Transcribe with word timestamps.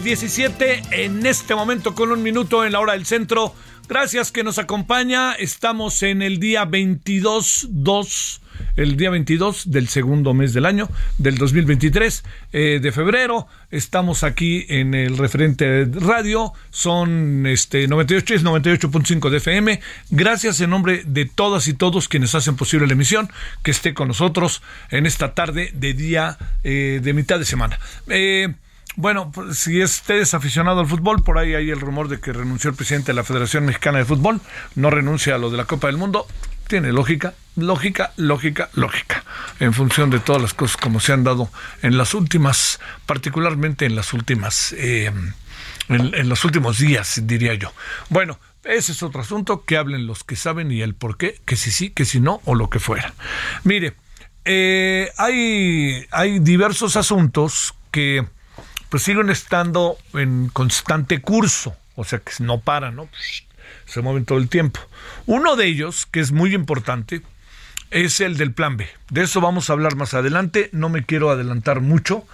Las 0.00 0.04
17, 0.04 0.82
en 0.92 1.26
este 1.26 1.54
momento 1.54 1.94
con 1.94 2.10
un 2.10 2.22
minuto 2.22 2.64
en 2.64 2.72
la 2.72 2.80
hora 2.80 2.94
del 2.94 3.04
centro. 3.04 3.54
Gracias 3.88 4.32
que 4.32 4.42
nos 4.42 4.58
acompaña, 4.58 5.34
estamos 5.34 6.02
en 6.02 6.22
el 6.22 6.38
día 6.38 6.64
22-2, 6.64 8.40
el 8.76 8.96
día 8.96 9.10
22 9.10 9.70
del 9.70 9.88
segundo 9.88 10.32
mes 10.32 10.54
del 10.54 10.64
año, 10.64 10.88
del 11.18 11.36
2023, 11.36 12.24
eh, 12.52 12.78
de 12.80 12.92
febrero. 12.92 13.46
Estamos 13.70 14.22
aquí 14.22 14.64
en 14.68 14.94
el 14.94 15.18
referente 15.18 15.86
radio, 15.92 16.52
son 16.70 17.46
este 17.46 17.86
98 17.86 18.34
es 18.34 18.44
98.5 18.44 19.28
de 19.28 19.36
FM. 19.36 19.80
Gracias 20.10 20.60
en 20.60 20.70
nombre 20.70 21.02
de 21.04 21.26
todas 21.26 21.68
y 21.68 21.74
todos 21.74 22.08
quienes 22.08 22.34
hacen 22.34 22.56
posible 22.56 22.86
la 22.86 22.94
emisión, 22.94 23.28
que 23.62 23.70
esté 23.72 23.92
con 23.92 24.08
nosotros 24.08 24.62
en 24.90 25.04
esta 25.04 25.34
tarde 25.34 25.72
de 25.74 25.92
día 25.92 26.38
eh, 26.64 27.00
de 27.02 27.12
mitad 27.12 27.38
de 27.38 27.44
semana. 27.44 27.78
Eh, 28.08 28.54
bueno, 28.96 29.30
pues, 29.30 29.58
si 29.58 29.82
usted 29.82 30.16
es 30.16 30.34
aficionado 30.34 30.80
al 30.80 30.86
fútbol, 30.86 31.22
por 31.22 31.38
ahí 31.38 31.54
hay 31.54 31.70
el 31.70 31.80
rumor 31.80 32.08
de 32.08 32.20
que 32.20 32.32
renunció 32.32 32.70
el 32.70 32.76
presidente 32.76 33.12
de 33.12 33.16
la 33.16 33.24
Federación 33.24 33.64
Mexicana 33.64 33.98
de 33.98 34.04
Fútbol, 34.04 34.40
no 34.74 34.90
renuncia 34.90 35.34
a 35.34 35.38
lo 35.38 35.50
de 35.50 35.56
la 35.56 35.64
Copa 35.64 35.86
del 35.86 35.96
Mundo. 35.96 36.26
Tiene 36.66 36.92
lógica, 36.92 37.34
lógica, 37.56 38.12
lógica, 38.16 38.70
lógica, 38.74 39.24
en 39.58 39.72
función 39.74 40.10
de 40.10 40.20
todas 40.20 40.40
las 40.40 40.54
cosas 40.54 40.76
como 40.76 41.00
se 41.00 41.12
han 41.12 41.24
dado 41.24 41.50
en 41.82 41.96
las 41.98 42.14
últimas, 42.14 42.80
particularmente 43.06 43.86
en 43.86 43.96
las 43.96 44.12
últimas, 44.12 44.72
eh, 44.78 45.10
en, 45.88 46.28
los 46.28 46.44
últimos 46.44 46.78
días, 46.78 47.22
diría 47.24 47.54
yo. 47.54 47.72
Bueno, 48.08 48.38
ese 48.62 48.92
es 48.92 49.02
otro 49.02 49.20
asunto, 49.22 49.64
que 49.64 49.76
hablen 49.76 50.06
los 50.06 50.22
que 50.22 50.36
saben 50.36 50.70
y 50.70 50.82
el 50.82 50.94
por 50.94 51.16
qué, 51.16 51.40
que 51.44 51.56
si 51.56 51.72
sí, 51.72 51.90
que 51.90 52.04
si 52.04 52.20
no, 52.20 52.40
o 52.44 52.54
lo 52.54 52.70
que 52.70 52.78
fuera. 52.78 53.14
Mire, 53.64 53.94
eh, 54.44 55.10
hay, 55.16 56.06
hay 56.12 56.38
diversos 56.38 56.96
asuntos 56.96 57.74
que 57.90 58.26
pues 58.90 59.04
siguen 59.04 59.30
estando 59.30 59.96
en 60.12 60.48
constante 60.48 61.20
curso, 61.20 61.74
o 61.96 62.04
sea 62.04 62.18
que 62.18 62.32
no 62.40 62.60
paran, 62.60 62.96
¿no? 62.96 63.08
Se 63.86 64.02
mueven 64.02 64.24
todo 64.24 64.38
el 64.38 64.48
tiempo. 64.48 64.80
Uno 65.26 65.56
de 65.56 65.66
ellos, 65.66 66.06
que 66.06 66.20
es 66.20 66.32
muy 66.32 66.54
importante, 66.54 67.22
es 67.90 68.20
el 68.20 68.36
del 68.36 68.52
plan 68.52 68.76
B. 68.76 68.88
De 69.10 69.22
eso 69.22 69.40
vamos 69.40 69.70
a 69.70 69.72
hablar 69.72 69.96
más 69.96 70.14
adelante, 70.14 70.70
no 70.72 70.88
me 70.88 71.04
quiero 71.04 71.30
adelantar 71.30 71.80
mucho, 71.80 72.24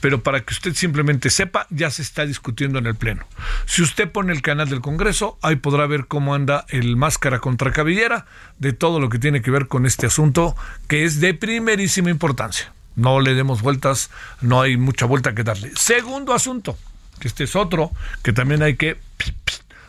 pero 0.00 0.22
para 0.22 0.40
que 0.40 0.52
usted 0.52 0.74
simplemente 0.74 1.30
sepa, 1.30 1.66
ya 1.70 1.90
se 1.90 2.02
está 2.02 2.26
discutiendo 2.26 2.78
en 2.78 2.86
el 2.86 2.94
Pleno. 2.94 3.26
Si 3.64 3.82
usted 3.82 4.10
pone 4.10 4.32
el 4.32 4.42
canal 4.42 4.68
del 4.68 4.80
Congreso, 4.80 5.38
ahí 5.40 5.56
podrá 5.56 5.86
ver 5.86 6.06
cómo 6.06 6.34
anda 6.34 6.64
el 6.68 6.96
máscara 6.96 7.38
contra 7.38 7.72
cabellera 7.72 8.26
de 8.58 8.72
todo 8.72 9.00
lo 9.00 9.08
que 9.08 9.18
tiene 9.18 9.40
que 9.40 9.50
ver 9.50 9.66
con 9.66 9.86
este 9.86 10.06
asunto, 10.06 10.56
que 10.88 11.04
es 11.04 11.20
de 11.20 11.34
primerísima 11.34 12.10
importancia. 12.10 12.72
No 12.96 13.20
le 13.20 13.34
demos 13.34 13.62
vueltas, 13.62 14.10
no 14.40 14.60
hay 14.60 14.76
mucha 14.76 15.06
vuelta 15.06 15.34
que 15.34 15.42
darle. 15.42 15.72
Segundo 15.76 16.32
asunto, 16.32 16.78
que 17.18 17.28
este 17.28 17.44
es 17.44 17.56
otro, 17.56 17.90
que 18.22 18.32
también 18.32 18.62
hay 18.62 18.76
que 18.76 18.96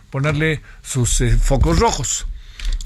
ponerle 0.10 0.62
sus 0.82 1.22
eh, 1.22 1.38
focos 1.38 1.80
rojos. 1.80 2.26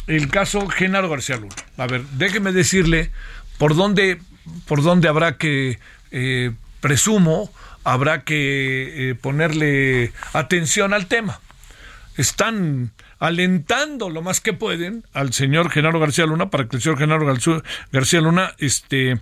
El 0.07 0.29
caso 0.29 0.67
Genaro 0.67 1.09
García 1.09 1.37
Luna. 1.37 1.55
A 1.77 1.87
ver, 1.87 2.03
déjeme 2.13 2.51
decirle 2.51 3.11
por 3.57 3.75
dónde, 3.75 4.19
por 4.65 4.81
dónde 4.81 5.07
habrá 5.07 5.37
que, 5.37 5.79
eh, 6.11 6.51
presumo, 6.81 7.51
habrá 7.83 8.23
que 8.23 9.11
eh, 9.11 9.15
ponerle 9.15 10.11
atención 10.33 10.93
al 10.93 11.07
tema. 11.07 11.39
Están 12.17 12.91
alentando 13.19 14.09
lo 14.09 14.21
más 14.21 14.39
que 14.39 14.53
pueden 14.53 15.03
al 15.13 15.33
señor 15.33 15.69
Genaro 15.69 15.99
García 15.99 16.25
Luna 16.25 16.49
para 16.49 16.67
que 16.67 16.77
el 16.77 16.81
señor 16.81 16.97
Genaro 16.97 17.25
García 17.91 18.21
Luna 18.21 18.53
este, 18.57 19.19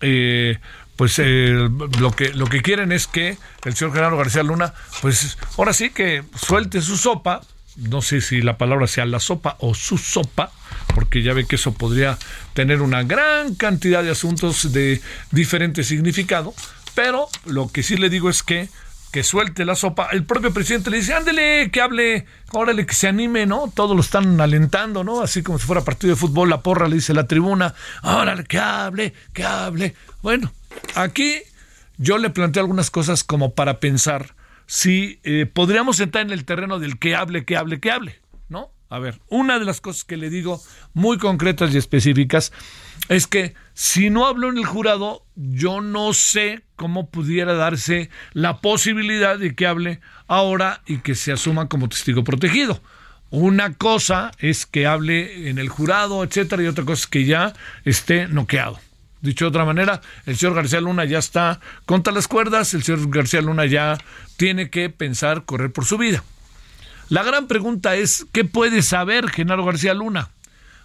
eh, 0.00 0.58
pues 0.96 1.18
eh, 1.18 1.68
lo 1.98 2.12
que 2.12 2.32
lo 2.34 2.46
que 2.46 2.62
quieren 2.62 2.92
es 2.92 3.06
que 3.06 3.36
el 3.64 3.74
señor 3.74 3.94
Genaro 3.94 4.16
García 4.16 4.42
Luna, 4.42 4.74
pues 5.00 5.38
ahora 5.56 5.72
sí 5.72 5.90
que 5.90 6.22
suelte 6.36 6.80
su 6.80 6.96
sopa, 6.96 7.40
no 7.76 8.02
sé 8.02 8.20
si 8.20 8.42
la 8.42 8.58
palabra 8.58 8.86
sea 8.86 9.06
la 9.06 9.18
sopa 9.18 9.56
o 9.60 9.74
su 9.74 9.98
sopa, 9.98 10.52
porque 10.94 11.22
ya 11.22 11.32
ve 11.32 11.46
que 11.46 11.56
eso 11.56 11.72
podría 11.72 12.18
tener 12.54 12.82
una 12.82 13.02
gran 13.02 13.54
cantidad 13.54 14.02
de 14.02 14.10
asuntos 14.10 14.72
de 14.72 15.00
diferente 15.30 15.84
significado, 15.84 16.54
pero 16.94 17.28
lo 17.46 17.70
que 17.72 17.82
sí 17.82 17.96
le 17.96 18.10
digo 18.10 18.28
es 18.28 18.42
que 18.42 18.68
que 19.10 19.22
suelte 19.22 19.64
la 19.64 19.74
sopa. 19.74 20.08
El 20.12 20.24
propio 20.24 20.52
presidente 20.52 20.90
le 20.90 20.98
dice, 20.98 21.14
ándele, 21.14 21.70
que 21.70 21.80
hable, 21.80 22.26
órale, 22.52 22.86
que 22.86 22.94
se 22.94 23.08
anime, 23.08 23.46
¿no? 23.46 23.70
Todos 23.74 23.96
lo 23.96 24.02
están 24.02 24.40
alentando, 24.40 25.04
¿no? 25.04 25.20
Así 25.20 25.42
como 25.42 25.58
si 25.58 25.66
fuera 25.66 25.82
partido 25.82 26.14
de 26.14 26.20
fútbol, 26.20 26.48
la 26.48 26.62
porra 26.62 26.88
le 26.88 26.96
dice 26.96 27.14
la 27.14 27.26
tribuna, 27.26 27.74
órale, 28.02 28.44
que 28.44 28.58
hable, 28.58 29.12
que 29.32 29.44
hable. 29.44 29.94
Bueno, 30.22 30.52
aquí 30.94 31.42
yo 31.98 32.18
le 32.18 32.30
planteo 32.30 32.62
algunas 32.62 32.90
cosas 32.90 33.24
como 33.24 33.54
para 33.54 33.80
pensar 33.80 34.34
si 34.66 35.18
eh, 35.24 35.46
podríamos 35.52 35.98
entrar 35.98 36.24
en 36.24 36.30
el 36.30 36.44
terreno 36.44 36.78
del 36.78 36.98
que 36.98 37.16
hable, 37.16 37.44
que 37.44 37.56
hable, 37.56 37.80
que 37.80 37.90
hable. 37.90 38.20
A 38.90 38.98
ver, 38.98 39.20
una 39.28 39.60
de 39.60 39.64
las 39.64 39.80
cosas 39.80 40.02
que 40.02 40.16
le 40.16 40.30
digo 40.30 40.60
muy 40.94 41.16
concretas 41.16 41.72
y 41.72 41.78
específicas 41.78 42.52
es 43.08 43.28
que 43.28 43.54
si 43.72 44.10
no 44.10 44.26
hablo 44.26 44.50
en 44.50 44.58
el 44.58 44.66
jurado, 44.66 45.24
yo 45.36 45.80
no 45.80 46.12
sé 46.12 46.64
cómo 46.74 47.08
pudiera 47.08 47.54
darse 47.54 48.10
la 48.32 48.60
posibilidad 48.60 49.38
de 49.38 49.54
que 49.54 49.68
hable 49.68 50.00
ahora 50.26 50.82
y 50.86 50.98
que 50.98 51.14
se 51.14 51.30
asuma 51.30 51.68
como 51.68 51.88
testigo 51.88 52.24
protegido. 52.24 52.82
Una 53.30 53.74
cosa 53.74 54.32
es 54.40 54.66
que 54.66 54.88
hable 54.88 55.48
en 55.48 55.58
el 55.58 55.68
jurado, 55.68 56.24
etcétera, 56.24 56.64
y 56.64 56.66
otra 56.66 56.84
cosa 56.84 57.02
es 57.02 57.06
que 57.06 57.24
ya 57.24 57.52
esté 57.84 58.26
noqueado. 58.26 58.80
Dicho 59.20 59.44
de 59.44 59.50
otra 59.50 59.64
manera, 59.64 60.00
el 60.26 60.36
señor 60.36 60.56
García 60.56 60.80
Luna 60.80 61.04
ya 61.04 61.18
está 61.18 61.60
contra 61.86 62.12
las 62.12 62.26
cuerdas, 62.26 62.74
el 62.74 62.82
señor 62.82 63.08
García 63.08 63.40
Luna 63.40 63.66
ya 63.66 63.98
tiene 64.36 64.68
que 64.68 64.90
pensar 64.90 65.44
correr 65.44 65.70
por 65.70 65.84
su 65.84 65.96
vida. 65.96 66.24
La 67.10 67.24
gran 67.24 67.48
pregunta 67.48 67.96
es, 67.96 68.24
¿qué 68.32 68.44
puede 68.44 68.82
saber 68.82 69.30
Genaro 69.30 69.64
García 69.64 69.94
Luna? 69.94 70.30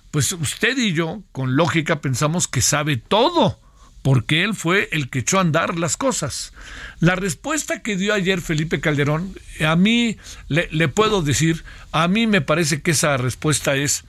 Pues 0.09 0.31
usted 0.31 0.75
y 0.75 0.91
yo, 0.91 1.21
con 1.31 1.55
lógica, 1.55 2.01
pensamos 2.01 2.47
que 2.47 2.61
sabe 2.61 2.97
todo, 2.97 3.59
porque 4.01 4.43
él 4.43 4.55
fue 4.55 4.89
el 4.91 5.11
que 5.11 5.19
echó 5.19 5.37
a 5.37 5.41
andar 5.41 5.77
las 5.77 5.97
cosas. 5.97 6.51
La 6.99 7.15
respuesta 7.15 7.83
que 7.83 7.95
dio 7.95 8.11
ayer 8.11 8.41
Felipe 8.41 8.79
Calderón, 8.79 9.35
a 9.63 9.75
mí 9.75 10.17
le, 10.47 10.67
le 10.71 10.87
puedo 10.87 11.21
decir, 11.21 11.63
a 11.91 12.07
mí 12.07 12.25
me 12.25 12.41
parece 12.41 12.81
que 12.81 12.91
esa 12.91 13.17
respuesta 13.17 13.75
es 13.75 14.03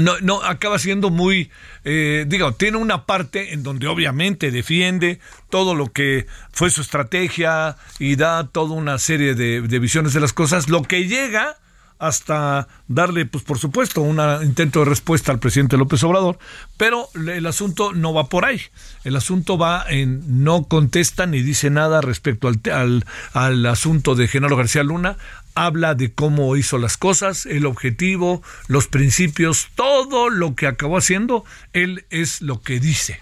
no, 0.00 0.18
no, 0.20 0.42
acaba 0.42 0.78
siendo 0.78 1.10
muy, 1.10 1.50
eh, 1.84 2.24
digo, 2.26 2.52
tiene 2.52 2.76
una 2.76 3.06
parte 3.06 3.52
en 3.52 3.62
donde 3.62 3.86
obviamente 3.86 4.50
defiende 4.50 5.20
todo 5.50 5.74
lo 5.74 5.92
que 5.92 6.26
fue 6.52 6.70
su 6.70 6.80
estrategia 6.80 7.76
y 7.98 8.16
da 8.16 8.48
toda 8.48 8.74
una 8.74 8.98
serie 8.98 9.34
de, 9.34 9.62
de 9.62 9.78
visiones 9.78 10.12
de 10.12 10.20
las 10.20 10.32
cosas, 10.32 10.68
lo 10.68 10.82
que 10.82 11.06
llega 11.06 11.56
hasta 12.02 12.66
darle, 12.88 13.26
pues 13.26 13.44
por 13.44 13.58
supuesto, 13.58 14.02
un 14.02 14.20
intento 14.42 14.80
de 14.80 14.86
respuesta 14.86 15.30
al 15.30 15.38
presidente 15.38 15.76
López 15.76 16.02
Obrador, 16.02 16.36
pero 16.76 17.08
el 17.14 17.46
asunto 17.46 17.92
no 17.92 18.12
va 18.12 18.28
por 18.28 18.44
ahí. 18.44 18.60
El 19.04 19.14
asunto 19.14 19.56
va 19.56 19.84
en 19.88 20.42
no 20.42 20.64
contesta 20.64 21.26
ni 21.26 21.42
dice 21.42 21.70
nada 21.70 22.00
respecto 22.00 22.48
al, 22.48 22.60
al, 22.72 23.04
al 23.34 23.66
asunto 23.66 24.16
de 24.16 24.26
Genaro 24.26 24.56
García 24.56 24.82
Luna, 24.82 25.16
habla 25.54 25.94
de 25.94 26.12
cómo 26.12 26.56
hizo 26.56 26.76
las 26.76 26.96
cosas, 26.96 27.46
el 27.46 27.66
objetivo, 27.66 28.42
los 28.66 28.88
principios, 28.88 29.68
todo 29.76 30.28
lo 30.28 30.56
que 30.56 30.66
acabó 30.66 30.98
haciendo, 30.98 31.44
él 31.72 32.04
es 32.10 32.42
lo 32.42 32.62
que 32.62 32.80
dice 32.80 33.20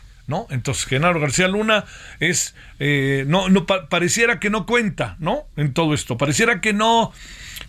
Entonces, 0.51 0.87
Genaro 0.87 1.21
García 1.21 1.49
Luna 1.49 1.85
es, 2.21 2.55
eh, 2.79 3.25
no 3.27 3.67
pareciera 3.89 4.41
que 4.41 4.51
no 4.51 4.67
cuenta, 4.67 5.17
¿no? 5.19 5.45
En 5.57 5.75
todo 5.75 5.95
esto, 5.95 6.17
pareciera 6.17 6.61
que 6.61 6.73
no, 6.73 7.13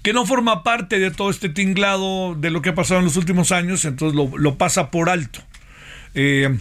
que 0.03 0.13
no 0.13 0.25
forma 0.25 0.63
parte 0.63 0.99
de 0.99 1.11
todo 1.11 1.29
este 1.29 1.49
tinglado 1.49 2.35
de 2.35 2.51
lo 2.51 2.61
que 2.61 2.69
ha 2.69 2.75
pasado 2.75 2.99
en 2.99 3.05
los 3.05 3.17
últimos 3.17 3.51
años, 3.51 3.85
entonces 3.85 4.15
lo, 4.15 4.37
lo 4.37 4.57
pasa 4.57 4.91
por 4.91 5.09
alto. 5.09 5.41
Eh, 6.13 6.57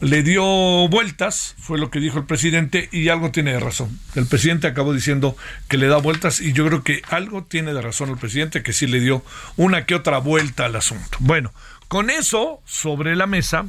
le 0.00 0.22
dio 0.22 0.42
vueltas, 0.88 1.54
fue 1.58 1.78
lo 1.78 1.90
que 1.90 2.00
dijo 2.00 2.18
el 2.18 2.24
presidente, 2.24 2.88
y 2.90 3.08
algo 3.08 3.30
tiene 3.30 3.52
de 3.52 3.60
razón. 3.60 3.98
El 4.14 4.26
presidente 4.26 4.66
acabó 4.66 4.94
diciendo 4.94 5.36
que 5.68 5.76
le 5.76 5.88
da 5.88 5.98
vueltas, 5.98 6.40
y 6.40 6.52
yo 6.52 6.66
creo 6.66 6.82
que 6.82 7.02
algo 7.10 7.44
tiene 7.44 7.74
de 7.74 7.82
razón 7.82 8.08
el 8.08 8.16
presidente, 8.16 8.62
que 8.62 8.72
sí 8.72 8.86
le 8.86 9.00
dio 9.00 9.22
una 9.56 9.84
que 9.84 9.94
otra 9.94 10.18
vuelta 10.18 10.64
al 10.64 10.76
asunto. 10.76 11.18
Bueno, 11.20 11.52
con 11.88 12.08
eso 12.08 12.62
sobre 12.64 13.14
la 13.14 13.26
mesa, 13.26 13.66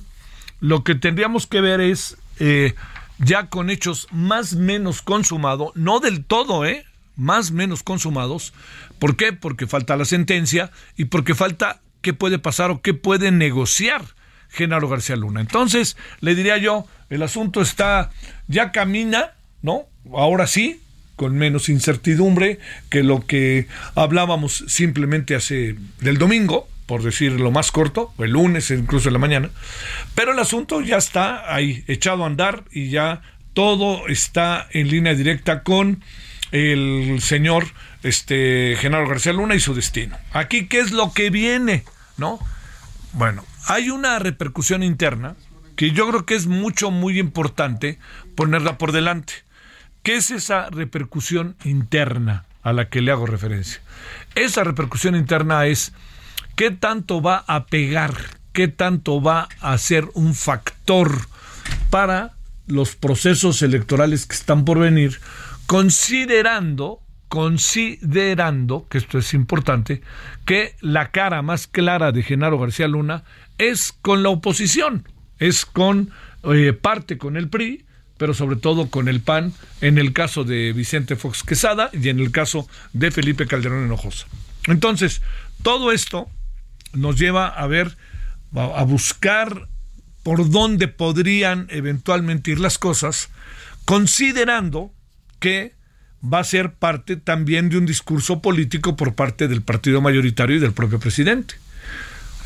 lo 0.62 0.84
que 0.86 0.96
tendríamos 0.96 1.48
que 1.48 1.60
ver 1.60 1.82
es, 1.82 2.18
eh, 2.40 2.76
ya 3.18 3.48
con 3.48 3.70
hechos 3.70 4.08
más 4.12 4.54
menos 4.54 5.02
consumados, 5.02 5.72
no 5.76 6.00
del 6.00 6.24
todo, 6.24 6.66
¿eh? 6.66 6.86
Más 7.18 7.52
menos 7.52 7.84
consumados. 7.84 8.54
¿Por 9.00 9.18
qué? 9.18 9.34
Porque 9.34 9.68
falta 9.68 9.98
la 9.98 10.06
sentencia 10.06 10.72
y 10.96 11.06
porque 11.06 11.36
falta 11.36 11.82
qué 12.02 12.14
puede 12.14 12.40
pasar 12.40 12.72
o 12.72 12.82
qué 12.82 12.94
puede 12.94 13.32
negociar 13.32 14.06
Genaro 14.50 14.88
García 14.88 15.16
Luna. 15.16 15.42
Entonces, 15.42 15.98
le 16.20 16.36
diría 16.36 16.58
yo, 16.58 16.86
el 17.10 17.24
asunto 17.24 17.62
está, 17.62 18.12
ya 18.48 18.72
camina, 18.72 19.32
¿no? 19.62 19.84
Ahora 20.14 20.48
sí, 20.48 20.82
con 21.16 21.36
menos 21.36 21.70
incertidumbre 21.70 22.60
que 22.90 23.04
lo 23.04 23.26
que 23.26 23.68
hablábamos 23.96 24.64
simplemente 24.68 25.36
hace 25.36 25.76
del 26.00 26.18
domingo, 26.18 26.68
por 26.92 27.04
decir 27.04 27.40
lo 27.40 27.52
más 27.52 27.72
corto, 27.72 28.14
el 28.18 28.32
lunes, 28.32 28.70
incluso 28.70 29.08
en 29.08 29.14
la 29.14 29.20
mañana, 29.20 29.50
pero 30.14 30.34
el 30.34 30.40
asunto 30.40 30.82
ya 30.82 30.98
está 30.98 31.56
ahí, 31.56 31.86
echado 31.88 32.26
a 32.26 32.28
andar 32.28 32.66
y 32.70 32.90
ya 32.90 33.22
todo 33.54 34.10
está 34.10 34.68
en 34.72 34.90
línea 34.90 35.14
directa 35.14 35.64
con 35.64 36.04
el 36.52 37.22
señor 37.22 37.68
este 38.04 38.76
Genaro 38.78 39.08
García 39.08 39.32
Luna 39.32 39.56
y 39.56 39.62
su 39.62 39.74
destino. 39.74 40.18
Aquí, 40.34 40.68
¿qué 40.68 40.82
es 40.82 40.92
lo 40.92 41.14
que 41.14 41.30
viene? 41.30 41.86
¿No? 42.18 42.40
Bueno, 43.14 43.46
hay 43.68 43.90
una 43.90 44.20
repercusión 44.20 44.84
interna 44.84 45.38
que 45.78 45.92
yo 45.92 46.10
creo 46.10 46.26
que 46.26 46.36
es 46.36 46.48
mucho, 46.48 46.92
muy 46.92 47.20
importante 47.20 48.00
ponerla 48.36 48.78
por 48.78 48.92
delante. 48.92 49.32
¿Qué 50.04 50.18
es 50.18 50.30
esa 50.30 50.70
repercusión 50.70 51.56
interna 51.64 52.44
a 52.64 52.74
la 52.74 52.90
que 52.90 53.00
le 53.00 53.12
hago 53.12 53.28
referencia? 53.28 53.80
Esa 54.36 54.66
repercusión 54.66 55.16
interna 55.16 55.68
es 55.68 55.94
qué 56.56 56.72
tanto 56.72 57.22
va 57.22 57.44
a 57.48 57.66
pegar, 57.66 58.14
qué 58.54 58.68
tanto 58.68 59.22
va 59.22 59.50
a 59.60 59.78
ser 59.78 60.08
un 60.14 60.36
factor 60.36 61.28
para 61.90 62.34
los 62.68 62.96
procesos 62.96 63.62
electorales 63.62 64.26
que 64.26 64.36
están 64.36 64.66
por 64.66 64.80
venir, 64.80 65.20
considerando 65.66 67.02
considerando, 67.32 68.88
que 68.90 68.98
esto 68.98 69.18
es 69.18 69.34
importante, 69.34 70.02
que 70.46 70.76
la 70.82 71.12
cara 71.12 71.42
más 71.42 71.66
clara 71.66 72.12
de 72.12 72.24
Genaro 72.24 72.60
García 72.60 72.90
Luna 72.90 73.24
es 73.58 73.94
con 73.94 74.22
la 74.22 74.28
oposición, 74.28 75.08
es 75.40 75.66
con 75.66 76.12
eh, 76.44 76.74
parte 76.74 77.18
con 77.18 77.38
el 77.38 77.48
PRI, 77.48 77.86
pero 78.18 78.34
sobre 78.34 78.58
todo 78.58 78.90
con 78.90 79.08
el 79.08 79.22
PAN, 79.22 79.54
en 79.80 79.98
el 79.98 80.12
caso 80.12 80.44
de 80.44 80.74
Vicente 80.74 81.16
Fox 81.16 81.44
Quesada 81.44 81.90
y 81.94 82.10
en 82.10 82.20
el 82.20 82.32
caso 82.32 82.68
de 82.92 83.12
Felipe 83.12 83.48
Calderón 83.48 83.86
Hinojosa. 83.86 84.28
Entonces, 84.68 85.22
todo 85.64 85.94
esto 85.94 86.30
nos 86.94 87.18
lleva 87.18 87.48
a 87.48 87.68
ver, 87.68 87.98
a 88.56 88.84
buscar 88.84 89.68
por 90.24 90.50
dónde 90.50 90.88
podrían 90.88 91.68
eventualmente 91.70 92.52
ir 92.52 92.60
las 92.60 92.78
cosas, 92.78 93.30
considerando 93.86 94.92
que 95.40 95.74
va 96.22 96.40
a 96.40 96.44
ser 96.44 96.74
parte 96.74 97.16
también 97.16 97.70
de 97.70 97.78
un 97.78 97.86
discurso 97.86 98.42
político 98.42 98.96
por 98.96 99.16
parte 99.16 99.48
del 99.48 99.64
partido 99.64 100.02
mayoritario 100.02 100.58
y 100.58 100.60
del 100.60 100.74
propio 100.74 101.00
presidente. 101.00 101.56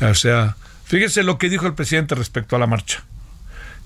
O 0.00 0.14
sea, 0.14 0.56
fíjese 0.84 1.22
lo 1.22 1.38
que 1.38 1.50
dijo 1.50 1.66
el 1.66 1.74
presidente 1.74 2.14
respecto 2.14 2.56
a 2.56 2.58
la 2.58 2.66
marcha. 2.66 3.04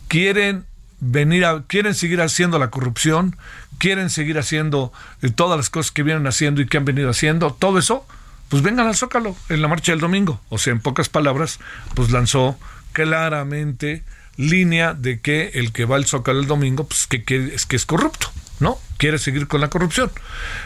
Quieren 0.09 0.65
venir 1.01 1.45
a, 1.45 1.65
quieren 1.67 1.95
seguir 1.95 2.21
haciendo 2.21 2.59
la 2.59 2.71
corrupción, 2.71 3.37
quieren 3.79 4.11
seguir 4.11 4.39
haciendo 4.39 4.93
eh, 5.23 5.31
todas 5.31 5.57
las 5.57 5.71
cosas 5.71 5.91
que 5.91 6.03
vienen 6.03 6.27
haciendo 6.27 6.61
y 6.61 6.67
que 6.67 6.77
han 6.77 6.85
venido 6.85 7.11
haciendo, 7.11 7.53
todo 7.53 7.79
eso, 7.79 8.07
pues 8.51 8.63
vengan 8.63 8.87
al 8.87 8.97
Zócalo 8.97 9.35
en 9.49 9.63
la 9.63 9.69
marcha 9.69 9.93
del 9.93 10.01
domingo. 10.01 10.41
O 10.51 10.59
sea, 10.59 10.73
en 10.73 10.81
pocas 10.81 11.09
palabras, 11.09 11.61
pues 11.95 12.11
lanzó 12.11 12.59
claramente 12.93 14.03
línea 14.37 14.93
de 14.93 15.21
que 15.21 15.53
el 15.55 15.73
que 15.73 15.85
va 15.85 15.97
al 15.97 16.05
Zócalo 16.05 16.41
el 16.41 16.47
domingo, 16.47 16.87
pues 16.87 17.07
que, 17.07 17.25
es 17.55 17.65
que 17.65 17.77
es 17.77 17.87
corrupto. 17.87 18.31
¿no? 18.59 18.79
Quiere 18.99 19.19
seguir 19.19 19.49
con 19.49 19.61
la 19.61 19.69
corrupción. 19.69 20.11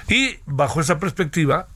Y 0.09 0.39
bajo 0.47 0.81
esa 0.81 0.99
perspectiva, 0.99 1.69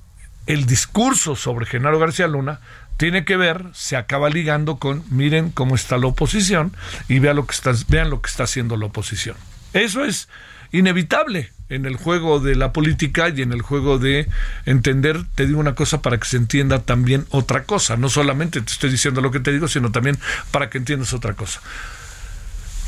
el 0.47 0.67
discurso 0.67 1.37
sobre 1.37 1.67
Genaro 1.67 1.99
García 1.99 2.27
Luna 2.27 2.61
tiene 2.97 3.25
que 3.25 3.37
ver, 3.37 3.67
se 3.75 3.97
acaba 3.97 4.29
ligando 4.29 4.79
con, 4.79 5.05
miren 5.11 5.51
cómo 5.51 5.77
está 5.77 5.99
la 5.99 6.09
oposición 6.09 6.77
y 7.09 7.21
vean 7.21 7.37
lo 7.37 7.47
que 7.47 7.55
está, 7.55 7.73
vean 7.89 8.11
lo 8.11 8.21
que 8.21 8.31
está 8.31 8.45
haciendo 8.45 8.77
la 8.77 8.87
oposición. 8.87 9.37
Eso 9.73 10.05
es 10.05 10.29
inevitable 10.73 11.53
en 11.69 11.87
el 11.87 11.97
juego 11.97 12.41
de 12.41 12.55
la 12.55 12.73
política 12.73 13.29
y 13.29 13.43
en 13.43 13.53
el 13.53 13.63
juego 13.63 13.99
de 13.99 14.29
entender, 14.65 15.25
te 15.35 15.47
digo 15.47 15.61
una 15.61 15.75
cosa 15.75 16.03
para 16.03 16.19
que 16.19 16.27
se 16.27 16.37
entienda 16.37 16.81
también 16.81 17.27
otra 17.31 17.65
cosa, 17.65 17.97
no 17.97 18.09
solamente 18.09 18.61
te 18.61 18.73
estoy 18.73 18.91
diciendo 18.91 19.21
lo 19.21 19.31
que 19.31 19.41
te 19.41 19.53
digo, 19.53 19.69
sino 19.69 19.93
también 19.93 20.19
para 20.51 20.71
que 20.71 20.79
entiendas 20.79 21.13
otra 21.13 21.35
cosa. 21.35 21.61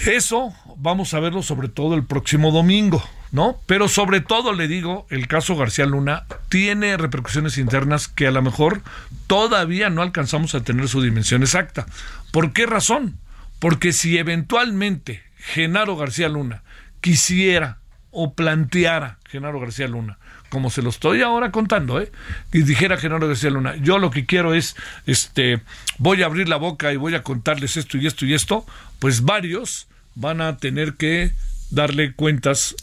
Eso 0.07 0.55
vamos 0.79 1.13
a 1.13 1.21
verlo 1.21 1.43
sobre 1.43 1.69
todo 1.69 1.95
el 1.95 2.05
próximo 2.05 2.53
domingo, 2.53 3.07
¿no? 3.33 3.61
Pero 3.67 3.87
sobre 3.87 4.23
todo 4.23 4.55
le 4.55 4.67
digo, 4.67 5.07
el 5.11 5.29
caso 5.29 5.57
García 5.57 5.85
Luna 5.85 6.25
tiene 6.49 6.97
repercusiones 6.97 7.59
internas 7.59 8.09
que 8.09 8.27
a 8.27 8.31
lo 8.31 8.41
mejor 8.41 8.81
todavía 9.27 9.91
no 9.91 10.01
alcanzamos 10.01 10.55
a 10.55 10.63
tener 10.65 10.89
su 10.89 11.03
dimensión 11.03 11.43
exacta. 11.43 11.85
¿Por 12.33 12.55
qué 12.55 12.65
razón? 12.65 13.19
Porque 13.59 13.93
si 13.93 14.17
eventualmente 14.17 15.23
Genaro 15.37 15.97
García 15.97 16.31
Luna 16.31 16.63
quisiera 17.03 17.80
o 18.11 18.35
planteara 18.35 19.19
Genaro 19.29 19.61
García 19.61 19.89
Luna, 19.89 20.19
como 20.49 20.71
se 20.71 20.83
lo 20.83 20.91
estoy 20.91 21.23
ahora 21.23 21.51
contando, 21.51 22.01
¿eh? 22.01 22.11
y 22.53 22.63
dijera 22.63 22.97
Genaro 22.97 23.29
García 23.29 23.51
Luna, 23.51 23.77
yo 23.77 23.99
lo 23.99 24.11
que 24.11 24.27
quiero 24.27 24.55
es, 24.55 24.77
este, 25.07 25.61
voy 25.99 26.23
a 26.23 26.27
abrir 26.27 26.49
la 26.49 26.57
boca 26.57 26.93
y 26.93 26.97
voy 26.97 27.15
a 27.15 27.23
contarles 27.23 27.77
esto 27.77 27.99
y 27.99 28.07
esto 28.07 28.27
y 28.27 28.35
esto, 28.35 28.67
pues 28.99 29.23
varios 29.23 29.87
van 30.15 30.41
a 30.41 30.57
tener 30.57 30.95
que 30.95 31.33
darle 31.71 32.13
cuentas 32.13 32.75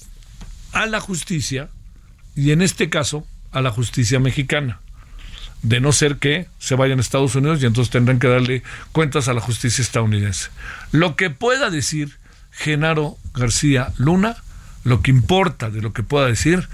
a 0.72 0.86
la 0.86 1.00
justicia 1.00 1.69
y 2.36 2.51
en 2.51 2.62
este 2.62 2.89
caso 2.89 3.27
a 3.51 3.62
la 3.62 3.72
justicia 3.72 4.19
mexicana. 4.19 4.79
De 5.63 5.79
no 5.79 5.91
ser 5.91 6.17
que 6.17 6.48
se 6.60 6.75
vayan 6.75 7.00
a 7.00 7.01
Estados 7.01 7.34
Unidos 7.36 7.62
y 7.62 7.65
entonces 7.65 7.91
tendrán 7.91 8.19
que 8.19 8.27
darle 8.27 8.62
cuentas 8.91 9.27
a 9.27 9.34
la 9.34 9.41
justicia 9.41 9.81
estadounidense. 9.81 10.50
Lo 10.91 11.15
que 11.15 11.31
pueda 11.31 11.72
decir 11.72 12.17
Genaro 12.51 13.17
García 13.34 13.91
Luna, 13.98 14.38
lo 14.88 15.01
que 15.01 15.12
importa 15.12 15.70
de 15.70 15.82
lo 15.82 15.91
que 15.91 16.01
pueda 16.01 16.27
decir, 16.27 16.70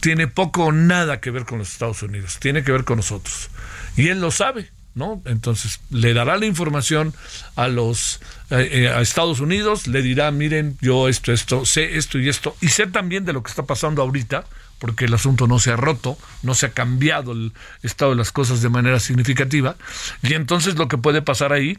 tiene 0.00 0.26
poco 0.26 0.64
o 0.64 0.72
nada 0.72 1.20
que 1.20 1.30
ver 1.30 1.44
con 1.44 1.58
los 1.58 1.72
Estados 1.72 2.02
Unidos, 2.02 2.38
tiene 2.40 2.64
que 2.64 2.72
ver 2.72 2.84
con 2.84 2.96
nosotros. 2.96 3.48
Y 3.96 4.08
él 4.08 4.20
lo 4.20 4.30
sabe. 4.30 4.70
¿no? 4.94 5.20
Entonces 5.24 5.80
le 5.90 6.14
dará 6.14 6.36
la 6.36 6.46
información 6.46 7.14
a 7.56 7.66
los 7.66 8.20
eh, 8.50 8.68
eh, 8.70 8.88
a 8.88 9.00
Estados 9.00 9.40
Unidos, 9.40 9.88
le 9.88 10.02
dirá, 10.02 10.30
miren, 10.30 10.78
yo 10.80 11.08
esto, 11.08 11.32
esto, 11.32 11.64
sé 11.64 11.96
esto 11.96 12.20
y 12.20 12.28
esto, 12.28 12.56
y 12.60 12.68
sé 12.68 12.86
también 12.86 13.24
de 13.24 13.32
lo 13.32 13.42
que 13.42 13.50
está 13.50 13.64
pasando 13.64 14.02
ahorita, 14.02 14.44
porque 14.78 15.06
el 15.06 15.14
asunto 15.14 15.48
no 15.48 15.58
se 15.58 15.72
ha 15.72 15.76
roto, 15.76 16.16
no 16.44 16.54
se 16.54 16.66
ha 16.66 16.72
cambiado 16.72 17.32
el 17.32 17.52
estado 17.82 18.12
de 18.12 18.18
las 18.18 18.30
cosas 18.30 18.62
de 18.62 18.68
manera 18.68 19.00
significativa, 19.00 19.74
y 20.22 20.34
entonces 20.34 20.76
lo 20.76 20.86
que 20.86 20.96
puede 20.96 21.22
pasar 21.22 21.52
ahí 21.52 21.76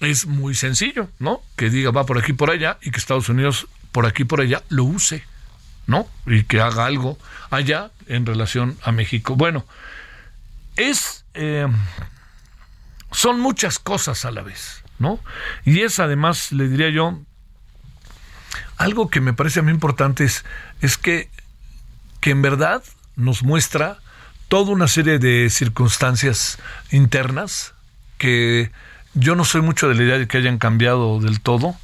es 0.00 0.26
muy 0.26 0.54
sencillo, 0.54 1.08
¿no? 1.20 1.42
Que 1.56 1.70
diga 1.70 1.92
va 1.92 2.04
por 2.04 2.18
aquí 2.18 2.32
por 2.32 2.50
allá 2.50 2.78
y 2.82 2.90
que 2.90 2.98
Estados 2.98 3.28
Unidos 3.28 3.68
por 3.96 4.04
aquí 4.04 4.24
por 4.24 4.42
allá 4.42 4.62
lo 4.68 4.84
use, 4.84 5.24
¿no? 5.86 6.06
Y 6.26 6.42
que 6.42 6.60
haga 6.60 6.84
algo 6.84 7.18
allá 7.48 7.92
en 8.08 8.26
relación 8.26 8.76
a 8.82 8.92
México. 8.92 9.36
Bueno, 9.36 9.64
es 10.76 11.24
eh, 11.32 11.66
son 13.10 13.40
muchas 13.40 13.78
cosas 13.78 14.26
a 14.26 14.32
la 14.32 14.42
vez, 14.42 14.82
¿no? 14.98 15.18
Y 15.64 15.80
es 15.80 15.98
además, 15.98 16.52
le 16.52 16.68
diría 16.68 16.90
yo, 16.90 17.18
algo 18.76 19.08
que 19.08 19.22
me 19.22 19.32
parece 19.32 19.60
a 19.60 19.62
mí 19.62 19.70
importante 19.70 20.24
es, 20.24 20.44
es 20.82 20.98
que, 20.98 21.30
que 22.20 22.32
en 22.32 22.42
verdad 22.42 22.82
nos 23.14 23.44
muestra 23.44 23.96
toda 24.48 24.72
una 24.72 24.88
serie 24.88 25.18
de 25.18 25.48
circunstancias 25.48 26.58
internas 26.90 27.72
que 28.18 28.70
yo 29.14 29.36
no 29.36 29.46
soy 29.46 29.62
mucho 29.62 29.88
de 29.88 29.94
la 29.94 30.02
idea 30.02 30.18
de 30.18 30.28
que 30.28 30.36
hayan 30.36 30.58
cambiado 30.58 31.18
del 31.18 31.40
todo 31.40 31.76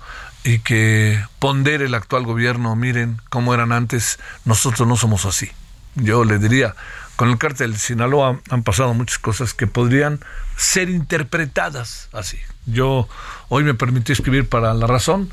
y 0.44 0.58
que 0.58 1.24
pondere 1.38 1.86
el 1.86 1.94
actual 1.94 2.24
gobierno, 2.24 2.74
miren 2.76 3.20
cómo 3.30 3.54
eran 3.54 3.72
antes, 3.72 4.18
nosotros 4.44 4.88
no 4.88 4.96
somos 4.96 5.24
así. 5.24 5.50
Yo 5.94 6.24
le 6.24 6.38
diría, 6.38 6.74
con 7.16 7.28
el 7.30 7.38
cártel 7.38 7.72
de 7.72 7.78
Sinaloa 7.78 8.40
han 8.50 8.62
pasado 8.62 8.94
muchas 8.94 9.18
cosas 9.18 9.54
que 9.54 9.66
podrían 9.66 10.20
ser 10.56 10.88
interpretadas 10.90 12.08
así. 12.12 12.38
Yo 12.66 13.08
hoy 13.48 13.64
me 13.64 13.74
permití 13.74 14.12
escribir 14.12 14.48
para 14.48 14.74
La 14.74 14.86
Razón 14.86 15.30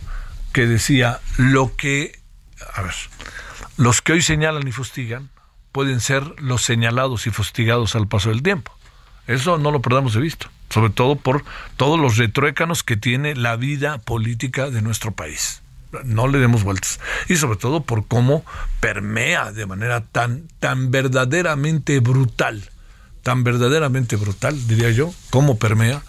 que 0.54 0.68
decía 0.68 1.20
lo 1.38 1.75
que, 1.75 2.20
a 2.74 2.82
ver, 2.82 2.94
los 3.78 4.01
que 4.01 4.13
hoy 4.13 4.22
señalan 4.22 4.68
y 4.68 4.72
fustigan 4.72 5.30
pueden 5.72 6.01
ser 6.01 6.24
los 6.42 6.63
señalados 6.63 7.28
y 7.28 7.32
fustigados 7.32 7.96
al 7.96 8.08
paso 8.08 8.30
del 8.30 8.44
tiempo. 8.44 8.75
Eso 9.28 9.58
no 9.58 9.72
lo 9.72 9.82
perdamos 9.82 10.13
de 10.13 10.22
vista, 10.22 10.50
sobre 10.70 10.92
todo 10.92 11.16
por 11.16 11.44
todos 11.78 12.00
los 12.00 12.18
retruécanos 12.18 12.84
que 12.84 12.98
tiene 12.98 13.36
la 13.36 13.56
vida 13.56 13.98
política 13.98 14.70
de 14.70 14.82
nuestro 14.82 15.12
país. 15.12 15.62
No 16.04 16.28
le 16.28 16.38
demos 16.38 16.64
vueltas. 16.64 17.00
Y 17.28 17.38
sobre 17.38 17.58
todo 17.58 17.82
por 17.82 18.08
cómo 18.08 18.46
permea 18.80 19.52
de 19.52 19.66
manera 19.66 20.02
tan, 20.02 20.48
tan 20.60 20.92
verdaderamente 20.92 22.00
brutal, 22.00 22.70
tan 23.24 23.44
verdaderamente 23.44 24.16
brutal, 24.16 24.68
diría 24.68 24.92
yo, 24.92 25.14
cómo 25.32 25.58
permea 25.58 26.04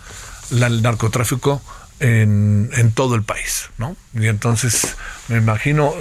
el 0.50 0.83
narcotráfico 0.83 1.62
en, 1.99 2.71
en, 2.75 2.93
todo 2.93 3.14
el 3.14 3.23
país, 3.23 3.71
¿no? 3.79 3.97
Y 4.14 4.26
entonces 4.26 4.97
me 5.29 5.37
imagino, 5.37 5.93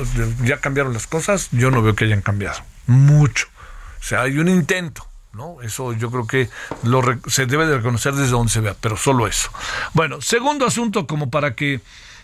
ya 0.44 0.58
cambiaron 0.58 0.94
las 0.94 1.08
cosas, 1.08 1.50
yo 1.52 1.72
no 1.72 1.82
veo 1.82 1.96
que 1.96 2.06
hayan 2.06 2.22
cambiado, 2.22 2.60
mucho. 2.88 3.48
O 4.00 4.04
sea, 4.04 4.22
hay 4.22 4.38
un 4.40 4.48
intento, 4.48 5.09
¿no? 5.34 5.62
Eso 5.62 5.94
yo 5.94 6.12
creo 6.12 6.28
que 6.28 6.50
lo, 6.84 7.02
se 7.28 7.46
debe 7.46 7.66
de 7.66 7.78
reconocer 7.78 8.14
desde 8.14 8.32
donde 8.32 8.52
se 8.52 8.62
vea, 8.62 8.76
pero 8.80 8.98
solo 8.98 9.28
eso. 9.28 9.50
Bueno, 9.94 10.22
segundo 10.22 10.66
asunto 10.66 11.08
como 11.08 11.30
para 11.30 11.56
que 11.56 11.82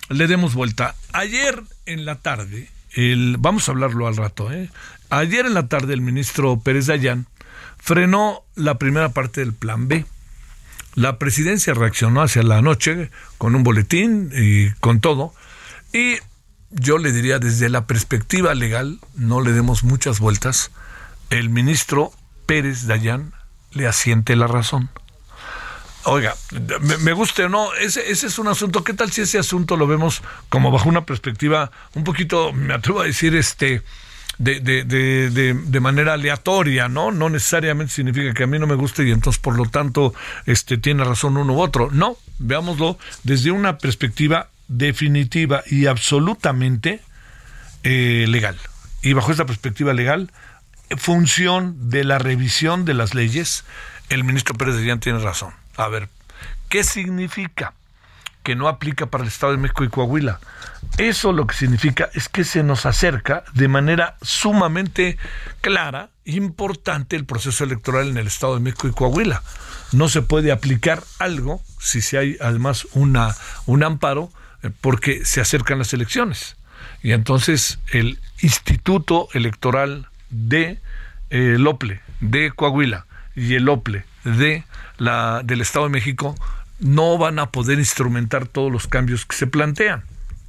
le 0.10 0.28
demos 0.28 0.54
vuelta. 0.54 0.96
Ayer 1.14 1.62
en 1.86 2.06
la 2.06 2.16
tarde, 2.16 2.70
el, 2.94 3.38
vamos 3.40 3.68
a 3.68 3.72
hablarlo 3.72 4.08
al 4.08 4.18
rato, 4.18 4.52
¿eh? 4.52 4.70
Ayer 5.10 5.46
en 5.46 5.54
la 5.54 5.68
tarde 5.68 5.94
el 5.94 6.02
ministro 6.02 6.60
Pérez 6.60 6.88
Dayán 6.88 7.28
frenó 7.78 8.44
la 8.56 8.78
primera 8.78 9.10
parte 9.10 9.42
del 9.42 9.54
plan 9.54 9.88
B 9.88 10.06
la 10.96 11.20
presidencia 11.20 11.74
reaccionó 11.74 12.22
hacia 12.22 12.42
la 12.42 12.62
noche 12.62 13.12
con 13.38 13.54
un 13.54 13.64
boletín 13.64 14.32
y 14.34 14.72
con 14.80 15.02
todo. 15.02 15.34
Y 15.92 16.16
yo 16.72 16.98
le 16.98 17.12
diría 17.12 17.38
desde 17.38 17.70
la 17.70 17.86
perspectiva 17.86 18.56
legal, 18.56 19.00
no 19.14 19.42
le 19.42 19.52
demos 19.52 19.84
muchas 19.84 20.20
vueltas, 20.20 20.72
el 21.30 21.50
ministro 21.50 22.14
Pérez 22.46 22.88
Dayán 22.88 23.34
le 23.72 23.88
asiente 23.88 24.36
la 24.36 24.48
razón. 24.48 24.90
Oiga, 26.08 26.36
me, 27.02 27.14
guste 27.14 27.46
o 27.46 27.50
no, 27.50 27.74
ese, 27.74 28.12
ese, 28.12 28.28
es 28.28 28.38
un 28.38 28.48
asunto. 28.48 28.84
¿Qué 28.84 28.94
tal 28.94 29.12
si 29.12 29.22
ese 29.22 29.40
asunto 29.40 29.76
lo 29.76 29.88
vemos 29.88 30.22
como 30.50 30.70
bajo 30.70 30.88
una 30.88 31.04
perspectiva 31.04 31.72
un 31.96 32.04
poquito, 32.04 32.54
me 32.54 32.76
atrevo 32.76 33.02
a 33.02 33.06
decir, 33.06 33.36
este, 33.36 33.82
de, 34.38 34.60
de, 34.60 34.84
de, 34.84 35.54
de, 35.54 35.80
manera 35.80 36.14
aleatoria, 36.14 36.90
¿no? 36.90 37.12
No 37.12 37.30
necesariamente 37.30 37.94
significa 37.94 38.34
que 38.34 38.44
a 38.44 38.48
mí 38.48 38.60
no 38.60 38.68
me 38.68 38.76
guste 38.76 39.04
y 39.04 39.12
entonces 39.12 39.42
por 39.42 39.58
lo 39.58 39.66
tanto 39.66 40.14
este, 40.46 40.78
tiene 40.78 41.04
razón 41.04 41.38
uno 41.38 41.54
u 41.54 41.60
otro. 41.60 41.90
No, 41.92 42.18
veámoslo 42.38 43.00
desde 43.24 43.52
una 43.52 43.78
perspectiva 43.80 44.50
definitiva 44.68 45.64
y 45.66 45.86
absolutamente 45.88 47.02
eh, 47.84 48.26
legal. 48.28 48.58
Y 49.02 49.14
bajo 49.14 49.32
esta 49.32 49.46
perspectiva 49.46 49.94
legal, 49.94 50.32
función 50.98 51.90
de 51.90 52.04
la 52.04 52.18
revisión 52.20 52.86
de 52.86 52.94
las 52.94 53.14
leyes, 53.14 53.66
el 54.10 54.24
ministro 54.24 54.56
Pérez 54.56 54.76
de 54.76 54.98
tiene 54.98 55.20
razón. 55.20 55.54
A 55.78 55.88
ver, 55.88 56.10
¿qué 56.70 56.84
significa? 56.84 57.74
que 58.46 58.56
no 58.56 58.70
aplica 58.70 59.08
para 59.08 59.24
el 59.24 59.28
Estado 59.28 59.54
de 59.54 59.58
México 59.58 59.84
y 59.84 59.90
Coahuila. 59.90 60.40
Eso 61.00 61.34
lo 61.34 61.48
que 61.48 61.56
significa 61.56 62.10
es 62.14 62.30
que 62.30 62.44
se 62.44 62.64
nos 62.64 62.86
acerca 62.86 63.44
de 63.54 63.68
manera 63.68 64.18
sumamente 64.22 65.18
clara, 65.62 66.12
importante, 66.26 67.16
el 67.16 67.26
proceso 67.26 67.64
electoral 67.64 68.08
en 68.08 68.18
el 68.18 68.28
Estado 68.28 68.54
de 68.54 68.62
México 68.62 68.88
y 68.88 68.92
Coahuila. 68.92 69.42
No 69.92 70.08
se 70.10 70.22
puede 70.22 70.52
aplicar 70.52 71.04
algo 71.18 71.62
si 71.80 72.02
se 72.02 72.20
hay 72.20 72.38
además 72.40 72.88
una, 72.94 73.36
un 73.66 73.84
amparo 73.84 74.32
eh, 74.62 74.70
porque 74.80 75.26
se 75.26 75.42
acercan 75.42 75.80
las 75.80 75.92
elecciones. 75.94 76.56
Y 77.02 77.14
entonces 77.14 77.80
el 77.92 78.20
Instituto 78.42 79.28
Electoral 79.34 80.08
de 80.36 80.80
eh, 81.30 81.58
OPLE 81.66 82.02
de 82.20 82.52
Coahuila 82.52 83.06
y 83.36 83.56
el 83.56 83.68
OPLE 83.70 84.06
de 84.24 84.64
la, 84.98 85.42
del 85.44 85.62
Estado 85.62 85.86
de 85.86 85.92
México 85.92 86.36
no 86.80 87.18
van 87.18 87.40
a 87.40 87.52
poder 87.52 87.80
instrumentar 87.80 88.48
todos 88.48 88.72
los 88.72 88.88
cambios 88.88 89.26
que 89.26 89.36
se 89.36 89.48
plantean. 89.48 90.04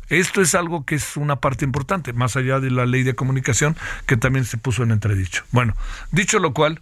Esto 0.09 0.41
es 0.41 0.55
algo 0.55 0.85
que 0.85 0.95
es 0.95 1.17
una 1.17 1.37
parte 1.37 1.65
importante, 1.65 2.13
más 2.13 2.37
allá 2.37 2.61
de 2.61 2.71
la 2.71 2.87
ley 2.87 3.03
de 3.03 3.15
comunicación 3.15 3.77
que 4.07 4.17
también 4.17 4.45
se 4.45 4.57
puso 4.57 4.83
en 4.83 4.93
entredicho. 4.93 5.45
Bueno, 5.51 5.75
dicho 6.13 6.39
lo 6.39 6.53
cual, 6.53 6.81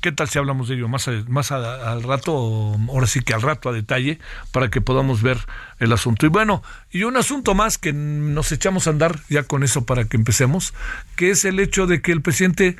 ¿qué 0.00 0.12
tal 0.12 0.28
si 0.28 0.38
hablamos 0.38 0.68
de 0.68 0.76
ello 0.76 0.88
más, 0.88 1.08
al 1.08 2.02
rato, 2.02 2.76
ahora 2.88 3.06
sí 3.06 3.20
que 3.20 3.34
al 3.34 3.42
rato 3.42 3.68
a 3.68 3.72
detalle, 3.72 4.18
para 4.52 4.68
que 4.68 4.80
podamos 4.80 5.22
ver 5.22 5.38
el 5.78 5.92
asunto? 5.92 6.26
Y 6.26 6.28
bueno, 6.28 6.62
y 6.90 7.04
un 7.04 7.16
asunto 7.16 7.54
más 7.54 7.78
que 7.78 7.92
nos 7.92 8.52
echamos 8.52 8.86
a 8.86 8.90
andar 8.90 9.20
ya 9.28 9.42
con 9.42 9.62
eso 9.62 9.84
para 9.84 10.04
que 10.04 10.16
empecemos, 10.16 10.74
que 11.16 11.30
es 11.30 11.44
el 11.44 11.60
hecho 11.60 11.86
de 11.86 12.00
que 12.00 12.12
el 12.12 12.22
presidente 12.22 12.76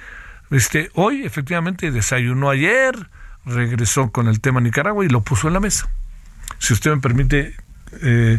este, 0.51 0.91
hoy 0.95 1.25
efectivamente 1.25 1.91
desayunó 1.91 2.51
ayer, 2.51 3.11
regresó 3.45 4.11
con 4.11 4.29
el 4.29 4.41
tema 4.41 4.61
Nicaragua 4.61 5.05
y 5.05 5.09
lo 5.09 5.23
puso 5.23 5.49
en 5.49 5.55
la 5.55 5.61
mesa. 5.61 5.91
Si 6.59 6.73
usted 6.73 6.91
me 6.91 7.01
permite, 7.01 7.55
eh, 8.03 8.39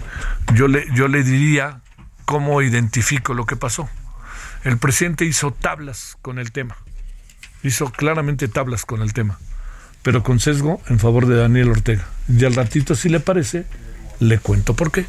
yo, 0.53 0.67
le, 0.67 0.87
yo 0.93 1.07
le 1.07 1.23
diría 1.23 1.81
cómo 2.25 2.61
identifico 2.61 3.33
lo 3.33 3.45
que 3.45 3.55
pasó. 3.55 3.89
El 4.63 4.77
presidente 4.77 5.25
hizo 5.25 5.51
tablas 5.51 6.17
con 6.21 6.37
el 6.37 6.51
tema, 6.51 6.77
hizo 7.63 7.91
claramente 7.91 8.47
tablas 8.47 8.85
con 8.85 9.01
el 9.01 9.13
tema, 9.13 9.39
pero 10.01 10.23
con 10.23 10.39
sesgo 10.39 10.81
en 10.87 10.99
favor 10.99 11.25
de 11.27 11.35
Daniel 11.35 11.69
Ortega. 11.69 12.07
Y 12.27 12.45
al 12.45 12.55
ratito, 12.55 12.95
si 12.95 13.09
le 13.09 13.19
parece, 13.19 13.65
le 14.19 14.37
cuento 14.39 14.75
por 14.75 14.91
qué. 14.91 15.05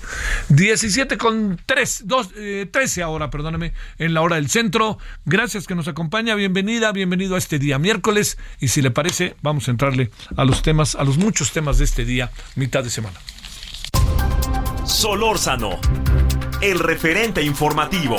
17 0.49 1.19
con 1.19 1.61
3, 1.67 2.03
2, 2.07 2.29
13 2.71 3.03
ahora, 3.03 3.31
perdóneme, 3.31 3.73
en 3.99 4.15
la 4.15 4.23
hora 4.23 4.37
del 4.37 4.49
centro. 4.49 4.99
Gracias 5.25 5.67
que 5.67 5.75
nos 5.75 5.89
acompaña. 5.89 6.35
Bienvenida, 6.35 6.93
bienvenido 6.93 7.35
a 7.35 7.39
este 7.39 7.59
día 7.59 7.79
miércoles. 7.79 8.39
Y 8.61 8.69
si 8.69 8.83
le 8.83 8.91
parece, 8.91 9.37
vamos 9.43 9.69
a 9.69 9.73
entrarle 9.73 10.11
a 10.37 10.45
los 10.45 10.63
temas, 10.63 10.95
a 10.95 11.05
los 11.05 11.19
muchos 11.19 11.53
temas 11.53 11.79
de 11.79 11.85
este 11.85 12.05
día, 12.05 12.31
mitad 12.55 12.85
de 12.85 12.91
semana. 12.91 13.19
Solórzano, 14.85 15.79
el 16.63 16.79
referente 16.79 17.43
informativo. 17.43 18.17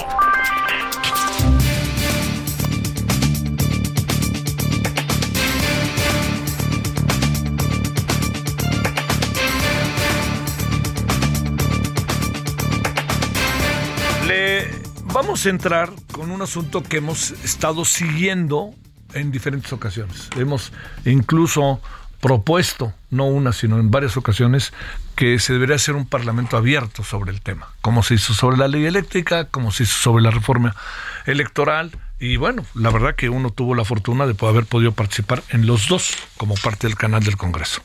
Vamos 15.14 15.46
a 15.46 15.50
entrar 15.50 15.92
con 16.14 16.32
un 16.32 16.42
asunto 16.42 16.82
que 16.82 16.98
hemos 16.98 17.32
estado 17.44 17.84
siguiendo 17.84 18.74
en 19.14 19.30
diferentes 19.30 19.74
ocasiones. 19.74 20.30
Hemos 20.38 20.72
incluso 21.04 21.82
propuesto, 22.22 22.94
no 23.10 23.26
una, 23.26 23.52
sino 23.52 23.78
en 23.78 23.92
varias 23.92 24.16
ocasiones, 24.16 24.72
que 25.16 25.38
se 25.40 25.52
debería 25.52 25.76
hacer 25.76 25.96
un 25.96 26.08
parlamento 26.08 26.56
abierto 26.56 27.04
sobre 27.04 27.32
el 27.32 27.42
tema, 27.42 27.74
como 27.82 28.04
se 28.04 28.14
hizo 28.14 28.34
sobre 28.34 28.56
la 28.56 28.70
ley 28.70 28.86
eléctrica, 28.86 29.50
como 29.50 29.74
se 29.74 29.84
hizo 29.84 29.98
sobre 29.98 30.24
la 30.24 30.32
reforma 30.32 30.78
electoral. 31.26 31.92
Y 32.18 32.38
bueno, 32.38 32.66
la 32.74 32.90
verdad 32.90 33.16
que 33.16 33.28
uno 33.28 33.50
tuvo 33.50 33.76
la 33.76 33.84
fortuna 33.84 34.26
de 34.26 34.36
haber 34.48 34.66
podido 34.66 34.94
participar 34.94 35.44
en 35.50 35.66
los 35.66 35.90
dos 35.90 36.16
como 36.38 36.56
parte 36.56 36.88
del 36.88 36.96
canal 36.96 37.22
del 37.22 37.36
Congreso. 37.36 37.82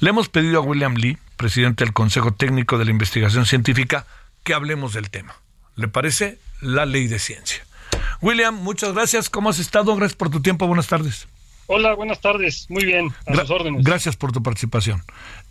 Le 0.00 0.10
hemos 0.10 0.28
pedido 0.28 0.58
a 0.58 0.62
William 0.62 0.96
Lee, 0.96 1.16
presidente 1.38 1.82
del 1.82 1.94
Consejo 1.94 2.34
Técnico 2.34 2.76
de 2.76 2.84
la 2.84 2.90
Investigación 2.90 3.46
Científica, 3.46 4.04
que 4.44 4.52
hablemos 4.52 4.92
del 4.92 5.08
tema. 5.08 5.34
¿Le 5.76 5.88
parece? 5.88 6.38
La 6.60 6.86
ley 6.86 7.06
de 7.06 7.18
ciencia. 7.18 7.64
William, 8.20 8.54
muchas 8.54 8.92
gracias. 8.92 9.28
¿Cómo 9.28 9.50
has 9.50 9.58
estado? 9.58 9.94
Gracias 9.96 10.16
por 10.16 10.30
tu 10.30 10.40
tiempo. 10.40 10.66
Buenas 10.66 10.86
tardes. 10.86 11.26
Hola, 11.66 11.94
buenas 11.94 12.20
tardes. 12.20 12.66
Muy 12.68 12.84
bien, 12.84 13.12
a 13.26 13.34
sus 13.34 13.50
órdenes. 13.50 13.84
Gracias 13.84 14.16
por 14.16 14.30
tu 14.32 14.42
participación. 14.42 15.02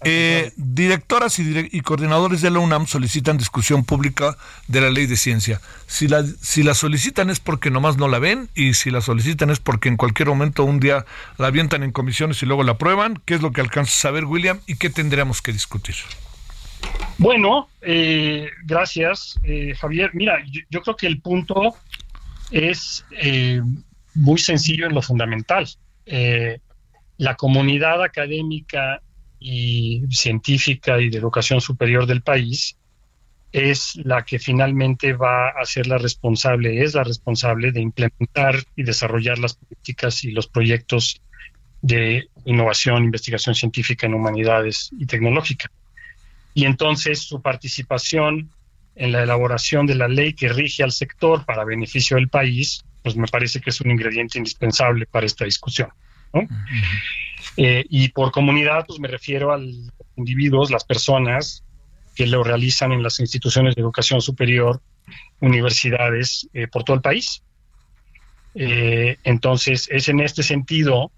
Eh, 0.04 0.52
directoras 0.56 1.40
y, 1.40 1.82
coordinadores 1.82 2.42
de 2.42 2.52
la 2.52 2.60
UNAM 2.60 2.86
solicitan 2.86 3.38
discusión 3.38 3.86
pública 3.86 4.38
de 4.68 4.82
la 4.82 4.92
ley 4.92 5.08
de 5.08 5.16
ciencia. 5.16 5.62
Si 5.88 6.08
la, 6.08 6.24
si 6.24 6.64
la 6.64 6.76
solicitan 6.76 7.30
es 7.30 7.40
porque 7.40 7.72
nomás 7.72 7.98
no 7.98 8.08
la 8.08 8.20
ven 8.20 8.50
y 8.54 8.74
si 8.74 8.92
la 8.92 9.02
solicitan 9.02 9.50
es 9.50 9.60
porque 9.60 9.90
en 9.90 9.98
cualquier 9.98 10.28
momento 10.28 10.64
un 10.64 10.80
día 10.80 11.06
la 11.38 11.48
avientan 11.48 11.82
en 11.82 11.92
comisiones 11.92 12.44
y 12.44 12.46
luego 12.46 12.64
la 12.64 12.74
aprueban. 12.74 13.22
¿Qué 13.26 13.34
es 13.34 13.42
lo 13.42 13.52
que 13.52 13.62
alcanza 13.62 13.92
a 13.92 14.02
saber, 14.02 14.26
William? 14.26 14.60
¿Y 14.68 14.76
qué 14.76 14.90
tendríamos 14.90 15.42
que 15.42 15.54
discutir? 15.54 15.96
Bueno, 17.22 17.70
eh, 17.82 18.50
gracias, 18.66 19.40
eh, 19.44 19.76
Javier. 19.76 20.10
Mira, 20.14 20.44
yo, 20.72 20.82
creo 20.82 20.96
que 20.96 21.06
el 21.06 21.22
punto 21.22 21.76
es 22.50 23.06
eh, 23.12 23.62
muy 24.16 24.40
sencillo 24.40 24.88
en 24.88 24.96
lo 24.96 25.04
fundamental. 25.04 25.68
la 27.18 27.36
comunidad 27.36 28.02
académica 28.02 29.04
y 29.40 30.02
científica 30.10 31.00
y 31.00 31.12
de 31.12 31.20
educación 31.20 31.62
superior 31.62 32.08
del 32.08 32.24
país 32.24 32.76
es 33.52 33.98
la 33.98 34.24
que 34.24 34.40
finalmente 34.40 35.14
va 35.14 35.50
a 35.50 35.64
ser 35.66 35.86
la 35.86 36.00
responsable, 36.00 36.82
es 36.82 36.96
la 36.96 37.04
responsable 37.04 37.72
de 37.72 37.82
implementar 37.82 38.56
y 38.76 38.82
desarrollar 38.82 39.38
las 39.38 39.54
políticas 39.54 40.24
y 40.24 40.32
los 40.32 40.48
proyectos 40.48 41.22
de 41.84 42.30
innovación, 42.46 43.04
investigación 43.04 43.54
científica 43.54 44.08
en 44.08 44.16
humanidades 44.16 44.90
y 44.98 45.06
tecnológica 45.06 45.70
y 46.54 46.66
entonces 46.66 47.20
su 47.20 47.42
participación 47.42 48.52
en 48.96 49.12
la 49.12 49.24
elaboración 49.24 49.86
de 49.86 49.96
la 49.96 50.08
ley 50.08 50.34
que 50.34 50.50
rige 50.50 50.84
al 50.84 50.92
sector 50.92 51.46
para 51.46 51.64
beneficio 51.64 52.18
del 52.18 52.30
país, 52.30 52.84
pues 53.04 53.16
me 53.16 53.28
parece 53.28 53.62
que 53.62 53.70
es 53.70 53.82
un 53.82 53.92
ingrediente 53.92 54.38
indispensable 54.38 55.06
para 55.06 55.26
esta 55.26 55.46
discusión. 55.46 55.90
Eh, 57.58 57.86
y 57.90 58.10
por 58.10 58.32
comunidad, 58.32 58.86
pues 58.86 59.00
me 59.00 59.08
refiero 59.08 59.52
a 59.52 59.58
los 59.58 59.92
individuos, 60.16 60.72
las 60.72 60.84
personas 60.84 61.64
que 62.16 62.28
lo 62.28 62.44
realizan 62.44 62.92
en 62.92 63.04
las 63.04 63.20
instituciones 63.20 63.76
de 63.76 63.82
educación 63.82 64.22
superior, 64.22 64.82
universidades 65.40 66.48
eh, 66.54 66.68
por 66.68 66.84
todo 66.84 66.96
el 66.96 67.02
país. 67.02 67.44
Eh, 68.54 69.18
entonces, 69.24 69.88
es 69.90 70.10
en 70.10 70.20
este 70.20 70.44
sentido 70.44 71.12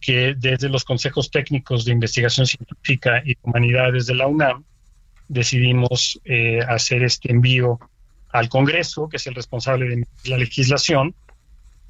que 0.00 0.34
desde 0.36 0.68
los 0.68 0.84
consejos 0.84 1.30
técnicos 1.30 1.84
de 1.84 1.92
investigación 1.92 2.46
científica 2.46 3.22
y 3.24 3.36
humanidades 3.42 4.06
de 4.06 4.14
la 4.14 4.26
UNAM 4.26 4.64
decidimos 5.28 6.20
hacer 6.68 7.02
este 7.02 7.32
envío 7.32 7.80
al 8.30 8.48
Congreso, 8.48 9.08
que 9.08 9.16
es 9.16 9.26
el 9.26 9.34
responsable 9.34 9.88
de 9.88 10.06
la 10.24 10.38
legislación, 10.38 11.14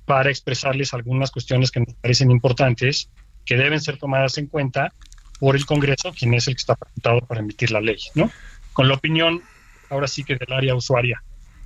para 0.06 0.30
expresarles 0.30 0.94
algunas 0.94 1.30
cuestiones 1.30 1.70
que 1.70 1.80
nos 1.80 1.94
parecen 1.94 2.30
importantes, 2.30 3.10
que 3.44 3.56
deben 3.56 3.80
ser 3.80 3.98
tomadas 3.98 4.38
en 4.38 4.46
cuenta 4.46 4.92
por 5.40 5.56
el 5.56 5.66
Congreso, 5.66 6.12
quien 6.12 6.34
es 6.34 6.48
el 6.48 6.54
que 6.54 6.60
está 6.60 6.76
facultado 6.76 7.20
para 7.20 7.40
emitir 7.40 7.70
la 7.72 7.80
ley, 7.80 7.98
¿no? 8.14 8.30
Con 8.72 8.88
la 8.88 8.94
opinión, 8.94 9.42
ahora 9.90 10.06
sí 10.06 10.25
que 10.25 10.36
del 10.36 10.52
área 10.52 10.75
usuaria. 10.75 11.22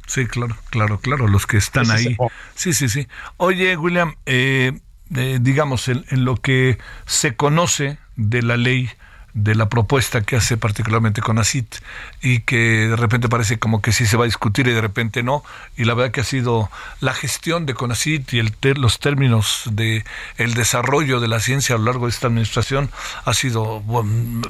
Sí, 0.06 0.26
claro, 0.26 0.56
claro, 0.70 0.98
claro, 0.98 1.28
los 1.28 1.46
que 1.46 1.58
están 1.58 1.90
ahí. 1.90 2.16
Sí, 2.54 2.72
sí, 2.72 2.88
sí. 2.88 3.06
Oye, 3.36 3.76
William, 3.76 4.16
eh, 4.26 4.72
eh, 5.16 5.38
digamos, 5.40 5.88
en, 5.88 6.04
lo 6.24 6.36
que 6.36 6.78
se 7.06 7.34
conoce 7.34 7.98
de 8.16 8.42
la 8.42 8.56
ley 8.56 8.90
de 9.32 9.54
la 9.54 9.68
propuesta 9.68 10.22
que 10.22 10.36
hace 10.36 10.56
particularmente 10.56 11.20
con 11.20 11.38
ACIT 11.38 11.76
y 12.20 12.40
que 12.40 12.88
de 12.88 12.96
repente 12.96 13.28
parece 13.28 13.60
como 13.60 13.80
que 13.80 13.92
sí 13.92 14.04
se 14.06 14.16
va 14.16 14.24
a 14.24 14.26
discutir 14.26 14.66
y 14.66 14.72
de 14.72 14.80
repente 14.80 15.22
no. 15.22 15.44
Y 15.76 15.84
la 15.84 15.94
verdad 15.94 16.12
que 16.12 16.20
ha 16.20 16.24
sido 16.24 16.70
la 17.00 17.14
gestión 17.14 17.64
de 17.66 17.74
CONACIT 17.74 18.32
y 18.32 18.38
el 18.40 18.52
los 18.76 18.98
términos 18.98 19.64
de 19.70 20.04
el 20.36 20.54
desarrollo 20.54 21.20
de 21.20 21.28
la 21.28 21.40
ciencia 21.40 21.76
a 21.76 21.78
lo 21.78 21.84
largo 21.84 22.06
de 22.06 22.10
esta 22.10 22.26
administración 22.26 22.90
ha 23.24 23.34
sido, 23.34 23.82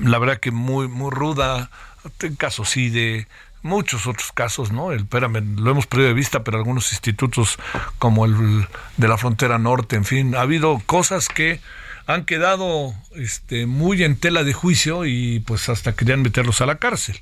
la 0.01 0.19
verdad 0.19 0.41
que 0.41 0.51
muy, 0.51 0.89
muy 0.89 1.11
ruda. 1.11 1.71
En 2.23 2.35
casos 2.35 2.71
sí 2.71 2.89
de 2.89 3.27
muchos 3.63 4.07
otros 4.07 4.33
casos, 4.33 4.73
¿no? 4.73 4.93
El, 4.93 5.01
espérame, 5.01 5.57
lo 5.59 5.71
hemos 5.71 5.87
perdido 5.87 6.09
de 6.09 6.15
vista, 6.15 6.45
pero 6.45 6.59
algunos 6.59 6.93
institutos 6.93 7.59
como 7.99 8.25
el 8.25 8.67
de 8.97 9.09
la 9.09 9.19
frontera 9.19 9.59
norte, 9.59 9.97
en 9.97 10.05
fin, 10.05 10.35
ha 10.35 10.43
habido 10.43 10.81
cosas 10.87 11.29
que 11.29 11.61
han 12.07 12.25
quedado 12.25 12.95
este, 13.15 13.67
muy 13.67 14.03
en 14.03 14.17
tela 14.17 14.43
de 14.45 14.53
juicio 14.53 15.05
y 15.07 15.41
pues 15.41 15.69
hasta 15.69 15.95
querían 15.95 16.23
meterlos 16.23 16.61
a 16.61 16.67
la 16.67 16.77
cárcel. 16.77 17.21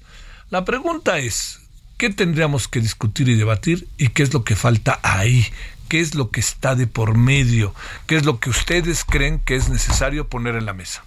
La 0.51 0.65
pregunta 0.65 1.19
es, 1.19 1.61
¿qué 1.99 2.11
tendríamos 2.11 2.69
que 2.69 2.81
discutir 2.81 3.29
y 3.29 3.35
debatir 3.35 3.87
y 3.99 4.09
qué 4.09 4.23
es 4.23 4.33
lo 4.33 4.45
que 4.45 4.57
falta 4.57 4.99
ahí? 5.03 5.47
¿Qué 5.89 6.01
es 6.01 6.15
lo 6.15 6.31
que 6.31 6.41
está 6.41 6.75
de 6.75 6.87
por 6.87 7.17
medio? 7.17 7.75
¿Qué 8.07 8.17
es 8.17 8.25
lo 8.25 8.41
que 8.41 8.51
ustedes 8.51 9.05
creen 9.05 9.41
que 9.41 9.57
es 9.57 9.69
necesario 9.69 10.29
poner 10.29 10.55
en 10.55 10.67
la 10.67 10.75
mesa? 10.75 11.03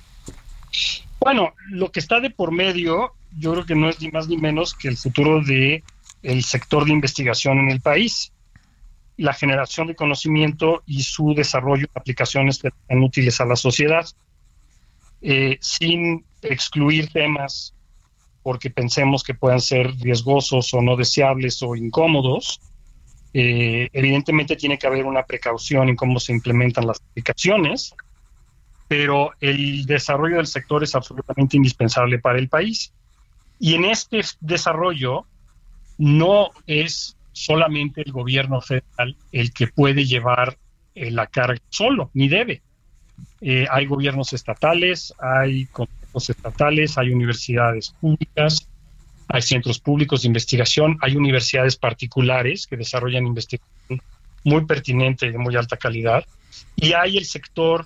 Bueno, 1.19 1.53
lo 1.69 1.91
que 1.91 1.99
está 1.99 2.19
de 2.19 2.31
por 2.31 2.51
medio, 2.51 3.13
yo 3.37 3.53
creo 3.53 3.65
que 3.65 3.75
no 3.75 3.89
es 3.89 4.01
ni 4.01 4.09
más 4.09 4.27
ni 4.27 4.37
menos 4.37 4.73
que 4.73 4.87
el 4.87 4.97
futuro 4.97 5.41
de 5.41 5.83
el 6.23 6.43
sector 6.43 6.85
de 6.85 6.91
investigación 6.91 7.59
en 7.59 7.69
el 7.69 7.81
país 7.81 8.31
la 9.21 9.33
generación 9.33 9.87
de 9.87 9.95
conocimiento 9.95 10.81
y 10.87 11.03
su 11.03 11.33
desarrollo 11.35 11.83
de 11.83 11.99
aplicaciones 11.99 12.57
que 12.59 12.71
sean 12.87 13.03
útiles 13.03 13.39
a 13.39 13.45
la 13.45 13.55
sociedad, 13.55 14.05
eh, 15.21 15.57
sin 15.61 16.25
excluir 16.41 17.09
temas 17.09 17.75
porque 18.41 18.71
pensemos 18.71 19.23
que 19.23 19.35
puedan 19.35 19.61
ser 19.61 19.91
riesgosos 19.97 20.73
o 20.73 20.81
no 20.81 20.95
deseables 20.95 21.61
o 21.61 21.75
incómodos. 21.75 22.59
Eh, 23.33 23.89
evidentemente 23.93 24.55
tiene 24.55 24.79
que 24.79 24.87
haber 24.87 25.05
una 25.05 25.23
precaución 25.23 25.89
en 25.89 25.95
cómo 25.95 26.19
se 26.19 26.33
implementan 26.33 26.87
las 26.87 26.99
aplicaciones, 26.99 27.93
pero 28.87 29.31
el 29.39 29.85
desarrollo 29.85 30.37
del 30.37 30.47
sector 30.47 30.83
es 30.83 30.95
absolutamente 30.95 31.55
indispensable 31.57 32.17
para 32.17 32.39
el 32.39 32.49
país. 32.49 32.91
Y 33.63 33.75
en 33.75 33.85
este 33.85 34.21
desarrollo 34.39 35.27
no 35.99 36.49
es 36.65 37.15
solamente 37.31 38.01
el 38.01 38.11
gobierno 38.11 38.59
federal 38.59 39.15
el 39.31 39.53
que 39.53 39.67
puede 39.67 40.05
llevar 40.05 40.57
eh, 40.95 41.11
la 41.11 41.27
carga 41.27 41.61
solo, 41.69 42.09
ni 42.15 42.27
debe. 42.27 42.63
Eh, 43.39 43.67
hay 43.69 43.85
gobiernos 43.85 44.33
estatales, 44.33 45.13
hay 45.19 45.67
consejos 45.67 46.31
estatales, 46.31 46.97
hay 46.97 47.11
universidades 47.11 47.91
públicas, 48.01 48.67
hay 49.27 49.43
centros 49.43 49.79
públicos 49.79 50.23
de 50.23 50.29
investigación, 50.29 50.97
hay 50.99 51.15
universidades 51.15 51.77
particulares 51.77 52.65
que 52.65 52.77
desarrollan 52.77 53.27
investigación 53.27 54.01
muy 54.43 54.65
pertinente 54.65 55.27
y 55.27 55.31
de 55.31 55.37
muy 55.37 55.55
alta 55.55 55.77
calidad, 55.77 56.25
y 56.75 56.93
hay 56.93 57.17
el 57.17 57.25
sector 57.25 57.85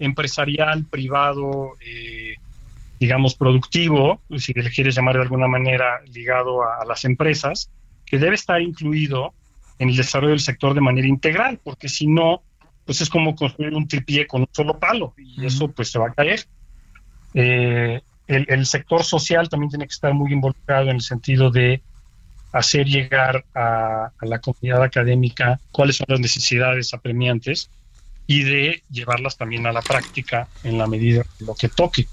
empresarial, 0.00 0.84
privado, 0.84 1.76
eh, 1.80 2.34
digamos, 3.02 3.34
productivo, 3.34 4.20
si 4.38 4.52
le 4.52 4.70
quieres 4.70 4.94
llamar 4.94 5.16
de 5.16 5.22
alguna 5.22 5.48
manera, 5.48 6.00
ligado 6.12 6.62
a 6.62 6.84
las 6.86 7.04
empresas, 7.04 7.68
que 8.06 8.16
debe 8.16 8.36
estar 8.36 8.62
incluido 8.62 9.34
en 9.80 9.88
el 9.88 9.96
desarrollo 9.96 10.30
del 10.30 10.38
sector 10.38 10.72
de 10.72 10.80
manera 10.80 11.08
integral, 11.08 11.58
porque 11.64 11.88
si 11.88 12.06
no, 12.06 12.42
pues 12.84 13.00
es 13.00 13.10
como 13.10 13.34
construir 13.34 13.74
un 13.74 13.88
tripié 13.88 14.28
con 14.28 14.42
un 14.42 14.48
solo 14.52 14.78
palo 14.78 15.14
y 15.16 15.44
eso 15.44 15.66
pues 15.66 15.90
se 15.90 15.98
va 15.98 16.10
a 16.10 16.12
caer. 16.12 16.46
Eh, 17.34 18.00
el, 18.28 18.66
sector 18.66 19.02
social 19.02 19.48
también 19.48 19.70
tiene 19.70 19.86
que 19.86 19.94
estar 19.94 20.14
muy 20.14 20.32
involucrado 20.32 20.88
en 20.88 20.96
el 20.96 21.02
sentido 21.02 21.50
de 21.50 21.82
hacer 22.52 22.86
llegar 22.86 23.44
a, 23.52 24.12
la 24.20 24.38
comunidad 24.38 24.84
académica 24.84 25.58
cuáles 25.72 25.96
son 25.96 26.06
las 26.08 26.20
necesidades 26.20 26.94
apremiantes 26.94 27.68
y 28.32 28.44
de 28.44 28.82
llevarlas 28.90 29.36
también 29.36 29.66
a 29.66 29.72
la 29.72 29.82
práctica 29.82 30.48
en 30.64 30.78
la 30.78 30.86
medida 30.86 31.22
de 31.38 31.46
lo 31.46 31.54
que 31.54 31.68
toque. 31.68 32.06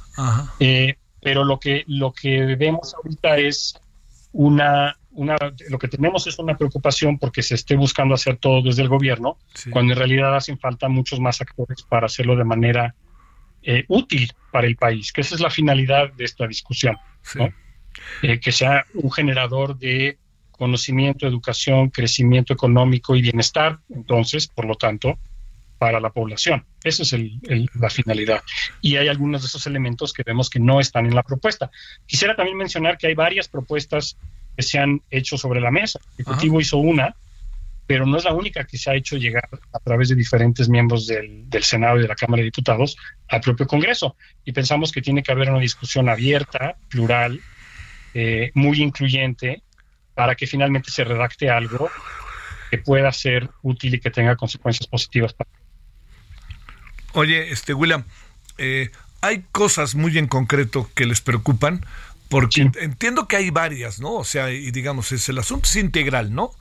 Eh, 0.60 0.96
pero 1.22 1.46
lo 1.46 1.60
que, 1.60 1.86
lo 1.88 2.12
que 2.12 2.56
vemos 2.56 2.94
ahorita 2.94 3.38
es 3.38 3.80
una 4.34 4.96
lo 5.70 5.80
que 5.80 5.88
tenemos 5.88 6.28
es 6.28 6.38
una 6.40 6.56
preocupación 6.56 7.18
porque 7.18 7.42
se 7.42 7.56
esté 7.56 7.76
buscando 7.76 8.14
hacer 8.14 8.38
todo 8.38 8.62
desde 8.62 8.84
el 8.84 8.88
gobierno, 8.88 9.38
cuando 9.72 9.94
en 9.94 10.00
realidad 10.00 10.36
hacen 10.36 10.58
falta 10.58 10.88
muchos 10.88 11.20
más 11.20 11.42
actores 11.42 11.82
para 11.82 12.06
hacerlo 12.06 12.38
de 12.38 12.46
manera 12.46 12.96
eh, 13.64 13.84
útil 13.90 14.32
para 14.52 14.68
el 14.68 14.78
país, 14.78 15.12
que 15.12 15.22
esa 15.22 15.36
es 15.36 15.42
la 15.42 15.50
finalidad 15.50 16.14
de 16.14 16.24
esta 16.24 16.48
discusión, 16.48 16.96
eh, 18.22 18.40
que 18.40 18.52
sea 18.52 18.86
un 18.94 19.12
generador 19.12 19.78
de 19.78 20.20
conocimiento, 20.52 21.28
educación, 21.28 21.90
crecimiento 21.90 22.54
económico 22.54 23.16
y 23.16 23.22
bienestar, 23.22 23.80
entonces, 23.90 24.48
por 24.48 24.66
lo 24.66 24.76
tanto, 24.76 25.18
para 25.80 26.00
la 26.00 26.12
población. 26.12 26.66
Esa 26.84 27.04
es 27.04 27.16
la 27.74 27.90
finalidad. 27.90 28.44
Y 28.82 28.98
hay 28.98 29.08
algunos 29.08 29.42
de 29.42 29.48
esos 29.48 29.66
elementos 29.66 30.14
que 30.14 30.24
vemos 30.24 30.50
que 30.50 30.60
no 30.60 30.80
están 30.80 31.06
en 31.06 31.16
la 31.16 31.24
propuesta. 31.24 31.72
Quisiera 32.06 32.36
también 32.36 32.58
mencionar 32.58 32.98
que 32.98 33.08
hay 33.08 33.16
varias 33.16 33.48
propuestas 33.48 34.18
que 34.56 34.62
se 34.62 34.78
han 34.78 35.02
hecho 35.10 35.38
sobre 35.38 35.62
la 35.62 35.72
mesa. 35.72 36.00
El 36.18 36.26
Ejecutivo 36.26 36.60
hizo 36.60 36.78
una, 36.78 37.16
pero 37.88 38.06
no 38.06 38.18
es 38.18 38.26
la 38.26 38.34
única 38.34 38.66
que 38.66 38.78
se 38.78 38.92
ha 38.92 38.96
hecho 38.96 39.16
llegar 39.16 39.50
a 39.72 39.80
través 39.80 40.10
de 40.10 40.16
diferentes 40.16 40.68
miembros 40.68 41.08
del, 41.08 41.48
Senado 41.62 41.98
y 41.98 42.02
de 42.02 42.10
la 42.10 42.16
Cámara 42.16 42.42
de 42.42 42.46
Diputados 42.46 42.98
al 43.30 43.40
propio 43.40 43.66
Congreso. 43.66 44.18
Y 44.44 44.52
pensamos 44.52 44.92
que 44.92 45.02
tiene 45.02 45.24
que 45.24 45.32
haber 45.32 45.50
una 45.50 45.62
discusión 45.62 46.10
abierta, 46.10 46.76
plural, 46.90 47.40
eh, 48.14 48.52
muy 48.54 48.82
incluyente, 48.82 49.64
para 50.14 50.36
que 50.36 50.46
finalmente 50.46 50.92
se 50.92 51.06
redacte 51.06 51.50
algo 51.50 51.90
que 52.70 52.80
pueda 52.80 53.12
ser 53.14 53.50
útil 53.62 53.96
y 53.96 54.00
que 54.02 54.12
tenga 54.12 54.36
consecuencias 54.36 54.88
positivas 54.88 55.34
para. 55.34 55.50
Oye, 57.14 57.52
este 57.52 57.74
William, 57.74 58.04
eh, 58.58 58.92
hay 59.22 59.46
cosas 59.52 59.96
muy 59.96 60.18
en 60.18 60.28
concreto 60.28 60.90
que 60.96 61.06
les 61.06 61.22
preocupan. 61.22 61.86
Porque 62.30 62.70
entiendo 62.80 63.28
que 63.28 63.38
hay 63.38 63.50
varias, 63.50 64.00
¿no? 64.00 64.14
O 64.14 64.24
sea, 64.24 64.52
y 64.52 64.70
digamos, 64.70 65.12
es, 65.12 65.28
el 65.30 65.40
asunto 65.40 65.66
es 65.66 65.76
integral, 65.78 66.32
¿no? 66.32 66.52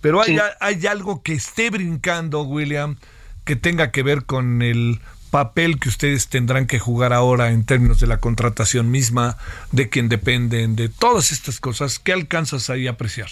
Pero 0.00 0.22
hay, 0.22 0.38
hay 0.60 0.86
algo 0.86 1.24
que 1.24 1.32
esté 1.32 1.68
brincando, 1.68 2.42
William, 2.42 2.96
que 3.44 3.56
tenga 3.56 3.90
que 3.90 4.04
ver 4.04 4.24
con 4.24 4.62
el 4.62 5.00
papel 5.32 5.80
que 5.80 5.88
ustedes 5.88 6.28
tendrán 6.28 6.66
que 6.66 6.78
jugar 6.78 7.12
ahora 7.12 7.50
en 7.50 7.64
términos 7.66 7.98
de 7.98 8.06
la 8.06 8.20
contratación 8.20 8.90
misma, 8.90 9.36
de 9.72 9.88
quién 9.88 10.08
dependen, 10.08 10.76
de 10.76 10.88
todas 10.88 11.32
estas 11.32 11.58
cosas. 11.58 11.98
¿Qué 11.98 12.12
alcanzas 12.12 12.70
ahí 12.70 12.86
a 12.86 12.92
apreciar? 12.92 13.28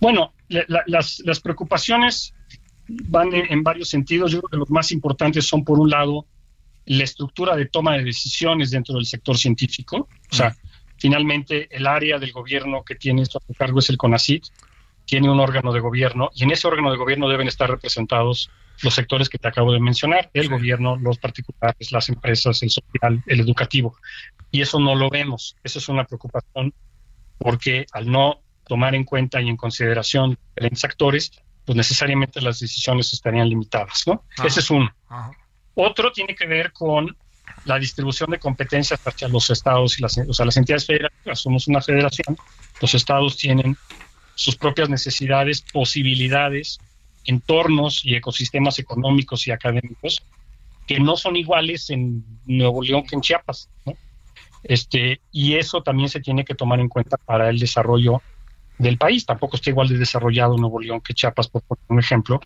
Bueno, 0.00 0.32
las, 0.48 1.20
las, 1.20 1.40
preocupaciones 1.40 2.32
van 3.08 3.34
en, 3.34 3.52
en, 3.52 3.62
varios 3.62 3.88
sentidos. 3.88 4.32
Yo 4.32 4.40
creo 4.40 4.50
que 4.50 4.56
los 4.56 4.70
más 4.70 4.92
importantes 4.92 5.46
son, 5.46 5.64
por 5.64 5.78
un 5.78 5.90
lado, 5.90 6.26
la 6.86 7.04
estructura 7.04 7.56
de 7.56 7.66
toma 7.66 7.96
de 7.96 8.04
decisiones 8.04 8.70
dentro 8.70 8.94
del 8.94 9.06
sector 9.06 9.36
científico. 9.36 10.08
O 10.30 10.34
sea, 10.34 10.54
Finalmente, 11.00 11.66
el 11.74 11.86
área 11.86 12.18
del 12.18 12.30
gobierno 12.30 12.84
que 12.84 12.94
tiene 12.94 13.22
esto 13.22 13.38
a 13.38 13.46
su 13.46 13.54
cargo 13.54 13.78
es 13.78 13.88
el 13.88 13.96
CONACYT, 13.96 14.44
tiene 15.06 15.30
un 15.30 15.40
órgano 15.40 15.72
de 15.72 15.80
gobierno 15.80 16.30
y 16.34 16.44
en 16.44 16.50
ese 16.50 16.68
órgano 16.68 16.90
de 16.90 16.98
gobierno 16.98 17.26
deben 17.26 17.48
estar 17.48 17.70
representados 17.70 18.50
los 18.82 18.94
sectores 18.94 19.30
que 19.30 19.38
te 19.38 19.48
acabo 19.48 19.72
de 19.72 19.80
mencionar, 19.80 20.30
el 20.34 20.50
gobierno, 20.50 20.96
los 20.96 21.18
particulares, 21.18 21.90
las 21.90 22.10
empresas, 22.10 22.62
el 22.62 22.68
social, 22.68 23.22
el 23.26 23.40
educativo. 23.40 23.96
Y 24.50 24.60
eso 24.60 24.78
no 24.78 24.94
lo 24.94 25.08
vemos. 25.08 25.56
Eso 25.64 25.78
es 25.78 25.88
una 25.88 26.04
preocupación 26.04 26.74
porque 27.38 27.86
al 27.92 28.10
no 28.10 28.42
tomar 28.66 28.94
en 28.94 29.04
cuenta 29.04 29.40
y 29.40 29.48
en 29.48 29.56
consideración 29.56 30.38
diferentes 30.54 30.84
actores, 30.84 31.32
pues 31.70 31.76
necesariamente 31.76 32.40
las 32.40 32.58
decisiones 32.58 33.12
estarían 33.12 33.48
limitadas, 33.48 34.02
¿no? 34.04 34.24
Ese 34.44 34.58
es 34.58 34.70
uno. 34.72 34.92
Otro 35.74 36.10
tiene 36.10 36.34
que 36.34 36.44
ver 36.44 36.72
con 36.72 37.16
la 37.64 37.78
distribución 37.78 38.28
de 38.32 38.40
competencias 38.40 39.00
hacia 39.06 39.28
los 39.28 39.48
estados 39.50 39.96
y 39.96 40.02
las, 40.02 40.18
o 40.18 40.34
sea, 40.34 40.46
las 40.46 40.56
entidades 40.56 40.84
federativas. 40.84 41.38
Somos 41.38 41.68
una 41.68 41.80
federación, 41.80 42.36
los 42.80 42.92
estados 42.92 43.36
tienen 43.36 43.76
sus 44.34 44.56
propias 44.56 44.88
necesidades, 44.88 45.60
posibilidades, 45.60 46.80
entornos 47.24 48.04
y 48.04 48.16
ecosistemas 48.16 48.80
económicos 48.80 49.46
y 49.46 49.52
académicos 49.52 50.24
que 50.88 50.98
no 50.98 51.16
son 51.16 51.36
iguales 51.36 51.88
en 51.90 52.24
Nuevo 52.46 52.82
León 52.82 53.04
que 53.06 53.14
en 53.14 53.20
Chiapas. 53.20 53.68
Este, 54.64 55.20
y 55.30 55.54
eso 55.54 55.84
también 55.84 56.08
se 56.08 56.18
tiene 56.18 56.44
que 56.44 56.56
tomar 56.56 56.80
en 56.80 56.88
cuenta 56.88 57.16
para 57.16 57.48
el 57.48 57.60
desarrollo 57.60 58.22
del 58.80 58.96
país. 58.98 59.26
Tampoco 59.26 59.56
está 59.56 59.70
igual 59.70 59.88
de 59.88 59.98
desarrollado 59.98 60.56
Nuevo 60.56 60.80
León 60.80 61.00
que 61.00 61.14
Chiapas, 61.14 61.48
por 61.48 61.62
poner 61.62 61.84
un 61.88 61.98
ejemplo. 61.98 62.40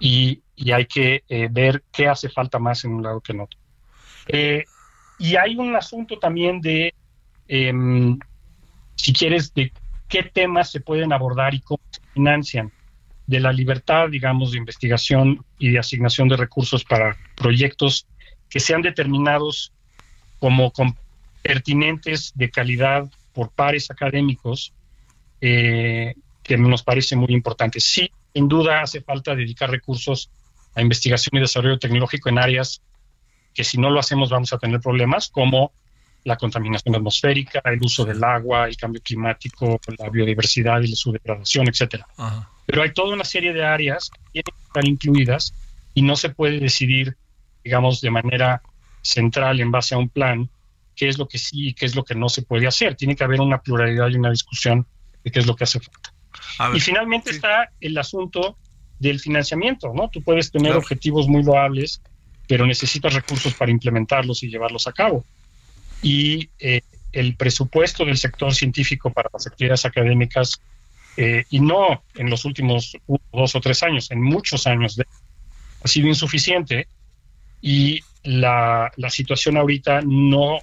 y, 0.00 0.42
hay 0.72 0.86
que 0.86 1.22
eh, 1.28 1.48
ver 1.50 1.84
qué 1.92 2.08
hace 2.08 2.28
falta 2.28 2.58
más 2.58 2.84
en 2.84 2.92
un 2.92 3.02
lado 3.02 3.20
que 3.20 3.32
en 3.32 3.40
otro. 3.40 3.58
Eh, 4.26 4.64
y 5.18 5.36
hay 5.36 5.56
un 5.56 5.76
asunto 5.76 6.18
también 6.18 6.60
de, 6.60 6.94
em, 7.46 8.18
si 8.96 9.12
quieres, 9.12 9.54
de 9.54 9.72
qué 10.08 10.24
temas 10.24 10.70
se 10.72 10.80
pueden 10.80 11.12
abordar 11.12 11.54
y 11.54 11.60
cómo 11.60 11.80
se 11.90 12.00
financian 12.12 12.72
de 13.26 13.40
la 13.40 13.52
libertad, 13.52 14.08
digamos, 14.08 14.52
de 14.52 14.58
investigación 14.58 15.44
y 15.58 15.70
de 15.70 15.78
asignación 15.78 16.28
de 16.28 16.36
recursos 16.36 16.84
para 16.84 17.16
proyectos 17.36 18.06
que 18.48 18.58
sean 18.58 18.82
determinados 18.82 19.72
como 20.40 20.72
pertinentes 21.42 22.32
de 22.34 22.50
calidad 22.50 23.08
por 23.32 23.50
pares 23.50 23.90
académicos, 23.90 24.72
eh, 25.40 26.14
que 26.42 26.56
nos 26.56 26.82
parece 26.82 27.16
muy 27.16 27.30
importante. 27.30 27.80
Sí, 27.80 28.10
sin 28.32 28.48
duda 28.48 28.82
hace 28.82 29.00
falta 29.00 29.34
dedicar 29.34 29.70
recursos 29.70 30.30
a 30.74 30.82
investigación 30.82 31.36
y 31.36 31.40
desarrollo 31.40 31.78
tecnológico 31.78 32.28
en 32.28 32.38
áreas 32.38 32.80
que 33.54 33.64
si 33.64 33.78
no 33.78 33.90
lo 33.90 33.98
hacemos 33.98 34.30
vamos 34.30 34.52
a 34.52 34.58
tener 34.58 34.80
problemas, 34.80 35.28
como 35.28 35.72
la 36.24 36.36
contaminación 36.36 36.94
atmosférica, 36.94 37.60
el 37.64 37.82
uso 37.82 38.04
del 38.04 38.22
agua, 38.22 38.68
el 38.68 38.76
cambio 38.76 39.00
climático, 39.02 39.80
la 39.98 40.08
biodiversidad 40.10 40.80
y 40.82 40.94
su 40.94 41.12
degradación, 41.12 41.68
etcétera. 41.68 42.06
Pero 42.66 42.82
hay 42.82 42.92
toda 42.92 43.14
una 43.14 43.24
serie 43.24 43.52
de 43.52 43.64
áreas 43.64 44.10
que 44.10 44.42
tienen 44.42 44.54
que 44.54 44.66
estar 44.66 44.86
incluidas 44.86 45.54
y 45.94 46.02
no 46.02 46.16
se 46.16 46.30
puede 46.30 46.60
decidir, 46.60 47.16
digamos, 47.64 48.00
de 48.00 48.10
manera 48.10 48.62
central 49.02 49.60
en 49.60 49.70
base 49.70 49.94
a 49.94 49.98
un 49.98 50.08
plan 50.08 50.48
qué 50.94 51.08
es 51.08 51.18
lo 51.18 51.26
que 51.26 51.38
sí 51.38 51.68
y 51.68 51.74
qué 51.74 51.86
es 51.86 51.94
lo 51.94 52.04
que 52.04 52.14
no 52.14 52.28
se 52.28 52.42
puede 52.42 52.66
hacer. 52.66 52.94
Tiene 52.94 53.16
que 53.16 53.24
haber 53.24 53.40
una 53.40 53.62
pluralidad 53.62 54.08
y 54.08 54.16
una 54.16 54.30
discusión 54.30 54.86
de 55.28 55.32
qué 55.32 55.38
es 55.40 55.46
lo 55.46 55.54
que 55.54 55.64
hace 55.64 55.80
falta. 55.80 56.12
y 56.74 56.80
finalmente 56.80 57.30
está 57.30 57.70
el 57.80 57.96
asunto 57.96 58.56
del 58.98 59.20
financiamiento, 59.20 59.92
¿no? 59.94 60.08
Tú 60.08 60.22
puedes 60.22 60.50
tener 60.50 60.72
objetivos 60.72 61.28
muy 61.28 61.42
loables, 61.42 62.02
pero 62.48 62.66
necesitas 62.66 63.14
recursos 63.14 63.54
para 63.54 63.70
implementarlos 63.70 64.42
y 64.42 64.48
llevarlos 64.48 64.86
a 64.86 64.92
cabo 64.92 65.24
y 66.02 66.48
eh, 66.58 66.82
el 67.12 67.36
presupuesto 67.36 68.04
del 68.04 68.18
sector 68.18 68.54
científico 68.54 69.12
para 69.12 69.30
las 69.32 69.46
actividades 69.46 69.84
académicas, 69.84 70.60
eh, 71.16 71.44
y 71.50 71.60
no 71.60 72.02
en 72.14 72.30
los 72.30 72.44
últimos 72.44 72.96
dos 73.32 73.54
o 73.54 73.60
tres 73.60 73.82
años, 73.82 74.10
en 74.10 74.22
muchos 74.22 74.66
años, 74.66 74.96
de, 74.96 75.06
ha 75.82 75.88
sido 75.88 76.06
insuficiente 76.06 76.86
y 77.60 78.00
la, 78.22 78.92
la 78.96 79.10
situación 79.10 79.56
ahorita 79.56 80.02
no 80.02 80.58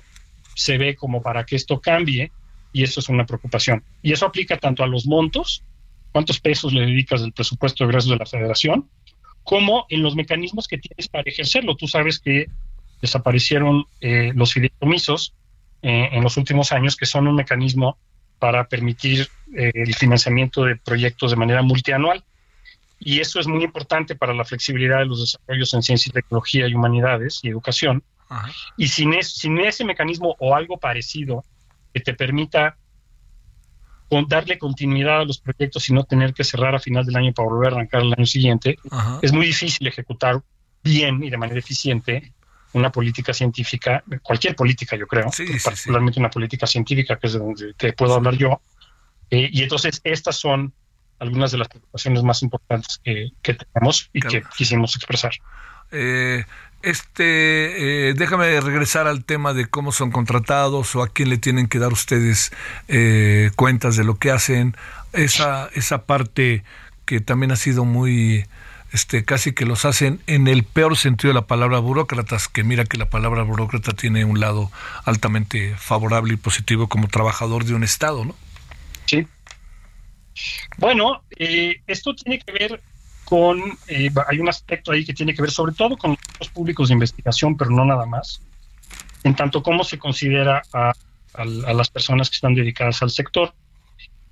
se 0.56 0.78
ve 0.78 0.96
como 0.96 1.22
para 1.22 1.46
que 1.46 1.58
esto 1.58 1.82
cambie 1.82 2.32
y 2.76 2.84
eso 2.84 3.00
es 3.00 3.08
una 3.08 3.26
preocupación. 3.26 3.86
Y 4.02 4.12
eso 4.12 4.26
aplica 4.26 4.58
tanto 4.58 4.84
a 4.84 4.88
los 4.88 5.06
montos, 5.06 5.64
cuántos 6.12 6.42
pesos 6.42 6.74
le 6.74 6.82
dedicas 6.82 7.22
del 7.22 7.32
presupuesto 7.32 7.86
de 7.86 7.90
egresos 7.90 8.12
de 8.12 8.18
la 8.18 8.26
federación, 8.26 8.90
como 9.46 9.86
en 9.88 10.04
los 10.04 10.14
mecanismos 10.18 10.68
que 10.68 10.78
tienes 10.78 11.08
para 11.08 11.24
ejercerlo. 11.26 11.78
Tú 11.78 11.88
sabes 11.88 12.20
que 12.20 12.48
desaparecieron 13.02 13.86
eh, 14.02 14.34
los 14.36 14.52
fideicomisos 14.52 15.34
eh, 15.84 16.10
en 16.12 16.22
los 16.22 16.36
últimos 16.36 16.74
años, 16.74 16.98
que 16.98 17.06
son 17.06 17.30
un 17.30 17.36
mecanismo 17.36 17.98
para 18.40 18.68
permitir 18.68 19.30
eh, 19.56 19.72
el 19.74 19.96
financiamiento 19.96 20.66
de 20.66 20.76
proyectos 20.76 21.32
de 21.32 21.38
manera 21.38 21.62
multianual. 21.62 22.26
Y 23.00 23.22
eso 23.22 23.40
es 23.40 23.48
muy 23.48 23.64
importante 23.64 24.16
para 24.16 24.34
la 24.34 24.44
flexibilidad 24.44 25.00
de 25.00 25.06
los 25.06 25.22
desarrollos 25.22 25.74
en 25.74 25.82
ciencia 25.82 26.10
y 26.10 26.14
tecnología 26.14 26.68
y 26.68 26.74
humanidades 26.74 27.40
y 27.42 27.48
educación. 27.48 28.04
Y 28.76 28.90
sin, 28.90 29.14
sin 29.24 29.60
ese 29.60 29.86
mecanismo 29.86 30.36
o 30.40 30.56
algo 30.58 30.78
parecido 30.78 31.46
que 31.96 32.02
te 32.02 32.14
permita 32.14 32.78
darle 34.28 34.60
continuidad 34.60 35.22
a 35.22 35.26
los 35.26 35.40
proyectos 35.40 35.88
y 35.88 35.94
no 35.94 36.04
tener 36.04 36.34
que 36.34 36.44
cerrar 36.44 36.76
a 36.76 36.80
final 36.80 37.06
del 37.06 37.16
año 37.16 37.34
para 37.34 37.48
volver 37.48 37.72
a 37.72 37.76
arrancar 37.78 38.02
el 38.02 38.14
año 38.14 38.26
siguiente, 38.26 38.78
es 39.22 39.32
muy 39.32 39.46
difícil 39.46 39.88
ejecutar 39.88 40.42
bien 40.84 41.24
y 41.24 41.30
de 41.30 41.38
manera 41.38 41.58
eficiente 41.58 42.34
una 42.74 42.92
política 42.92 43.34
científica, 43.34 44.04
cualquier 44.22 44.58
política 44.58 44.98
yo 44.98 45.08
creo, 45.08 45.28
particularmente 45.64 46.20
una 46.20 46.30
política 46.30 46.68
científica, 46.68 47.18
que 47.18 47.28
es 47.28 47.34
de 47.34 47.40
donde 47.40 47.74
te 47.76 47.94
puedo 47.94 48.14
hablar 48.14 48.36
yo. 48.36 48.62
Eh, 49.30 49.50
y 49.50 49.64
entonces 49.64 50.02
estas 50.04 50.36
son 50.36 50.74
algunas 51.20 51.54
de 51.54 51.60
las 51.60 51.70
preocupaciones 51.70 52.24
más 52.24 52.44
importantes 52.44 53.00
que, 53.02 53.32
tenemos 53.42 54.10
y 54.12 54.20
que 54.20 54.44
quisimos 54.58 54.98
expresar. 54.98 55.32
Eh, 55.92 56.44
este, 56.86 58.10
eh, 58.10 58.14
déjame 58.14 58.60
regresar 58.62 59.08
al 59.08 59.26
tema 59.26 59.54
de 59.54 59.66
cómo 59.66 59.92
son 59.92 60.12
contratados 60.12 60.96
o 60.96 61.04
a 61.04 61.10
quién 61.10 61.30
le 61.30 61.38
tienen 61.38 61.68
que 61.68 61.80
dar 61.80 61.92
ustedes 61.92 62.52
cuentas 63.56 63.96
de 63.96 64.04
lo 64.04 64.16
que 64.16 64.32
hacen. 64.32 64.76
Esa, 65.14 65.70
esa 65.74 66.06
parte 66.06 66.64
que 67.06 67.22
también 67.22 67.52
ha 67.52 67.56
sido 67.56 67.86
muy 67.86 68.46
este, 68.96 69.26
casi 69.26 69.54
que 69.54 69.66
los 69.66 69.84
hacen 69.84 70.22
en 70.26 70.48
el 70.48 70.64
peor 70.64 70.96
sentido 70.96 71.30
de 71.30 71.34
la 71.34 71.48
palabra 71.48 71.80
burócratas, 71.80 72.48
que 72.48 72.64
mira 72.64 72.86
que 72.86 72.96
la 72.96 73.10
palabra 73.10 73.44
burócrata 73.44 73.92
tiene 73.92 74.24
un 74.24 74.40
lado 74.40 74.72
altamente 75.04 75.76
favorable 75.76 76.34
y 76.34 76.38
positivo 76.38 76.88
como 76.88 77.10
trabajador 77.10 77.66
de 77.66 77.74
un 77.74 77.84
Estado, 77.84 78.24
¿no? 78.24 78.36
Sí. 79.06 79.28
Bueno, 80.78 81.24
eh, 81.38 81.82
esto 81.88 82.16
tiene 82.16 82.40
que 82.40 82.54
ver 82.54 82.82
con, 83.26 83.60
eh, 83.88 84.10
hay 84.28 84.40
un 84.40 84.48
aspecto 84.48 84.92
ahí 84.92 85.04
que 85.04 85.14
tiene 85.14 85.34
que 85.34 85.42
ver 85.42 85.52
sobre 85.52 85.74
todo 85.74 85.98
con 85.98 86.16
los 86.40 86.50
públicos 86.50 86.88
de 86.88 86.94
investigación, 86.94 87.58
pero 87.58 87.72
no 87.72 87.84
nada 87.84 88.06
más, 88.06 88.42
en 89.24 89.36
tanto 89.36 89.62
cómo 89.62 89.84
se 89.84 89.98
considera 89.98 90.62
a, 90.72 90.94
las 91.38 91.90
personas 91.90 92.30
que 92.30 92.36
están 92.36 92.56
dedicadas 92.56 93.02
al 93.02 93.10
sector. 93.10 93.54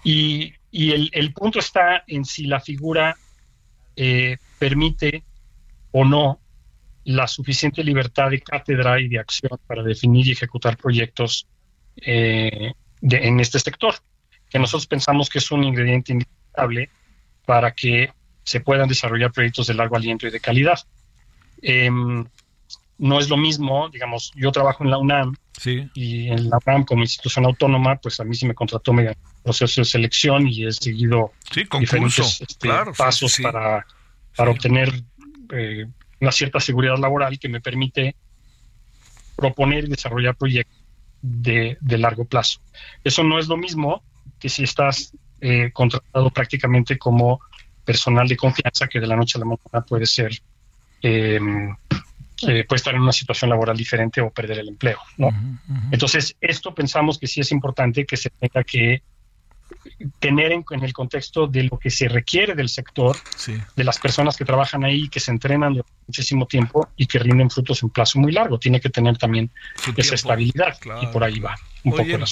Y, 0.05 0.53
el, 0.71 1.09
el, 1.11 1.33
punto 1.33 1.59
está 1.59 2.03
en 2.07 2.23
si 2.23 2.45
la 2.45 2.61
figura 2.61 3.17
eh, 3.95 4.37
permite 4.57 5.23
o 5.91 6.05
no 6.05 6.39
la 7.03 7.27
suficiente 7.27 7.83
libertad 7.83 8.29
de 8.29 8.41
cátedra 8.41 8.99
y 9.01 9.09
de 9.09 9.19
acción 9.19 9.59
para 9.67 9.83
definir 9.83 10.27
y 10.27 10.31
ejecutar 10.31 10.77
proyectos 10.77 11.47
eh, 11.97 12.73
en 13.01 13.39
este 13.39 13.59
sector, 13.59 13.95
que 14.49 14.59
nosotros 14.59 14.87
pensamos 14.87 15.29
que 15.29 15.39
es 15.39 15.51
un 15.51 15.63
ingrediente 15.63 16.13
indispensable 16.13 16.89
para 17.45 17.73
que 17.73 18.11
se 18.43 18.59
puedan 18.59 18.87
desarrollar 18.87 19.31
proyectos 19.31 19.67
de 19.67 19.73
largo 19.73 19.95
aliento 19.95 20.27
y 20.27 20.31
de 20.31 20.39
calidad. 20.39 20.79
Em, 21.61 22.25
no 22.97 23.19
es 23.19 23.29
lo 23.29 23.37
mismo, 23.37 23.89
digamos, 23.89 24.31
yo 24.35 24.51
trabajo 24.51 24.83
en 24.83 24.91
la 24.91 24.97
UNAM 24.97 25.35
y 25.93 26.29
en 26.29 26.49
la 26.49 26.59
UNAM 26.65 26.85
como 26.85 27.01
institución 27.01 27.45
autónoma, 27.45 27.95
pues 27.97 28.19
a 28.19 28.23
mí 28.23 28.35
sí 28.35 28.45
me 28.45 28.53
contrató 28.53 28.93
mediante 28.93 29.19
proceso 29.43 29.81
de 29.81 29.85
selección 29.85 30.47
y 30.47 30.65
he 30.65 30.71
seguido 30.71 31.31
diferentes 31.79 32.41
este, 32.41 32.69
pasos 32.95 33.39
para 33.41 33.85
para 34.35 34.51
obtener 34.51 34.91
eh, 35.51 35.85
una 36.19 36.31
cierta 36.31 36.59
seguridad 36.59 36.97
laboral 36.97 37.37
que 37.39 37.49
me 37.49 37.61
permite 37.61 38.15
proponer 39.35 39.85
y 39.85 39.89
desarrollar 39.89 40.35
proyectos 40.35 40.77
de, 41.21 41.77
largo 41.81 42.25
plazo. 42.25 42.59
Eso 43.03 43.23
no 43.23 43.39
es 43.39 43.47
lo 43.47 43.57
mismo 43.57 44.03
que 44.39 44.49
si 44.49 44.63
estás 44.63 45.15
eh, 45.41 45.71
contratado 45.71 46.29
prácticamente 46.31 46.97
como 46.97 47.39
personal 47.83 48.27
de 48.27 48.37
confianza 48.37 48.87
que 48.87 48.99
de 48.99 49.07
la 49.07 49.15
noche 49.15 49.37
a 49.37 49.39
la 49.39 49.45
mañana 49.45 49.85
puede 49.87 50.05
ser 50.05 50.31
em, 51.01 51.75
eh, 52.47 52.65
puede 52.65 52.77
estar 52.77 52.93
en 52.95 53.01
una 53.01 53.11
situación 53.11 53.49
laboral 53.49 53.77
diferente 53.77 54.19
o 54.21 54.29
perder 54.29 54.59
el 54.59 54.69
empleo. 54.69 54.97
¿no? 55.17 55.29
Entonces, 55.91 56.35
esto 56.41 56.73
pensamos 56.73 57.17
que 57.17 57.27
sí 57.27 57.41
es 57.41 57.51
importante 57.51 58.05
que 58.05 58.17
se 58.17 58.29
tenga 58.29 58.63
que 58.63 59.01
tener 60.19 60.51
en, 60.51 60.63
el 60.81 60.93
contexto 60.93 61.47
de 61.47 61.63
lo 61.63 61.77
que 61.77 61.89
se 61.89 62.07
requiere 62.07 62.55
del 62.55 62.69
sector, 62.69 63.15
de 63.75 63.83
las 63.83 63.99
personas 63.99 64.37
que 64.37 64.45
trabajan 64.45 64.83
ahí, 64.83 65.09
que 65.09 65.19
se 65.19 65.31
entrenan 65.31 65.73
durante 65.73 65.91
muchísimo 66.07 66.45
tiempo 66.45 66.89
y 66.97 67.05
que 67.05 67.19
rinden 67.19 67.49
frutos 67.49 67.83
en 67.83 67.89
plazo 67.89 68.19
muy 68.19 68.31
largo. 68.31 68.59
Tiene 68.59 68.79
que 68.79 68.89
tener 68.89 69.17
también 69.17 69.49
esa 69.95 70.15
estabilidad 70.15 70.77
y 71.01 71.07
por 71.07 71.23
ahí 71.23 71.39
va. 71.39 71.55
Un 71.83 71.93
oye, 71.93 72.17
poco 72.17 72.31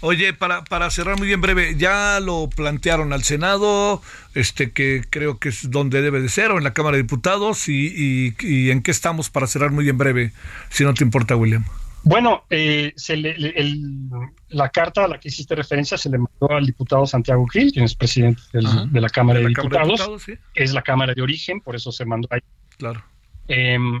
oye 0.00 0.34
para, 0.34 0.64
para 0.64 0.90
cerrar 0.90 1.18
muy 1.18 1.28
bien 1.28 1.40
breve, 1.40 1.76
ya 1.76 2.18
lo 2.20 2.50
plantearon 2.50 3.12
al 3.12 3.22
Senado, 3.22 4.02
este 4.34 4.72
que 4.72 5.04
creo 5.08 5.38
que 5.38 5.50
es 5.50 5.70
donde 5.70 6.02
debe 6.02 6.20
de 6.20 6.28
ser, 6.28 6.50
o 6.50 6.58
en 6.58 6.64
la 6.64 6.72
Cámara 6.72 6.96
de 6.96 7.04
Diputados, 7.04 7.68
y, 7.68 8.34
y, 8.40 8.70
en 8.70 8.82
qué 8.82 8.90
estamos 8.90 9.30
para 9.30 9.46
cerrar 9.46 9.70
muy 9.70 9.84
bien 9.84 9.98
breve, 9.98 10.32
si 10.70 10.82
no 10.82 10.94
te 10.94 11.04
importa, 11.04 11.36
William. 11.36 11.64
Bueno, 12.02 12.44
eh, 12.50 12.92
el, 13.08 14.10
la 14.50 14.68
carta 14.70 15.04
a 15.04 15.08
la 15.08 15.20
que 15.20 15.28
hiciste 15.28 15.54
referencia 15.54 15.98
se 15.98 16.08
le 16.08 16.18
mandó 16.18 16.50
al 16.50 16.64
diputado 16.64 17.06
Santiago 17.06 17.46
Gil, 17.46 17.72
quien 17.72 17.84
es 17.84 17.94
presidente 17.94 18.42
de 18.52 19.00
la 19.00 19.08
Cámara 19.08 19.40
de, 19.40 19.48
Diputados. 19.48 20.00
Es 20.54 20.72
la 20.72 20.82
Cámara 20.82 21.14
de 21.14 21.22
origen, 21.22 21.60
por 21.60 21.76
eso 21.76 21.92
se 21.92 22.04
mandó 22.04 22.28
ahí. 22.30 22.40
Claro. 22.76 23.02
Em, 23.48 24.00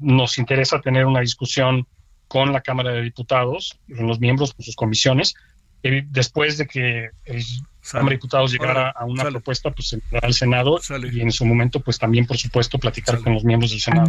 nos 0.00 0.38
interesa 0.38 0.80
tener 0.80 1.06
una 1.06 1.20
discusión 1.20 1.86
con 2.28 2.52
la 2.52 2.60
Cámara 2.60 2.92
de 2.92 3.02
Diputados, 3.02 3.78
con 3.96 4.06
los 4.06 4.20
miembros, 4.20 4.54
con 4.54 4.64
sus 4.64 4.76
comisiones. 4.76 5.34
Eh, 5.82 6.02
después 6.08 6.56
de 6.58 6.66
que 6.66 7.10
el 7.24 7.44
Cámara 7.90 8.10
de 8.10 8.16
Diputados 8.16 8.52
llegara 8.52 8.90
a 8.90 9.04
una 9.04 9.24
propuesta, 9.24 9.70
pues 9.70 9.88
se 9.88 10.00
al 10.22 10.32
Senado 10.32 10.80
y 11.12 11.20
en 11.20 11.30
su 11.30 11.44
momento, 11.44 11.80
pues 11.80 11.98
también, 11.98 12.26
por 12.26 12.38
supuesto, 12.38 12.78
platicar 12.78 13.20
con 13.20 13.34
los 13.34 13.44
miembros 13.44 13.70
del 13.70 13.80
Senado. 13.80 14.08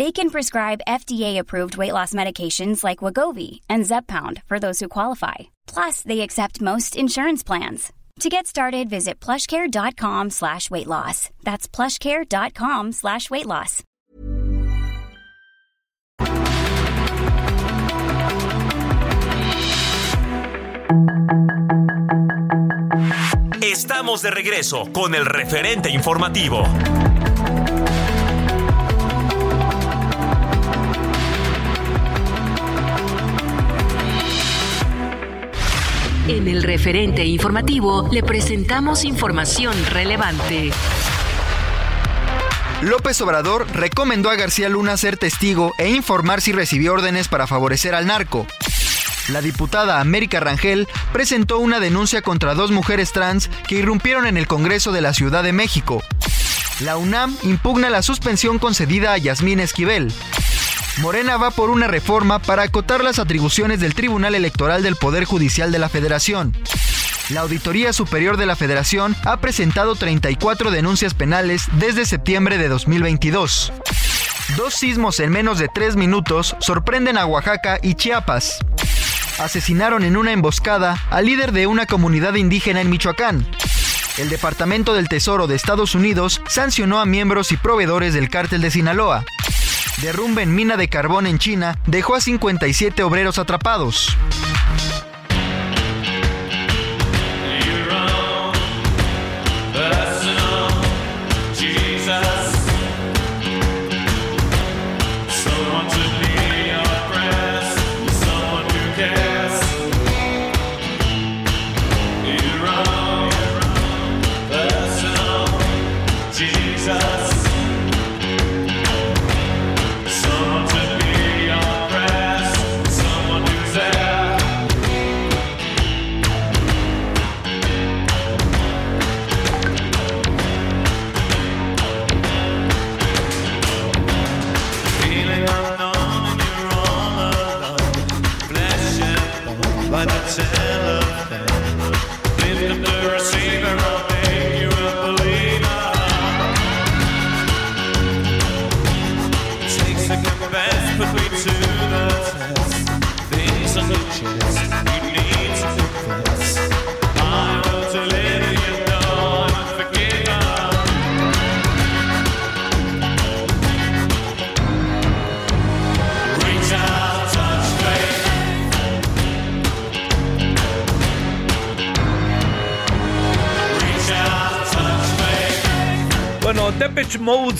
They 0.00 0.12
can 0.12 0.30
prescribe 0.30 0.80
FDA-approved 0.88 1.76
weight 1.76 1.92
loss 1.92 2.14
medications 2.14 2.82
like 2.82 3.04
Wagovi 3.04 3.60
and 3.68 3.84
Zepbound 3.84 4.42
for 4.46 4.58
those 4.58 4.80
who 4.80 4.88
qualify. 4.88 5.50
Plus, 5.66 6.00
they 6.00 6.22
accept 6.22 6.62
most 6.62 6.96
insurance 6.96 7.42
plans. 7.42 7.92
To 8.20 8.30
get 8.30 8.46
started, 8.46 8.88
visit 8.88 9.20
plushcare.com 9.20 10.30
slash 10.30 10.70
weight 10.70 10.86
loss. 10.86 11.28
That's 11.44 11.68
plushcare.com 11.68 12.92
slash 12.92 13.28
weight 13.28 13.44
loss. 13.44 13.84
Estamos 23.60 24.22
de 24.22 24.30
regreso 24.30 24.90
con 24.94 25.14
el 25.14 25.26
referente 25.26 25.90
informativo. 25.90 26.64
En 36.30 36.46
el 36.46 36.62
referente 36.62 37.24
informativo 37.24 38.08
le 38.12 38.22
presentamos 38.22 39.04
información 39.04 39.74
relevante. 39.86 40.70
López 42.82 43.20
Obrador 43.20 43.66
recomendó 43.74 44.30
a 44.30 44.36
García 44.36 44.68
Luna 44.68 44.96
ser 44.96 45.16
testigo 45.16 45.74
e 45.76 45.88
informar 45.88 46.40
si 46.40 46.52
recibió 46.52 46.92
órdenes 46.92 47.26
para 47.26 47.48
favorecer 47.48 47.96
al 47.96 48.06
narco. 48.06 48.46
La 49.30 49.40
diputada 49.40 50.00
América 50.00 50.38
Rangel 50.38 50.86
presentó 51.12 51.58
una 51.58 51.80
denuncia 51.80 52.22
contra 52.22 52.54
dos 52.54 52.70
mujeres 52.70 53.10
trans 53.10 53.50
que 53.66 53.80
irrumpieron 53.80 54.24
en 54.24 54.36
el 54.36 54.46
Congreso 54.46 54.92
de 54.92 55.00
la 55.00 55.12
Ciudad 55.12 55.42
de 55.42 55.52
México. 55.52 56.00
La 56.78 56.96
UNAM 56.96 57.36
impugna 57.42 57.90
la 57.90 58.02
suspensión 58.02 58.60
concedida 58.60 59.14
a 59.14 59.18
Yasmín 59.18 59.58
Esquivel. 59.58 60.12
Morena 61.00 61.38
va 61.38 61.50
por 61.50 61.70
una 61.70 61.86
reforma 61.86 62.40
para 62.40 62.62
acotar 62.62 63.02
las 63.02 63.18
atribuciones 63.18 63.80
del 63.80 63.94
Tribunal 63.94 64.34
Electoral 64.34 64.82
del 64.82 64.96
Poder 64.96 65.24
Judicial 65.24 65.72
de 65.72 65.78
la 65.78 65.88
Federación. 65.88 66.54
La 67.30 67.40
Auditoría 67.40 67.94
Superior 67.94 68.36
de 68.36 68.44
la 68.44 68.54
Federación 68.54 69.16
ha 69.24 69.40
presentado 69.40 69.94
34 69.94 70.70
denuncias 70.70 71.14
penales 71.14 71.68
desde 71.78 72.04
septiembre 72.04 72.58
de 72.58 72.68
2022. 72.68 73.72
Dos 74.58 74.74
sismos 74.74 75.20
en 75.20 75.30
menos 75.30 75.58
de 75.58 75.68
tres 75.68 75.96
minutos 75.96 76.54
sorprenden 76.60 77.16
a 77.16 77.24
Oaxaca 77.24 77.78
y 77.82 77.94
Chiapas. 77.94 78.58
Asesinaron 79.38 80.04
en 80.04 80.18
una 80.18 80.32
emboscada 80.32 81.02
al 81.08 81.24
líder 81.24 81.52
de 81.52 81.66
una 81.66 81.86
comunidad 81.86 82.34
indígena 82.34 82.82
en 82.82 82.90
Michoacán. 82.90 83.46
El 84.18 84.28
Departamento 84.28 84.92
del 84.92 85.08
Tesoro 85.08 85.46
de 85.46 85.54
Estados 85.56 85.94
Unidos 85.94 86.42
sancionó 86.46 87.00
a 87.00 87.06
miembros 87.06 87.52
y 87.52 87.56
proveedores 87.56 88.12
del 88.12 88.28
cártel 88.28 88.60
de 88.60 88.70
Sinaloa. 88.70 89.24
Derrumbe 90.02 90.42
en 90.42 90.54
mina 90.54 90.78
de 90.78 90.88
carbón 90.88 91.26
en 91.26 91.38
China 91.38 91.78
dejó 91.86 92.14
a 92.14 92.20
57 92.20 93.02
obreros 93.02 93.38
atrapados. 93.38 94.16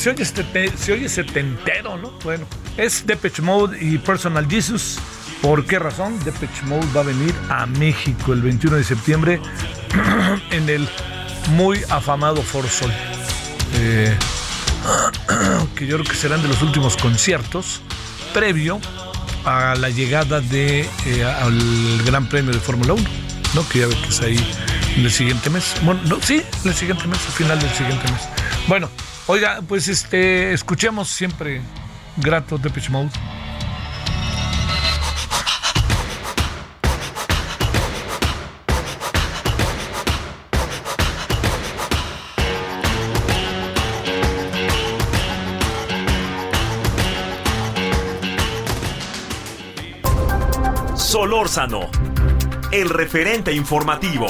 Se 0.00 0.08
oye, 0.08 0.22
este 0.22 0.78
se 0.78 0.92
oye 0.94 1.08
¿no? 1.82 2.10
Bueno, 2.24 2.46
es 2.78 3.06
Depeche 3.06 3.42
Mode 3.42 3.76
y 3.84 3.98
Personal 3.98 4.48
Jesus. 4.48 4.98
¿Por 5.42 5.66
qué 5.66 5.78
razón? 5.78 6.18
Depeche 6.24 6.62
Mode 6.64 6.86
va 6.96 7.02
a 7.02 7.04
venir 7.04 7.34
a 7.50 7.66
México 7.66 8.32
el 8.32 8.40
21 8.40 8.78
de 8.78 8.84
septiembre 8.84 9.42
en 10.52 10.70
el 10.70 10.88
muy 11.50 11.82
afamado 11.90 12.40
For 12.40 12.66
Sol. 12.66 12.90
Eh, 13.74 14.16
que 15.76 15.86
yo 15.86 15.98
creo 15.98 16.10
que 16.10 16.16
serán 16.16 16.40
de 16.40 16.48
los 16.48 16.62
últimos 16.62 16.96
conciertos 16.96 17.82
previo 18.32 18.80
a 19.44 19.74
la 19.74 19.90
llegada 19.90 20.40
de 20.40 20.88
eh, 21.04 21.24
al 21.24 22.02
Gran 22.06 22.26
Premio 22.26 22.54
de 22.54 22.60
Fórmula 22.60 22.94
1, 22.94 23.04
¿no? 23.54 23.68
Que 23.68 23.80
ya 23.80 23.86
ve 23.86 23.96
que 24.02 24.08
es 24.08 24.20
ahí 24.22 24.54
en 24.96 25.04
el 25.04 25.12
siguiente 25.12 25.50
mes. 25.50 25.74
Bueno, 25.82 26.00
no, 26.06 26.22
sí, 26.22 26.42
el 26.64 26.72
siguiente 26.72 27.06
mes, 27.06 27.18
al 27.26 27.32
final 27.32 27.60
del 27.60 27.70
siguiente 27.72 28.10
mes. 28.10 28.39
Bueno, 28.68 28.88
Oiga, 29.32 29.60
pues 29.68 29.86
este, 29.86 30.52
escuchemos 30.52 31.08
siempre 31.08 31.60
grato 32.16 32.58
de 32.58 32.68
Mode. 32.90 33.10
Solórzano, 50.96 51.88
el 52.72 52.88
referente 52.88 53.52
informativo. 53.52 54.26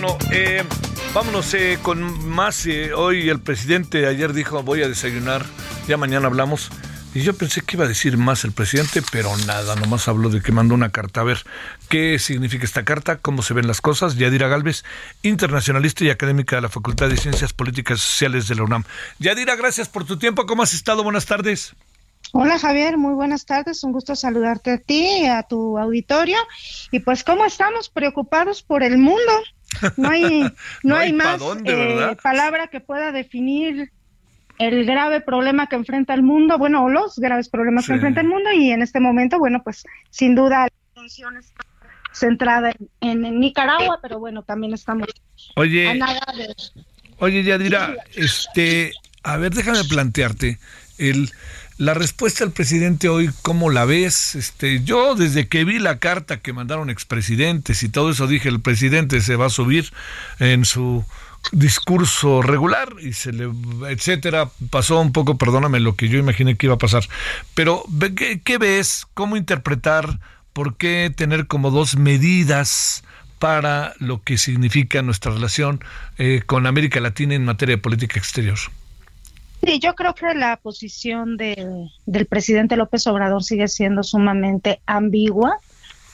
Bueno, 0.00 0.16
eh, 0.30 0.62
vámonos 1.12 1.56
con 1.82 2.28
más. 2.28 2.66
Eh, 2.66 2.92
hoy 2.94 3.28
el 3.28 3.40
presidente 3.40 4.06
ayer 4.06 4.32
dijo 4.32 4.62
voy 4.62 4.80
a 4.84 4.88
desayunar, 4.88 5.44
ya 5.88 5.96
mañana 5.96 6.28
hablamos. 6.28 6.70
Y 7.14 7.22
yo 7.22 7.34
pensé 7.34 7.62
que 7.62 7.74
iba 7.74 7.84
a 7.84 7.88
decir 7.88 8.16
más 8.16 8.44
el 8.44 8.52
presidente, 8.52 9.02
pero 9.10 9.36
nada, 9.38 9.74
nomás 9.74 10.06
habló 10.06 10.28
de 10.28 10.40
que 10.40 10.52
mandó 10.52 10.76
una 10.76 10.90
carta. 10.90 11.22
A 11.22 11.24
ver, 11.24 11.38
¿qué 11.88 12.20
significa 12.20 12.64
esta 12.64 12.84
carta? 12.84 13.16
¿Cómo 13.16 13.42
se 13.42 13.54
ven 13.54 13.66
las 13.66 13.80
cosas? 13.80 14.14
Yadira 14.14 14.46
Galvez, 14.46 14.84
internacionalista 15.22 16.04
y 16.04 16.10
académica 16.10 16.54
de 16.54 16.62
la 16.62 16.68
Facultad 16.68 17.08
de 17.08 17.16
Ciencias 17.16 17.52
Políticas 17.52 17.98
y 17.98 18.02
Sociales 18.02 18.46
de 18.46 18.54
la 18.54 18.62
UNAM. 18.62 18.84
Yadira, 19.18 19.56
gracias 19.56 19.88
por 19.88 20.04
tu 20.04 20.16
tiempo. 20.16 20.46
¿Cómo 20.46 20.62
has 20.62 20.74
estado? 20.74 21.02
Buenas 21.02 21.26
tardes. 21.26 21.74
Hola 22.32 22.56
Javier, 22.58 22.98
muy 22.98 23.14
buenas 23.14 23.46
tardes, 23.46 23.82
un 23.82 23.92
gusto 23.92 24.14
saludarte 24.14 24.70
a 24.70 24.78
ti 24.78 25.26
a 25.26 25.42
tu 25.42 25.76
auditorio. 25.76 26.36
Y 26.92 27.00
pues, 27.00 27.24
¿cómo 27.24 27.44
estamos 27.44 27.88
preocupados 27.88 28.62
por 28.62 28.84
el 28.84 28.98
mundo? 28.98 29.32
No 29.96 30.08
hay, 30.08 30.44
no, 30.82 30.96
hay, 30.96 31.12
más 31.12 31.40
eh, 31.64 32.16
palabra 32.22 32.68
que 32.68 32.80
pueda 32.80 33.12
definir 33.12 33.90
el 34.58 34.84
grave 34.84 35.20
problema 35.20 35.68
que 35.68 35.76
enfrenta 35.76 36.14
el 36.14 36.22
mundo, 36.22 36.58
bueno, 36.58 36.84
o 36.84 36.88
los 36.88 37.18
graves 37.18 37.48
problemas 37.48 37.86
que 37.86 37.92
enfrenta 37.92 38.20
el 38.20 38.28
mundo 38.28 38.50
y 38.52 38.70
en 38.70 38.82
este 38.82 38.98
momento, 39.00 39.38
bueno, 39.38 39.62
pues 39.62 39.84
sin 40.10 40.34
duda 40.34 40.60
la 40.60 40.70
atención 40.92 41.36
está 41.36 41.64
centrada 42.12 42.72
en, 43.00 43.38
Nicaragua, 43.38 44.00
pero 44.02 44.18
bueno, 44.18 44.42
también 44.42 44.74
estamos 44.74 45.08
oye, 45.54 46.00
Oye, 47.20 47.42
Yadira, 47.42 47.94
este, 48.14 48.92
a 49.22 49.36
ver, 49.36 49.52
déjame 49.52 49.84
plantearte 49.84 50.58
el 50.98 51.32
la 51.78 51.94
respuesta 51.94 52.44
del 52.44 52.52
presidente 52.52 53.08
hoy, 53.08 53.30
¿cómo 53.42 53.70
la 53.70 53.84
ves? 53.84 54.34
Este, 54.34 54.82
yo 54.82 55.14
desde 55.14 55.46
que 55.46 55.64
vi 55.64 55.78
la 55.78 56.00
carta 56.00 56.40
que 56.40 56.52
mandaron 56.52 56.90
expresidentes 56.90 57.84
y 57.84 57.88
todo 57.88 58.10
eso 58.10 58.26
dije, 58.26 58.48
el 58.48 58.60
presidente 58.60 59.20
se 59.20 59.36
va 59.36 59.46
a 59.46 59.50
subir 59.50 59.92
en 60.40 60.64
su 60.64 61.04
discurso 61.52 62.42
regular 62.42 62.88
y 63.00 63.12
se 63.12 63.32
le 63.32 63.48
etcétera. 63.88 64.50
Pasó 64.70 65.00
un 65.00 65.12
poco 65.12 65.38
perdóname 65.38 65.78
lo 65.78 65.94
que 65.94 66.08
yo 66.08 66.18
imaginé 66.18 66.56
que 66.56 66.66
iba 66.66 66.74
a 66.74 66.78
pasar. 66.78 67.08
Pero 67.54 67.84
¿qué, 68.44 68.58
ves 68.58 69.06
cómo 69.14 69.36
interpretar 69.36 70.18
por 70.52 70.76
qué 70.76 71.12
tener 71.14 71.46
como 71.46 71.70
dos 71.70 71.96
medidas 71.96 73.04
para 73.38 73.94
lo 74.00 74.20
que 74.24 74.36
significa 74.36 75.00
nuestra 75.02 75.30
relación 75.30 75.78
eh, 76.16 76.42
con 76.44 76.66
América 76.66 76.98
Latina 76.98 77.36
en 77.36 77.44
materia 77.44 77.76
de 77.76 77.82
política 77.82 78.18
exterior 78.18 78.58
Sí, 79.68 79.80
yo 79.80 79.94
creo 79.94 80.14
que 80.14 80.32
la 80.32 80.56
posición 80.56 81.36
de, 81.36 81.90
del 82.06 82.24
presidente 82.24 82.74
López 82.74 83.06
Obrador 83.06 83.44
sigue 83.44 83.68
siendo 83.68 84.02
sumamente 84.02 84.80
ambigua 84.86 85.58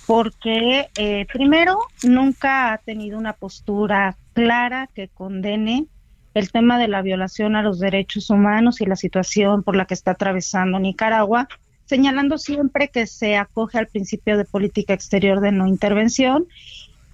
porque 0.08 0.88
eh, 0.96 1.24
primero 1.32 1.78
nunca 2.02 2.72
ha 2.72 2.78
tenido 2.78 3.16
una 3.16 3.32
postura 3.32 4.16
clara 4.32 4.90
que 4.92 5.06
condene 5.06 5.86
el 6.34 6.50
tema 6.50 6.80
de 6.80 6.88
la 6.88 7.00
violación 7.00 7.54
a 7.54 7.62
los 7.62 7.78
derechos 7.78 8.28
humanos 8.28 8.80
y 8.80 8.86
la 8.86 8.96
situación 8.96 9.62
por 9.62 9.76
la 9.76 9.84
que 9.84 9.94
está 9.94 10.10
atravesando 10.10 10.80
Nicaragua, 10.80 11.46
señalando 11.84 12.38
siempre 12.38 12.88
que 12.88 13.06
se 13.06 13.36
acoge 13.36 13.78
al 13.78 13.86
principio 13.86 14.36
de 14.36 14.46
política 14.46 14.94
exterior 14.94 15.38
de 15.38 15.52
no 15.52 15.68
intervención 15.68 16.48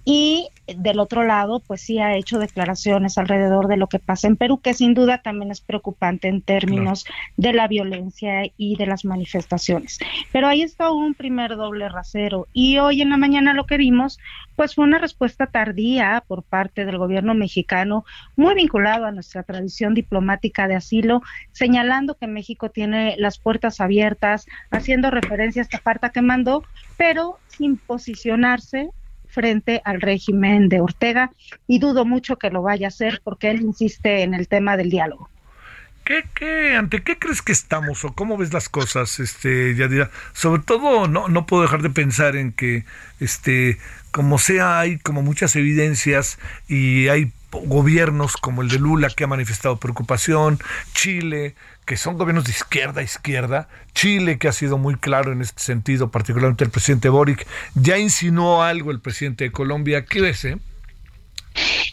y 0.03 0.49
del 0.67 0.99
otro 0.99 1.23
lado, 1.23 1.59
pues 1.59 1.81
sí 1.81 1.99
ha 1.99 2.15
hecho 2.15 2.39
declaraciones 2.39 3.17
alrededor 3.17 3.67
de 3.67 3.77
lo 3.77 3.87
que 3.87 3.99
pasa 3.99 4.27
en 4.27 4.37
Perú, 4.37 4.59
que 4.59 4.73
sin 4.73 4.93
duda 4.93 5.21
también 5.21 5.51
es 5.51 5.61
preocupante 5.61 6.27
en 6.27 6.41
términos 6.41 7.05
de 7.37 7.53
la 7.53 7.67
violencia 7.67 8.43
y 8.57 8.75
de 8.77 8.85
las 8.85 9.05
manifestaciones. 9.05 9.99
Pero 10.31 10.47
ahí 10.47 10.61
está 10.61 10.91
un 10.91 11.13
primer 11.13 11.55
doble 11.55 11.89
rasero. 11.89 12.47
Y 12.53 12.77
hoy 12.77 13.01
en 13.01 13.09
la 13.09 13.17
mañana 13.17 13.53
lo 13.53 13.65
que 13.65 13.77
vimos, 13.77 14.19
pues 14.55 14.75
fue 14.75 14.85
una 14.85 14.97
respuesta 14.97 15.47
tardía 15.47 16.23
por 16.27 16.43
parte 16.43 16.85
del 16.85 16.97
gobierno 16.97 17.33
mexicano, 17.33 18.05
muy 18.35 18.55
vinculado 18.55 19.05
a 19.05 19.11
nuestra 19.11 19.43
tradición 19.43 19.93
diplomática 19.93 20.67
de 20.67 20.75
asilo, 20.75 21.21
señalando 21.51 22.17
que 22.17 22.27
México 22.27 22.69
tiene 22.69 23.15
las 23.17 23.37
puertas 23.37 23.81
abiertas, 23.81 24.45
haciendo 24.69 25.11
referencia 25.11 25.61
a 25.61 25.63
esta 25.63 25.79
carta 25.79 26.11
que 26.11 26.21
mandó, 26.21 26.63
pero 26.97 27.37
sin 27.47 27.77
posicionarse 27.77 28.89
frente 29.31 29.81
al 29.85 30.01
régimen 30.01 30.69
de 30.69 30.81
Ortega 30.81 31.31
y 31.67 31.79
dudo 31.79 32.05
mucho 32.05 32.37
que 32.37 32.49
lo 32.49 32.61
vaya 32.61 32.87
a 32.87 32.89
hacer 32.89 33.21
porque 33.23 33.49
él 33.49 33.61
insiste 33.61 34.23
en 34.23 34.33
el 34.33 34.47
tema 34.47 34.77
del 34.77 34.89
diálogo. 34.89 35.29
¿Qué, 36.03 36.25
qué, 36.33 36.75
ante 36.75 37.03
qué 37.03 37.19
crees 37.19 37.41
que 37.41 37.51
estamos 37.51 38.03
o 38.03 38.13
cómo 38.13 38.35
ves 38.35 38.51
las 38.53 38.69
cosas, 38.69 39.19
este, 39.19 39.75
Yadira? 39.75 40.09
Sobre 40.33 40.61
todo, 40.63 41.07
no, 41.07 41.27
no 41.27 41.45
puedo 41.45 41.61
dejar 41.61 41.83
de 41.83 41.91
pensar 41.91 42.35
en 42.35 42.51
que, 42.53 42.85
este, 43.19 43.77
como 44.09 44.39
sea, 44.39 44.79
hay 44.79 44.97
como 44.97 45.21
muchas 45.21 45.55
evidencias 45.55 46.39
y 46.67 47.07
hay 47.07 47.31
gobiernos 47.51 48.37
como 48.37 48.61
el 48.61 48.69
de 48.69 48.79
Lula 48.79 49.09
que 49.09 49.25
ha 49.25 49.27
manifestado 49.27 49.77
preocupación, 49.77 50.59
Chile, 50.93 51.55
que 51.91 51.97
son 51.97 52.17
gobiernos 52.17 52.45
de 52.45 52.51
izquierda 52.51 53.01
a 53.01 53.03
izquierda, 53.03 53.67
Chile 53.93 54.39
que 54.39 54.47
ha 54.47 54.53
sido 54.53 54.77
muy 54.77 54.95
claro 54.95 55.33
en 55.33 55.41
este 55.41 55.61
sentido, 55.61 56.09
particularmente 56.09 56.63
el 56.63 56.69
presidente 56.69 57.09
Boric, 57.09 57.45
ya 57.75 57.97
insinuó 57.97 58.63
algo 58.63 58.91
el 58.91 59.01
presidente 59.01 59.43
de 59.43 59.51
Colombia, 59.51 60.05
¿qué 60.05 60.21
ves? 60.21 60.45
Eh? 60.45 60.57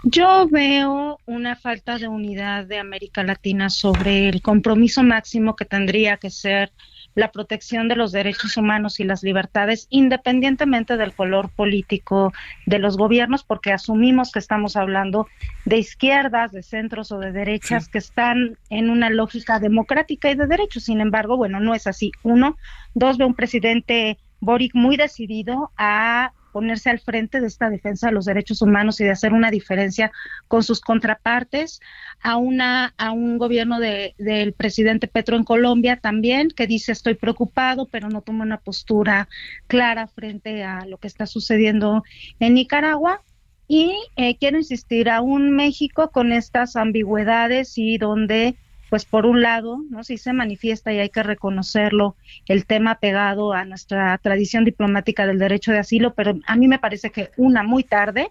Yo 0.05 0.47
veo 0.47 1.19
una 1.27 1.57
falta 1.57 1.99
de 1.99 2.07
unidad 2.07 2.65
de 2.65 2.79
América 2.79 3.25
Latina 3.25 3.71
sobre 3.71 4.29
el 4.29 4.41
compromiso 4.41 5.03
máximo 5.03 5.57
que 5.57 5.65
tendría 5.65 6.17
que 6.17 6.31
ser 6.31 6.71
la 7.19 7.33
protección 7.33 7.89
de 7.89 7.97
los 7.97 8.13
derechos 8.13 8.57
humanos 8.57 9.01
y 9.01 9.05
las 9.05 9.25
libertades, 9.25 9.89
independientemente 9.91 10.97
del 10.97 11.13
color 11.13 11.51
político 11.51 12.33
de 12.65 12.79
los 12.79 12.97
gobiernos, 12.97 13.43
porque 13.43 13.73
asumimos 13.73 14.31
que 14.31 14.39
estamos 14.39 14.77
hablando 14.77 15.27
de 15.65 15.79
izquierdas, 15.79 16.53
de 16.53 16.63
centros 16.63 17.11
o 17.11 17.19
de 17.19 17.33
derechas 17.33 17.89
que 17.89 17.99
están 17.99 18.57
en 18.71 18.89
una 18.89 19.11
lógica 19.11 19.59
democrática 19.59 20.31
y 20.31 20.37
de 20.37 20.47
derechos. 20.47 20.85
Sin 20.85 21.01
embargo, 21.01 21.37
bueno, 21.37 21.59
no 21.59 21.75
es 21.75 21.89
así. 21.89 22.13
Uno, 22.23 22.57
dos, 22.95 23.19
ve 23.19 23.25
un 23.25 23.35
presidente 23.35 24.19
Boric 24.39 24.77
muy 24.77 24.97
decidido 24.97 25.73
a 25.77 26.33
ponerse 26.59 26.91
al 26.91 26.99
frente 26.99 27.41
de 27.41 27.47
esta 27.47 27.71
defensa 27.71 28.09
de 28.09 28.15
los 28.15 28.25
derechos 28.25 28.63
humanos 28.63 29.01
y 29.01 29.05
de 29.05 29.13
hacer 29.13 29.33
una 29.33 29.53
diferencia 29.53 30.11
con 30.49 30.65
sus 30.65 30.81
contrapartes, 30.81 31.79
a 32.21 32.37
una 32.37 32.95
a 32.99 33.13
un 33.13 33.39
gobierno 33.39 33.79
de, 33.79 34.17
del 34.19 34.55
presidente 34.55 35.07
Petro 35.07 35.37
en 35.37 35.45
Colombia 35.45 36.01
también 36.01 36.49
que 36.49 36.67
dice 36.67 36.91
estoy 36.91 37.15
preocupado 37.15 37.87
pero 37.87 38.09
no 38.09 38.23
toma 38.23 38.43
una 38.43 38.59
postura 38.59 39.29
clara 39.69 40.09
frente 40.09 40.65
a 40.65 40.85
lo 40.85 40.99
que 40.99 41.07
está 41.07 41.27
sucediendo 41.27 42.03
en 42.41 42.55
Nicaragua 42.55 43.23
y 43.69 43.95
eh, 44.17 44.37
quiero 44.37 44.59
insistir 44.59 45.11
a 45.11 45.21
un 45.21 45.53
México 45.53 46.11
con 46.11 46.33
estas 46.33 46.75
ambigüedades 46.75 47.79
y 47.79 47.99
donde 47.99 48.57
pues 48.89 49.05
por 49.05 49.27
un 49.27 49.43
lado, 49.43 49.79
¿no? 49.91 50.05
Sí 50.05 50.19
se 50.19 50.33
manifiesta 50.33 50.93
y 50.93 50.99
hay 50.99 51.11
que 51.11 51.23
reconocerlo 51.23 52.17
el 52.47 52.67
tema 52.67 52.97
pegado 52.97 53.53
a 53.53 53.65
nuestra 53.65 54.17
tradición 54.19 54.65
diplomática 54.65 55.27
del 55.27 55.39
derecho 55.39 55.73
de 55.73 55.79
asilo, 55.79 56.15
pero 56.15 56.39
a 56.47 56.57
mí 56.57 56.69
me 56.69 56.79
parece 56.79 57.11
que 57.11 57.31
una 57.37 57.63
muy 57.63 57.85
tarde 57.85 58.31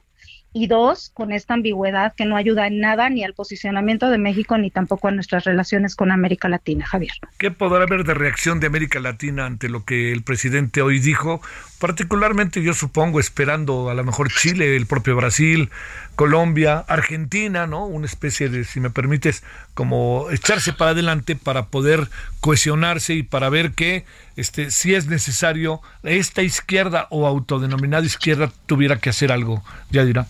y 0.53 0.67
dos, 0.67 1.11
con 1.13 1.31
esta 1.31 1.53
ambigüedad 1.53 2.13
que 2.15 2.25
no 2.25 2.35
ayuda 2.35 2.67
en 2.67 2.79
nada 2.79 3.09
ni 3.09 3.23
al 3.23 3.33
posicionamiento 3.33 4.09
de 4.09 4.17
México 4.17 4.57
ni 4.57 4.71
tampoco 4.71 5.07
a 5.07 5.11
nuestras 5.11 5.43
relaciones 5.43 5.95
con 5.95 6.11
América 6.11 6.49
Latina, 6.49 6.85
Javier. 6.85 7.13
¿Qué 7.37 7.51
podrá 7.51 7.83
haber 7.83 8.03
de 8.03 8.13
reacción 8.13 8.59
de 8.59 8.67
América 8.67 8.99
Latina 8.99 9.45
ante 9.45 9.69
lo 9.69 9.85
que 9.85 10.11
el 10.11 10.23
presidente 10.23 10.81
hoy 10.81 10.99
dijo? 10.99 11.41
Particularmente 11.79 12.63
yo 12.63 12.73
supongo 12.73 13.19
esperando 13.19 13.89
a 13.89 13.93
lo 13.93 14.03
mejor 14.03 14.29
Chile, 14.31 14.75
el 14.75 14.87
propio 14.87 15.15
Brasil, 15.15 15.69
Colombia, 16.17 16.83
Argentina, 16.87 17.67
¿no? 17.67 17.85
Una 17.85 18.07
especie 18.07 18.49
de, 18.49 18.63
si 18.63 18.79
me 18.79 18.89
permites, 18.89 19.43
como 19.75 20.25
echarse 20.31 20.73
para 20.73 20.91
adelante 20.91 21.35
para 21.35 21.67
poder 21.67 22.09
cohesionarse 22.39 23.13
y 23.13 23.21
para 23.21 23.49
ver 23.49 23.73
que 23.73 24.03
este, 24.35 24.71
si 24.71 24.95
es 24.95 25.05
necesario, 25.05 25.79
esta 26.01 26.41
izquierda 26.41 27.05
o 27.11 27.27
autodenominada 27.27 28.03
izquierda 28.03 28.51
tuviera 28.65 28.97
que 28.97 29.11
hacer 29.11 29.31
algo. 29.31 29.63
Ya 29.91 30.05
dirá. 30.05 30.25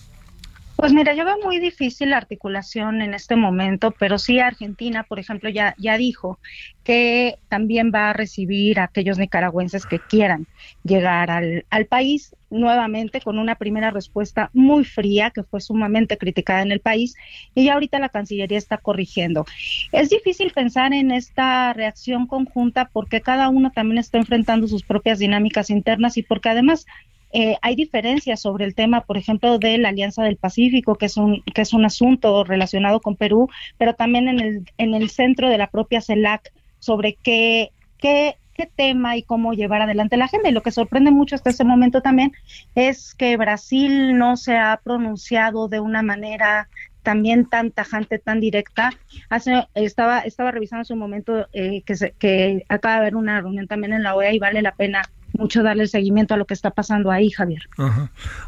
Pues 0.78 0.92
mira, 0.92 1.12
yo 1.12 1.24
veo 1.24 1.38
muy 1.42 1.58
difícil 1.58 2.10
la 2.10 2.18
articulación 2.18 3.02
en 3.02 3.12
este 3.12 3.34
momento, 3.34 3.90
pero 3.98 4.16
sí 4.16 4.38
Argentina, 4.38 5.02
por 5.02 5.18
ejemplo, 5.18 5.50
ya, 5.50 5.74
ya 5.76 5.96
dijo 5.96 6.38
que 6.84 7.40
también 7.48 7.90
va 7.92 8.10
a 8.10 8.12
recibir 8.12 8.78
a 8.78 8.84
aquellos 8.84 9.18
nicaragüenses 9.18 9.86
que 9.86 9.98
quieran 9.98 10.46
llegar 10.84 11.32
al, 11.32 11.66
al 11.70 11.86
país 11.86 12.36
nuevamente 12.48 13.20
con 13.20 13.40
una 13.40 13.56
primera 13.56 13.90
respuesta 13.90 14.50
muy 14.52 14.84
fría 14.84 15.32
que 15.32 15.42
fue 15.42 15.60
sumamente 15.60 16.16
criticada 16.16 16.62
en 16.62 16.70
el 16.70 16.80
país 16.80 17.16
y 17.56 17.64
ya 17.64 17.74
ahorita 17.74 17.98
la 17.98 18.08
Cancillería 18.08 18.56
está 18.56 18.78
corrigiendo. 18.78 19.46
Es 19.90 20.10
difícil 20.10 20.52
pensar 20.52 20.92
en 20.92 21.10
esta 21.10 21.72
reacción 21.72 22.28
conjunta 22.28 22.88
porque 22.92 23.20
cada 23.20 23.48
uno 23.48 23.72
también 23.72 23.98
está 23.98 24.18
enfrentando 24.18 24.68
sus 24.68 24.84
propias 24.84 25.18
dinámicas 25.18 25.70
internas 25.70 26.16
y 26.18 26.22
porque 26.22 26.50
además 26.50 26.86
eh, 27.32 27.56
hay 27.62 27.76
diferencias 27.76 28.40
sobre 28.40 28.64
el 28.64 28.74
tema, 28.74 29.02
por 29.02 29.16
ejemplo, 29.16 29.58
de 29.58 29.78
la 29.78 29.90
Alianza 29.90 30.22
del 30.22 30.36
Pacífico, 30.36 30.94
que 30.94 31.06
es 31.06 31.16
un 31.16 31.42
que 31.42 31.62
es 31.62 31.72
un 31.72 31.84
asunto 31.84 32.44
relacionado 32.44 33.00
con 33.00 33.16
Perú, 33.16 33.48
pero 33.76 33.94
también 33.94 34.28
en 34.28 34.40
el 34.40 34.64
en 34.78 34.94
el 34.94 35.10
centro 35.10 35.48
de 35.48 35.58
la 35.58 35.68
propia 35.68 36.00
CELAC 36.00 36.52
sobre 36.78 37.16
qué 37.22 37.70
qué 37.98 38.36
tema 38.66 39.16
y 39.16 39.22
cómo 39.22 39.52
llevar 39.52 39.82
adelante 39.82 40.16
la 40.16 40.24
agenda. 40.26 40.48
Y 40.48 40.52
lo 40.52 40.62
que 40.62 40.72
sorprende 40.72 41.10
mucho 41.10 41.36
hasta 41.36 41.50
ese 41.50 41.64
momento 41.64 42.02
también 42.02 42.32
es 42.74 43.14
que 43.14 43.36
Brasil 43.36 44.18
no 44.18 44.36
se 44.36 44.56
ha 44.56 44.80
pronunciado 44.82 45.68
de 45.68 45.80
una 45.80 46.02
manera 46.02 46.68
también 47.02 47.46
tan 47.46 47.70
tajante, 47.70 48.18
tan 48.18 48.40
directa. 48.40 48.90
Hace, 49.30 49.66
estaba, 49.74 50.20
estaba 50.20 50.50
revisando 50.50 50.82
hace 50.82 50.92
un 50.92 50.98
momento 50.98 51.46
eh, 51.52 51.82
que, 51.82 51.96
se, 51.96 52.12
que 52.18 52.64
acaba 52.68 52.96
de 52.96 53.00
haber 53.00 53.16
una 53.16 53.40
reunión 53.40 53.68
también 53.68 53.92
en 53.92 54.02
la 54.02 54.14
OEA 54.14 54.32
y 54.32 54.38
vale 54.38 54.60
la 54.60 54.74
pena 54.74 55.02
mucho 55.32 55.62
darle 55.62 55.86
seguimiento 55.86 56.34
a 56.34 56.36
lo 56.36 56.46
que 56.46 56.54
está 56.54 56.70
pasando 56.70 57.10
ahí, 57.10 57.30
Javier. 57.30 57.68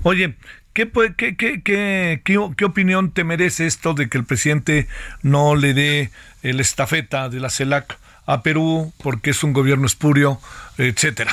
Oye, 0.03 0.37
¿qué, 0.73 0.91
qué, 1.17 1.37
qué, 1.37 1.63
qué, 1.63 2.23
qué 2.25 2.65
opinión 2.65 3.13
te 3.13 3.25
merece 3.25 3.67
esto 3.67 3.95
de 3.95 4.09
que 4.09 4.19
el 4.19 4.25
presidente 4.25 4.89
no 5.23 5.55
le 5.57 5.75
dé 5.75 6.11
el 6.43 6.61
estafeta 6.61 7.29
de 7.29 7.41
la 7.41 7.51
CELAC 7.51 7.99
a 8.27 8.43
Perú 8.43 8.93
porque 9.03 9.31
es 9.31 9.43
un 9.43 9.53
gobierno 9.53 9.87
espurio, 9.87 10.41
etcétera? 10.79 11.33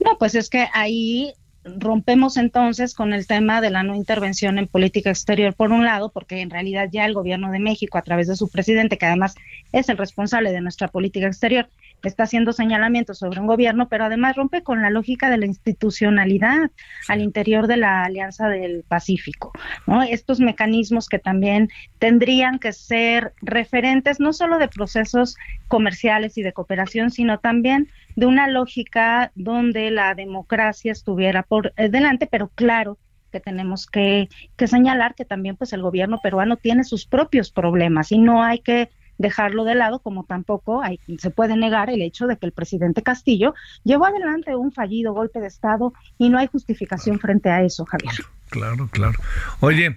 No, 0.00 0.16
pues 0.18 0.34
es 0.34 0.48
que 0.48 0.66
ahí 0.72 1.34
rompemos 1.64 2.36
entonces 2.36 2.94
con 2.94 3.12
el 3.12 3.26
tema 3.26 3.60
de 3.60 3.70
la 3.70 3.82
no 3.82 3.94
intervención 3.94 4.58
en 4.58 4.66
política 4.66 5.10
exterior, 5.10 5.54
por 5.54 5.70
un 5.70 5.84
lado, 5.84 6.10
porque 6.10 6.40
en 6.40 6.50
realidad 6.50 6.88
ya 6.90 7.04
el 7.04 7.14
gobierno 7.14 7.50
de 7.52 7.60
México, 7.60 7.98
a 7.98 8.02
través 8.02 8.26
de 8.26 8.36
su 8.36 8.48
presidente, 8.48 8.98
que 8.98 9.06
además 9.06 9.34
es 9.70 9.88
el 9.88 9.98
responsable 9.98 10.50
de 10.50 10.60
nuestra 10.60 10.88
política 10.88 11.26
exterior, 11.26 11.68
está 12.08 12.24
haciendo 12.24 12.52
señalamientos 12.52 13.18
sobre 13.18 13.40
un 13.40 13.46
gobierno, 13.46 13.88
pero 13.88 14.04
además 14.04 14.36
rompe 14.36 14.62
con 14.62 14.82
la 14.82 14.90
lógica 14.90 15.30
de 15.30 15.38
la 15.38 15.46
institucionalidad 15.46 16.70
al 17.08 17.20
interior 17.20 17.66
de 17.66 17.76
la 17.76 18.04
Alianza 18.04 18.48
del 18.48 18.84
Pacífico. 18.86 19.52
¿no? 19.86 20.02
Estos 20.02 20.40
mecanismos 20.40 21.08
que 21.08 21.18
también 21.18 21.68
tendrían 21.98 22.58
que 22.58 22.72
ser 22.72 23.32
referentes 23.40 24.20
no 24.20 24.32
solo 24.32 24.58
de 24.58 24.68
procesos 24.68 25.36
comerciales 25.68 26.36
y 26.38 26.42
de 26.42 26.52
cooperación, 26.52 27.10
sino 27.10 27.38
también 27.38 27.88
de 28.16 28.26
una 28.26 28.48
lógica 28.48 29.32
donde 29.34 29.90
la 29.90 30.14
democracia 30.14 30.92
estuviera 30.92 31.42
por 31.42 31.72
delante, 31.74 32.26
pero 32.26 32.48
claro 32.48 32.98
que 33.30 33.40
tenemos 33.40 33.86
que, 33.86 34.28
que 34.56 34.68
señalar 34.68 35.14
que 35.14 35.24
también 35.24 35.56
pues 35.56 35.72
el 35.72 35.82
gobierno 35.82 36.18
peruano 36.22 36.56
tiene 36.56 36.84
sus 36.84 37.06
propios 37.06 37.50
problemas 37.50 38.12
y 38.12 38.18
no 38.18 38.42
hay 38.42 38.58
que 38.58 38.90
dejarlo 39.22 39.64
de 39.64 39.74
lado, 39.74 40.00
como 40.00 40.24
tampoco 40.24 40.82
hay, 40.82 41.00
se 41.18 41.30
puede 41.30 41.56
negar 41.56 41.88
el 41.88 42.02
hecho 42.02 42.26
de 42.26 42.36
que 42.36 42.44
el 42.44 42.52
presidente 42.52 43.02
Castillo 43.02 43.54
llevó 43.84 44.04
adelante 44.04 44.54
un 44.54 44.72
fallido 44.72 45.14
golpe 45.14 45.40
de 45.40 45.46
Estado 45.46 45.94
y 46.18 46.28
no 46.28 46.38
hay 46.38 46.48
justificación 46.48 47.18
frente 47.18 47.48
a 47.48 47.62
eso, 47.62 47.86
Javier. 47.86 48.12
Claro, 48.50 48.88
claro. 48.92 49.18
Oye, 49.60 49.96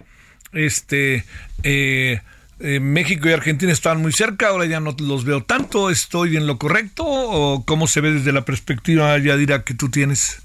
este, 0.53 1.25
eh, 1.63 2.21
eh, 2.59 2.79
México 2.79 3.27
y 3.27 3.33
Argentina 3.33 3.73
estaban 3.73 4.01
muy 4.01 4.13
cerca, 4.13 4.47
ahora 4.47 4.65
ya 4.65 4.79
no 4.79 4.95
los 4.97 5.25
veo 5.25 5.43
tanto, 5.43 5.89
¿estoy 5.89 6.37
en 6.37 6.47
lo 6.47 6.57
correcto 6.57 7.03
o 7.05 7.65
cómo 7.65 7.87
se 7.87 7.99
ve 7.99 8.11
desde 8.11 8.31
la 8.31 8.45
perspectiva, 8.45 9.17
Yadira, 9.17 9.63
que 9.63 9.73
tú 9.73 9.89
tienes? 9.89 10.41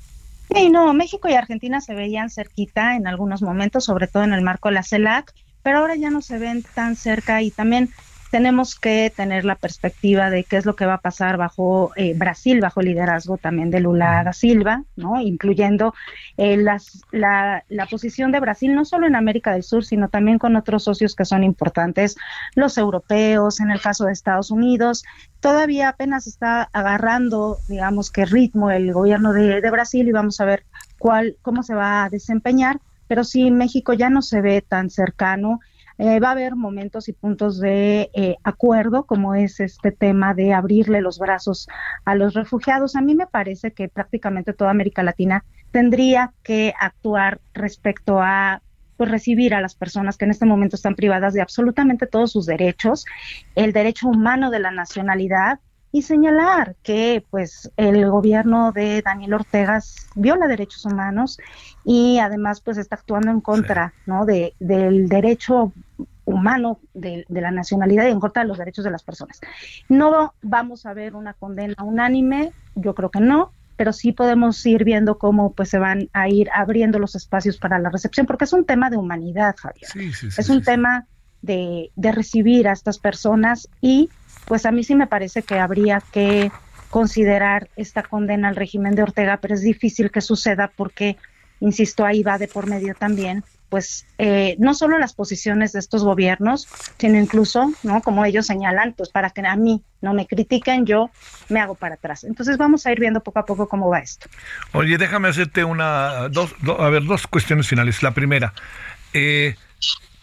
Sí, 0.52 0.68
no, 0.70 0.92
México 0.92 1.28
y 1.28 1.34
Argentina 1.34 1.80
se 1.80 1.94
veían 1.94 2.28
cerquita 2.28 2.96
en 2.96 3.06
algunos 3.06 3.42
momentos, 3.42 3.84
sobre 3.84 4.08
todo 4.08 4.24
en 4.24 4.32
el 4.32 4.42
marco 4.42 4.68
de 4.68 4.74
la 4.74 4.82
CELAC, 4.82 5.32
pero 5.62 5.78
ahora 5.78 5.94
ya 5.94 6.10
no 6.10 6.22
se 6.22 6.38
ven 6.38 6.64
tan 6.74 6.96
cerca 6.96 7.42
y 7.42 7.52
también 7.52 7.90
tenemos 8.30 8.78
que 8.78 9.12
tener 9.14 9.44
la 9.44 9.56
perspectiva 9.56 10.30
de 10.30 10.44
qué 10.44 10.56
es 10.56 10.64
lo 10.64 10.76
que 10.76 10.86
va 10.86 10.94
a 10.94 11.00
pasar 11.00 11.36
bajo 11.36 11.90
eh, 11.96 12.14
Brasil, 12.16 12.60
bajo 12.60 12.80
el 12.80 12.86
liderazgo 12.86 13.36
también 13.36 13.70
de 13.70 13.80
Lula 13.80 14.22
da 14.24 14.32
Silva, 14.32 14.84
¿no? 14.96 15.20
incluyendo 15.20 15.94
eh, 16.36 16.56
las, 16.56 17.02
la, 17.10 17.64
la, 17.68 17.86
posición 17.86 18.30
de 18.30 18.40
Brasil 18.40 18.74
no 18.74 18.84
solo 18.84 19.06
en 19.06 19.16
América 19.16 19.52
del 19.52 19.64
Sur, 19.64 19.84
sino 19.84 20.08
también 20.08 20.38
con 20.38 20.54
otros 20.54 20.84
socios 20.84 21.16
que 21.16 21.24
son 21.24 21.42
importantes, 21.42 22.16
los 22.54 22.78
europeos, 22.78 23.60
en 23.60 23.72
el 23.72 23.80
caso 23.80 24.04
de 24.04 24.12
Estados 24.12 24.50
Unidos. 24.52 25.04
Todavía 25.40 25.88
apenas 25.88 26.26
está 26.28 26.68
agarrando, 26.72 27.58
digamos, 27.68 28.10
qué 28.12 28.26
ritmo 28.26 28.70
el 28.70 28.92
gobierno 28.92 29.32
de, 29.32 29.60
de 29.60 29.70
Brasil 29.70 30.06
y 30.06 30.12
vamos 30.12 30.40
a 30.40 30.44
ver 30.44 30.64
cuál, 30.98 31.36
cómo 31.42 31.64
se 31.64 31.74
va 31.74 32.04
a 32.04 32.10
desempeñar. 32.10 32.78
Pero 33.08 33.24
sí, 33.24 33.50
México 33.50 33.92
ya 33.92 34.08
no 34.08 34.22
se 34.22 34.40
ve 34.40 34.62
tan 34.62 34.88
cercano 34.88 35.58
va 36.00 36.28
a 36.28 36.32
haber 36.32 36.56
momentos 36.56 37.08
y 37.08 37.12
puntos 37.12 37.60
de 37.60 38.10
eh, 38.14 38.36
acuerdo, 38.42 39.04
como 39.04 39.34
es 39.34 39.60
este 39.60 39.92
tema 39.92 40.34
de 40.34 40.54
abrirle 40.54 41.00
los 41.00 41.18
brazos 41.18 41.68
a 42.04 42.14
los 42.14 42.34
refugiados. 42.34 42.96
A 42.96 43.02
mí 43.02 43.14
me 43.14 43.26
parece 43.26 43.72
que 43.72 43.88
prácticamente 43.88 44.52
toda 44.52 44.70
América 44.70 45.02
Latina 45.02 45.44
tendría 45.70 46.32
que 46.42 46.72
actuar 46.80 47.40
respecto 47.52 48.20
a 48.20 48.62
pues 48.96 49.10
recibir 49.10 49.54
a 49.54 49.60
las 49.60 49.74
personas 49.74 50.16
que 50.16 50.26
en 50.26 50.30
este 50.30 50.44
momento 50.44 50.76
están 50.76 50.94
privadas 50.94 51.32
de 51.32 51.40
absolutamente 51.40 52.06
todos 52.06 52.32
sus 52.32 52.44
derechos, 52.44 53.06
el 53.54 53.72
derecho 53.72 54.08
humano 54.08 54.50
de 54.50 54.60
la 54.60 54.70
nacionalidad 54.70 55.58
y 55.92 56.02
señalar 56.02 56.76
que 56.82 57.24
pues 57.30 57.70
el 57.76 58.08
gobierno 58.10 58.72
de 58.72 59.02
Daniel 59.02 59.34
Ortega 59.34 59.80
viola 60.14 60.46
derechos 60.46 60.84
humanos 60.84 61.38
y 61.84 62.18
además 62.18 62.60
pues 62.60 62.78
está 62.78 62.96
actuando 62.96 63.30
en 63.30 63.40
contra 63.40 63.92
¿no? 64.06 64.24
de, 64.24 64.54
del 64.60 65.08
derecho 65.08 65.72
humano 66.24 66.80
de, 66.94 67.24
la 67.28 67.50
nacionalidad 67.50 68.06
y 68.06 68.10
en 68.10 68.20
contra 68.20 68.42
de 68.42 68.48
los 68.48 68.58
derechos 68.58 68.84
de 68.84 68.90
las 68.90 69.02
personas. 69.02 69.40
No 69.88 70.34
vamos 70.42 70.86
a 70.86 70.94
ver 70.94 71.14
una 71.14 71.34
condena 71.34 71.74
unánime, 71.82 72.52
yo 72.74 72.94
creo 72.94 73.10
que 73.10 73.20
no, 73.20 73.52
pero 73.76 73.92
sí 73.92 74.12
podemos 74.12 74.64
ir 74.66 74.84
viendo 74.84 75.18
cómo 75.18 75.52
pues 75.52 75.70
se 75.70 75.78
van 75.78 76.08
a 76.12 76.28
ir 76.28 76.48
abriendo 76.52 76.98
los 76.98 77.14
espacios 77.14 77.56
para 77.56 77.78
la 77.78 77.90
recepción, 77.90 78.26
porque 78.26 78.44
es 78.44 78.52
un 78.52 78.64
tema 78.64 78.90
de 78.90 78.96
humanidad, 78.96 79.56
Javier. 79.56 79.90
es 80.36 80.48
un 80.48 80.62
tema 80.62 81.06
de, 81.42 81.90
de 81.96 82.12
recibir 82.12 82.68
a 82.68 82.72
estas 82.72 82.98
personas 82.98 83.68
y 83.80 84.10
pues 84.46 84.66
a 84.66 84.72
mí 84.72 84.84
sí 84.84 84.94
me 84.94 85.06
parece 85.06 85.42
que 85.42 85.58
habría 85.58 86.02
que 86.12 86.50
considerar 86.90 87.70
esta 87.76 88.02
condena 88.02 88.48
al 88.48 88.56
régimen 88.56 88.94
de 88.94 89.02
Ortega, 89.02 89.38
pero 89.40 89.54
es 89.54 89.62
difícil 89.62 90.10
que 90.10 90.20
suceda 90.20 90.72
porque, 90.76 91.16
insisto, 91.60 92.04
ahí 92.04 92.22
va 92.22 92.36
de 92.36 92.48
por 92.48 92.66
medio 92.66 92.94
también 92.94 93.44
pues 93.70 94.04
eh, 94.18 94.56
no 94.58 94.74
solo 94.74 94.98
las 94.98 95.14
posiciones 95.14 95.72
de 95.72 95.78
estos 95.78 96.02
gobiernos, 96.02 96.68
sino 96.98 97.18
incluso, 97.18 97.72
¿no? 97.84 98.02
Como 98.02 98.24
ellos 98.24 98.46
señalan, 98.46 98.94
pues 98.94 99.08
para 99.08 99.30
que 99.30 99.40
a 99.46 99.56
mí 99.56 99.82
no 100.02 100.12
me 100.12 100.26
critiquen, 100.26 100.84
yo 100.84 101.10
me 101.48 101.60
hago 101.60 101.76
para 101.76 101.94
atrás. 101.94 102.24
Entonces 102.24 102.58
vamos 102.58 102.84
a 102.84 102.92
ir 102.92 102.98
viendo 102.98 103.22
poco 103.22 103.38
a 103.38 103.46
poco 103.46 103.68
cómo 103.68 103.88
va 103.88 104.00
esto. 104.00 104.28
Oye, 104.72 104.98
déjame 104.98 105.28
hacerte 105.28 105.64
una, 105.64 106.28
dos, 106.28 106.54
a 106.78 106.88
ver, 106.90 107.04
dos 107.04 107.26
cuestiones 107.28 107.68
finales. 107.68 108.02
La 108.02 108.12
primera, 108.12 108.52
eh, 109.12 109.54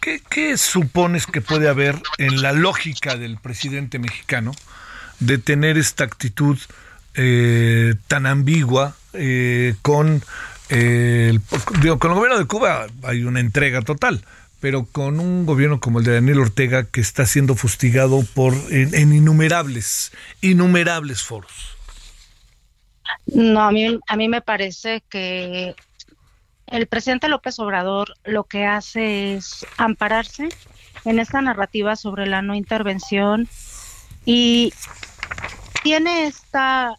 ¿qué, 0.02 0.22
¿qué 0.30 0.58
supones 0.58 1.26
que 1.26 1.40
puede 1.40 1.70
haber 1.70 1.96
en 2.18 2.42
la 2.42 2.52
lógica 2.52 3.16
del 3.16 3.38
presidente 3.38 3.98
mexicano 3.98 4.52
de 5.22 5.38
tener 5.38 5.78
esta 5.78 6.04
actitud 6.04 6.60
eh, 7.16 7.96
tan 8.08 8.26
ambigua 8.26 8.96
con 9.82 10.22
el, 10.70 11.42
con 12.00 12.12
el 12.12 12.18
gobierno 12.18 12.38
de 12.38 12.46
Cuba 12.46 12.88
hay 13.04 13.24
una 13.24 13.40
entrega 13.40 13.82
total, 13.82 14.24
pero 14.60 14.86
con 14.86 15.20
un 15.20 15.46
gobierno 15.46 15.80
como 15.80 16.00
el 16.00 16.06
de 16.06 16.16
Daniel 16.16 16.40
Ortega 16.40 16.86
que 16.86 17.02
está 17.02 17.26
siendo 17.26 17.56
fustigado 17.56 18.24
por 18.34 18.54
en, 18.70 19.14
innumerables, 19.14 20.12
innumerables 20.42 21.24
foros. 21.24 21.78
No, 23.26 23.62
a 23.62 23.72
mí, 23.72 24.00
a 24.08 24.16
mí 24.16 24.28
me 24.28 24.42
parece 24.42 25.04
que 25.10 25.76
el 26.68 26.88
presidente 26.88 27.30
López 27.30 27.60
Obrador 27.60 28.14
lo 28.26 28.44
que 28.44 28.66
hace 28.66 29.36
es 29.36 29.66
ampararse 29.78 30.50
en 31.06 31.20
esta 31.20 31.42
narrativa 31.42 31.96
sobre 31.96 32.26
la 32.26 32.42
no 32.42 32.56
intervención 32.56 33.48
y 34.26 34.74
tiene 35.84 36.28
esta 36.28 36.98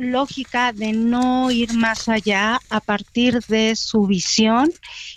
lógica 0.00 0.72
de 0.72 0.92
no 0.94 1.50
ir 1.50 1.74
más 1.74 2.08
allá 2.08 2.62
a 2.70 2.80
partir 2.80 3.42
de 3.46 3.76
su 3.76 4.06
visión 4.06 4.72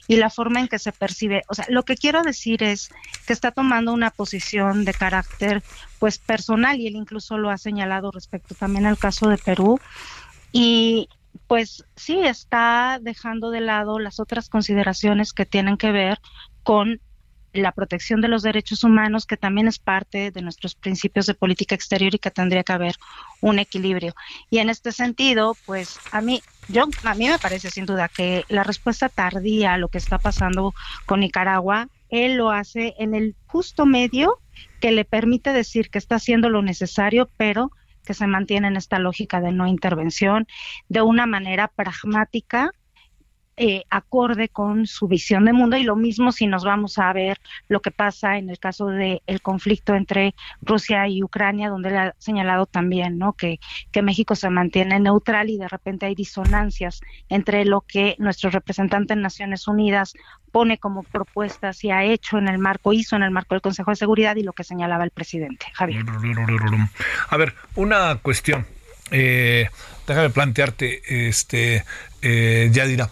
y 0.08 0.18
la 0.18 0.30
forma 0.30 0.60
en 0.60 0.68
que 0.68 0.78
se 0.78 0.92
percibe. 0.92 1.44
O 1.48 1.54
sea, 1.54 1.66
lo 1.70 1.84
que 1.84 1.96
quiero 1.96 2.24
decir 2.24 2.64
es 2.64 2.90
que 3.26 3.34
está 3.34 3.52
tomando 3.52 3.94
una 3.94 4.12
posición 4.12 4.84
de 4.84 4.94
carácter 4.94 5.64
pues 6.00 6.20
personal 6.20 6.80
y 6.80 6.88
él 6.88 6.96
incluso 6.96 7.38
lo 7.38 7.50
ha 7.50 7.58
señalado 7.58 8.12
respecto 8.12 8.56
también 8.56 8.86
al 8.86 9.00
caso 9.00 9.30
de 9.30 9.38
Perú 9.38 9.80
y 10.52 11.08
pues 11.48 11.86
sí 11.96 12.20
está 12.20 13.00
dejando 13.02 13.52
de 13.52 13.62
lado 13.62 14.00
las 14.00 14.20
otras 14.20 14.50
consideraciones 14.50 15.34
que 15.34 15.46
tienen 15.46 15.78
que 15.78 15.92
ver 15.92 16.20
con 16.64 17.00
la 17.54 17.72
protección 17.72 18.20
de 18.22 18.28
los 18.28 18.42
derechos 18.42 18.84
humanos, 18.84 19.26
que 19.26 19.38
también 19.38 19.68
es 19.68 19.80
parte 19.80 20.32
de 20.32 20.42
nuestros 20.42 20.76
principios 20.76 21.28
de 21.28 21.36
política 21.36 21.76
exterior 21.76 22.14
y 22.14 22.20
que 22.20 22.32
tendría 22.32 22.64
que 22.64 22.74
haber 22.74 22.96
un 23.42 23.60
equilibrio. 23.60 24.16
Y 24.50 24.58
en 24.58 24.70
este 24.70 24.92
sentido, 24.92 25.56
pues 25.66 26.00
a 26.12 26.22
mí, 26.22 26.42
yo, 26.68 26.86
a 27.04 27.14
mí 27.14 27.30
me 27.30 27.40
parece 27.40 27.70
sin 27.70 27.86
duda 27.86 28.10
que 28.10 28.44
la 28.50 28.64
respuesta 28.64 29.10
tardía 29.10 29.74
a 29.74 29.78
lo 29.78 29.88
que 29.88 30.00
está 30.00 30.18
pasando 30.18 30.74
con 31.06 31.20
Nicaragua, 31.20 31.88
él 32.10 32.36
lo 32.36 32.52
hace 32.52 32.96
en 33.00 33.16
el 33.16 33.36
justo 33.48 33.86
medio 33.86 34.40
que 34.80 34.92
le 34.92 35.06
permite 35.06 35.54
decir 35.54 35.90
que 35.90 35.98
está 35.98 36.16
haciendo 36.16 36.50
lo 36.50 36.62
necesario, 36.62 37.30
pero 37.38 37.72
que 38.06 38.14
se 38.14 38.28
mantiene 38.28 38.68
en 38.68 38.76
esta 38.76 39.00
lógica 39.00 39.42
de 39.42 39.52
no 39.52 39.68
intervención 39.68 40.48
de 40.90 41.02
una 41.02 41.26
manera 41.26 41.70
pragmática 41.70 42.72
eh, 43.56 43.84
acorde 43.90 44.50
con 44.50 44.88
su 44.88 45.08
visión 45.08 45.46
de 45.46 45.54
mundo 45.54 45.78
y 45.78 45.84
lo 45.84 45.96
mismo 45.96 46.32
si 46.32 46.48
nos 46.48 46.64
vamos 46.64 46.98
a 46.98 47.14
ver 47.14 47.40
lo 47.68 47.82
que 47.82 47.92
pasa 47.92 48.38
en 48.38 48.50
el 48.50 48.58
caso 48.60 48.88
del 48.88 49.22
el 49.28 49.42
conflicto 49.42 49.94
entre 49.94 50.34
Rusia 50.62 51.08
y 51.08 51.24
Ucrania, 51.24 51.70
donde 51.70 51.92
le 51.92 51.98
ha 51.98 52.16
señalado 52.18 52.66
también 52.66 53.18
¿no? 53.18 53.34
que, 53.34 53.60
que 53.92 54.02
México 54.02 54.36
se 54.36 54.50
mantiene 54.50 55.00
neutral 55.00 55.50
y 55.50 55.58
de 55.58 55.68
repente 55.68 56.06
hay 56.06 56.16
disonancias 56.16 57.02
entre 57.30 57.66
lo 57.66 57.82
que 57.82 58.16
nuestro 58.20 58.50
representante 58.50 59.14
en 59.14 59.22
Naciones 59.22 59.68
Unidas 59.68 60.14
pone 60.52 60.78
como 60.78 61.04
propuestas 61.04 61.84
y 61.84 61.92
ha 61.92 62.04
hecho 62.04 62.38
en 62.38 62.48
el 62.48 62.60
marco, 62.60 62.94
hizo 62.94 63.16
en 63.16 63.24
el 63.24 63.32
marco 63.32 63.56
del 63.56 63.62
Consejo 63.62 63.92
de 63.92 63.96
Seguridad 63.96 64.36
y 64.36 64.44
lo 64.44 64.54
que 64.54 64.64
señalaba 64.64 65.04
el 65.04 65.12
presidente. 65.12 65.66
Javier. 65.74 66.06
A 67.30 67.38
ver, 67.38 67.56
una 67.76 68.18
cuestión. 68.18 68.66
Eh, 69.12 69.70
déjame 70.08 70.30
plantearte, 70.30 71.28
este, 71.28 71.84
eh, 72.22 72.70
ya 72.72 72.86
dirá. 72.86 73.10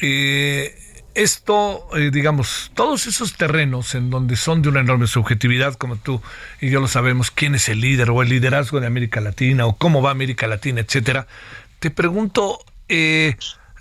Eh, 0.00 0.74
esto, 1.16 1.88
eh, 1.96 2.10
digamos, 2.12 2.70
todos 2.74 3.06
esos 3.06 3.36
terrenos 3.36 3.94
en 3.94 4.10
donde 4.10 4.36
son 4.36 4.60
de 4.60 4.68
una 4.68 4.80
enorme 4.80 5.06
subjetividad, 5.06 5.74
como 5.74 5.96
tú 5.96 6.20
y 6.60 6.68
yo 6.68 6.80
lo 6.80 6.88
sabemos, 6.88 7.30
quién 7.30 7.54
es 7.54 7.70
el 7.70 7.80
líder 7.80 8.10
o 8.10 8.20
el 8.20 8.28
liderazgo 8.28 8.80
de 8.80 8.86
América 8.86 9.22
Latina 9.22 9.64
o 9.64 9.76
cómo 9.76 10.02
va 10.02 10.10
América 10.10 10.46
Latina, 10.46 10.82
etcétera. 10.82 11.26
Te 11.78 11.90
pregunto, 11.90 12.58
eh, 12.88 13.36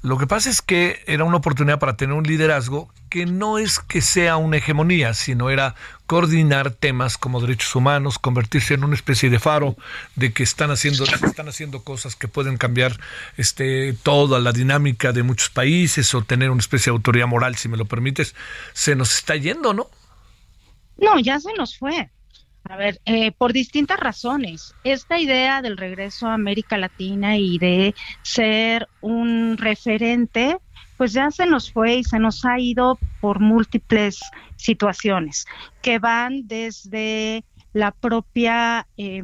lo 0.06 0.20
que 0.20 0.28
pasa 0.28 0.52
es 0.52 0.62
que 0.62 1.04
era 1.08 1.24
una 1.24 1.38
oportunidad 1.38 1.80
para 1.80 1.98
tener 1.98 2.16
un 2.16 2.26
liderazgo 2.26 2.94
que 3.10 3.26
no 3.26 3.58
es 3.58 3.80
que 3.80 4.02
sea 4.02 4.38
una 4.38 4.58
hegemonía, 4.58 5.16
sino 5.16 5.50
era 5.50 5.74
coordinar 6.06 6.70
temas 6.70 7.18
como 7.18 7.42
derechos 7.42 7.76
humanos, 7.76 8.20
convertirse 8.20 8.76
en 8.76 8.84
una 8.84 8.94
especie 8.94 9.32
de 9.32 9.40
faro 9.40 9.76
de 10.16 10.32
que 10.32 10.44
están 10.44 10.70
haciendo, 10.70 11.06
están 11.06 11.48
haciendo 11.48 11.84
cosas 11.84 12.16
que 12.16 12.28
pueden 12.28 12.58
cambiar 12.58 13.00
este, 13.38 13.94
toda 13.94 14.40
la 14.40 14.52
dinámica 14.52 15.12
de 15.12 15.24
muchos 15.24 15.50
países 15.50 16.14
o 16.14 16.22
tener 16.22 16.52
una 16.52 16.60
especie 16.60 16.92
de 16.92 16.98
autoridad 16.98 17.26
moral, 17.26 17.56
si 17.56 17.68
me 17.68 17.76
lo 17.76 17.86
permites. 17.86 18.36
Se 18.74 18.96
nos 18.96 19.16
está 19.16 19.36
yendo, 19.36 19.74
¿no? 19.74 19.90
No, 20.98 21.20
ya 21.20 21.40
se 21.40 21.52
nos 21.54 21.80
fue. 21.80 22.12
A 22.68 22.78
ver, 22.78 23.00
eh, 23.06 23.32
por 23.32 23.54
distintas 23.54 24.00
razones. 24.00 24.76
Esta 24.84 25.20
idea 25.20 25.62
del 25.62 25.78
regreso 25.78 26.28
a 26.28 26.34
América 26.34 26.78
Latina 26.78 27.38
y 27.38 27.60
de 27.60 27.94
ser 28.24 28.90
un 29.02 29.58
referente, 29.58 30.58
pues 30.98 31.14
ya 31.14 31.30
se 31.30 31.46
nos 31.46 31.72
fue 31.72 31.98
y 31.98 32.04
se 32.04 32.18
nos 32.18 32.44
ha 32.44 32.60
ido 32.60 33.00
por 33.20 33.40
múltiples 33.40 34.20
situaciones 34.56 35.46
que 35.82 36.00
van 36.00 36.48
desde 36.48 37.46
la 37.72 37.92
propia 37.92 38.88
eh, 38.98 39.24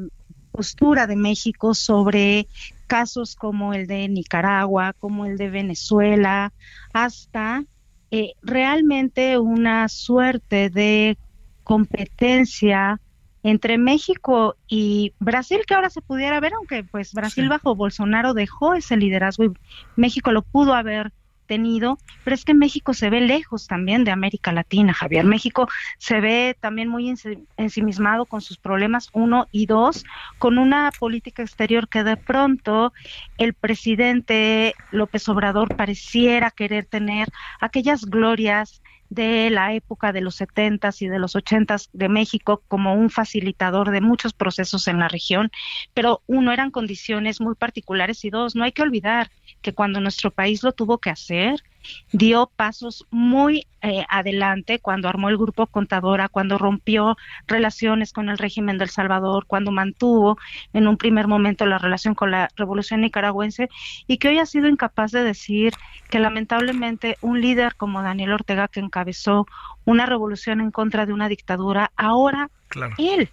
postura 0.51 1.07
de 1.07 1.15
México 1.15 1.73
sobre 1.73 2.47
casos 2.85 3.35
como 3.35 3.73
el 3.73 3.87
de 3.87 4.07
Nicaragua, 4.07 4.93
como 4.99 5.25
el 5.25 5.37
de 5.37 5.49
Venezuela, 5.49 6.53
hasta 6.93 7.63
eh, 8.11 8.33
realmente 8.43 9.39
una 9.39 9.87
suerte 9.87 10.69
de 10.69 11.17
competencia 11.63 12.99
entre 13.43 13.77
México 13.77 14.55
y 14.67 15.13
Brasil 15.19 15.61
que 15.67 15.73
ahora 15.73 15.89
se 15.89 16.01
pudiera 16.01 16.39
ver, 16.39 16.53
aunque 16.53 16.83
pues 16.83 17.13
Brasil 17.13 17.49
bajo 17.49 17.75
Bolsonaro 17.75 18.33
dejó 18.33 18.73
ese 18.73 18.97
liderazgo 18.97 19.45
y 19.45 19.51
México 19.95 20.31
lo 20.31 20.41
pudo 20.41 20.73
haber 20.73 21.11
tenido, 21.51 21.97
pero 22.23 22.33
es 22.33 22.45
que 22.45 22.53
México 22.53 22.93
se 22.93 23.09
ve 23.09 23.19
lejos 23.19 23.67
también 23.67 24.05
de 24.05 24.11
América 24.11 24.53
Latina, 24.53 24.93
Javier. 24.93 25.25
México 25.25 25.67
se 25.97 26.21
ve 26.21 26.55
también 26.57 26.87
muy 26.87 27.13
ensimismado 27.57 28.25
con 28.25 28.39
sus 28.39 28.57
problemas, 28.57 29.09
uno, 29.11 29.47
y 29.51 29.65
dos, 29.65 30.05
con 30.37 30.57
una 30.57 30.91
política 30.97 31.43
exterior 31.43 31.89
que 31.89 32.05
de 32.05 32.15
pronto 32.15 32.93
el 33.37 33.53
presidente 33.53 34.75
López 34.91 35.27
Obrador 35.27 35.75
pareciera 35.75 36.51
querer 36.51 36.85
tener 36.85 37.27
aquellas 37.59 38.05
glorias 38.05 38.81
de 39.11 39.49
la 39.49 39.73
época 39.73 40.13
de 40.13 40.21
los 40.21 40.35
setentas 40.35 41.01
y 41.01 41.09
de 41.09 41.19
los 41.19 41.35
ochentas 41.35 41.89
de 41.91 42.07
México 42.07 42.63
como 42.69 42.93
un 42.95 43.09
facilitador 43.09 43.91
de 43.91 43.99
muchos 43.99 44.31
procesos 44.31 44.87
en 44.87 44.99
la 44.99 45.09
región, 45.09 45.51
pero 45.93 46.23
uno 46.27 46.53
eran 46.53 46.71
condiciones 46.71 47.41
muy 47.41 47.55
particulares 47.55 48.23
y 48.23 48.29
dos, 48.29 48.55
no 48.55 48.63
hay 48.63 48.71
que 48.71 48.83
olvidar 48.83 49.29
que 49.61 49.73
cuando 49.73 49.99
nuestro 49.99 50.31
país 50.31 50.63
lo 50.63 50.71
tuvo 50.71 50.99
que 50.99 51.09
hacer, 51.09 51.61
dio 52.11 52.51
pasos 52.55 53.05
muy 53.11 53.67
eh, 53.81 54.05
adelante 54.09 54.79
cuando 54.79 55.09
armó 55.09 55.29
el 55.29 55.37
grupo 55.37 55.67
Contadora, 55.67 56.29
cuando 56.29 56.57
rompió 56.57 57.17
relaciones 57.47 58.13
con 58.13 58.29
el 58.29 58.37
régimen 58.37 58.77
del 58.77 58.89
Salvador, 58.89 59.45
cuando 59.47 59.71
mantuvo 59.71 60.37
en 60.73 60.87
un 60.87 60.97
primer 60.97 61.27
momento 61.27 61.65
la 61.65 61.77
relación 61.77 62.13
con 62.13 62.31
la 62.31 62.49
revolución 62.55 63.01
nicaragüense 63.01 63.69
y 64.07 64.17
que 64.17 64.29
hoy 64.29 64.39
ha 64.39 64.45
sido 64.45 64.67
incapaz 64.67 65.11
de 65.11 65.23
decir 65.23 65.73
que 66.09 66.19
lamentablemente 66.19 67.17
un 67.21 67.41
líder 67.41 67.75
como 67.75 68.01
Daniel 68.01 68.33
Ortega 68.33 68.67
que 68.67 68.79
encabezó 68.79 69.47
una 69.85 70.05
revolución 70.05 70.61
en 70.61 70.71
contra 70.71 71.05
de 71.05 71.13
una 71.13 71.27
dictadura, 71.27 71.91
ahora 71.95 72.49
él 72.97 73.29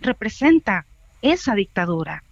representa 0.00 0.86
esa 1.22 1.54
dictadura. 1.54 2.22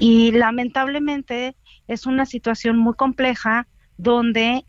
Y 0.00 0.32
lamentablemente 0.32 1.56
es 1.86 2.04
una 2.04 2.26
situación 2.26 2.76
muy 2.76 2.94
compleja 2.94 3.66
donde 3.96 4.64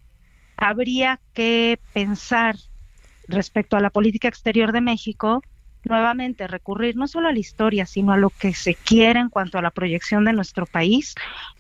habría 0.60 1.20
que 1.34 1.80
pensar 1.94 2.56
respecto 3.28 3.78
a 3.78 3.80
la 3.80 3.90
política 3.90 4.28
exterior 4.28 4.72
de 4.72 4.82
México, 4.82 5.42
nuevamente 5.86 6.48
recurrir 6.48 6.98
no 6.98 7.08
solo 7.08 7.30
a 7.30 7.32
la 7.32 7.40
historia, 7.40 7.86
sino 7.86 8.12
a 8.12 8.18
lo 8.18 8.30
que 8.30 8.54
se 8.54 8.76
quiere 8.76 9.20
en 9.20 9.30
cuanto 9.30 9.58
a 9.58 9.62
la 9.62 9.72
proyección 9.72 10.26
de 10.26 10.34
nuestro 10.34 10.66
país, 10.66 11.16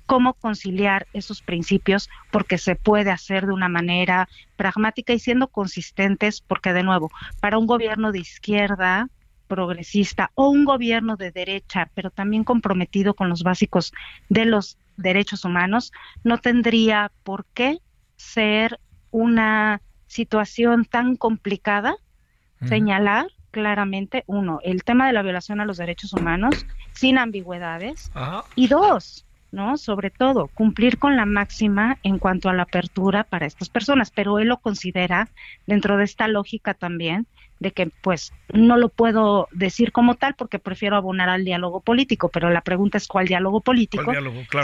cómo 0.05 0.33
conciliar 0.33 1.07
esos 1.13 1.41
principios, 1.41 2.09
porque 2.31 2.57
se 2.57 2.75
puede 2.75 3.11
hacer 3.11 3.45
de 3.45 3.53
una 3.53 3.69
manera 3.69 4.27
pragmática 4.57 5.13
y 5.13 5.19
siendo 5.19 5.47
consistentes, 5.47 6.41
porque 6.41 6.73
de 6.73 6.83
nuevo, 6.83 7.09
para 7.39 7.57
un 7.57 7.67
gobierno 7.67 8.11
de 8.11 8.19
izquierda 8.19 9.07
progresista 9.47 10.31
o 10.35 10.49
un 10.49 10.65
gobierno 10.65 11.15
de 11.15 11.31
derecha, 11.31 11.89
pero 11.95 12.11
también 12.11 12.43
comprometido 12.43 13.13
con 13.13 13.29
los 13.29 13.43
básicos 13.43 13.93
de 14.27 14.45
los 14.45 14.77
derechos 14.97 15.45
humanos, 15.45 15.91
no 16.23 16.37
tendría 16.37 17.11
por 17.23 17.45
qué 17.53 17.79
ser 18.15 18.79
una 19.11 19.81
situación 20.07 20.85
tan 20.85 21.15
complicada, 21.15 21.95
señalar 22.67 23.27
claramente, 23.51 24.23
uno, 24.27 24.59
el 24.63 24.83
tema 24.83 25.07
de 25.07 25.13
la 25.13 25.21
violación 25.21 25.61
a 25.61 25.65
los 25.65 25.77
derechos 25.77 26.13
humanos 26.13 26.65
sin 26.91 27.17
ambigüedades, 27.17 28.11
y 28.55 28.67
dos, 28.67 29.25
¿no? 29.51 29.77
Sobre 29.77 30.09
todo, 30.09 30.47
cumplir 30.47 30.97
con 30.97 31.15
la 31.15 31.25
máxima 31.25 31.97
en 32.03 32.19
cuanto 32.19 32.49
a 32.49 32.53
la 32.53 32.63
apertura 32.63 33.23
para 33.23 33.45
estas 33.45 33.69
personas, 33.69 34.11
pero 34.11 34.39
él 34.39 34.49
lo 34.49 34.57
considera 34.57 35.29
dentro 35.65 35.97
de 35.97 36.03
esta 36.03 36.27
lógica 36.27 36.73
también 36.73 37.27
de 37.59 37.71
que 37.71 37.91
pues 38.01 38.31
no 38.53 38.77
lo 38.77 38.89
puedo 38.89 39.47
decir 39.51 39.91
como 39.91 40.15
tal 40.15 40.33
porque 40.35 40.59
prefiero 40.59 40.95
abonar 40.95 41.29
al 41.29 41.43
diálogo 41.43 41.81
político, 41.81 42.29
pero 42.29 42.49
la 42.49 42.61
pregunta 42.61 42.97
es 42.97 43.07
cuál 43.07 43.27
diálogo 43.27 43.61
político. 43.61 44.11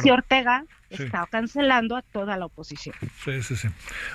Si 0.01 0.09
Ortega 0.09 0.63
está 0.89 1.27
cancelando 1.29 1.97
a 1.97 2.01
toda 2.01 2.37
la 2.37 2.45
oposición. 2.45 2.95
Sí, 3.23 3.43
sí, 3.43 3.55
sí. 3.55 3.67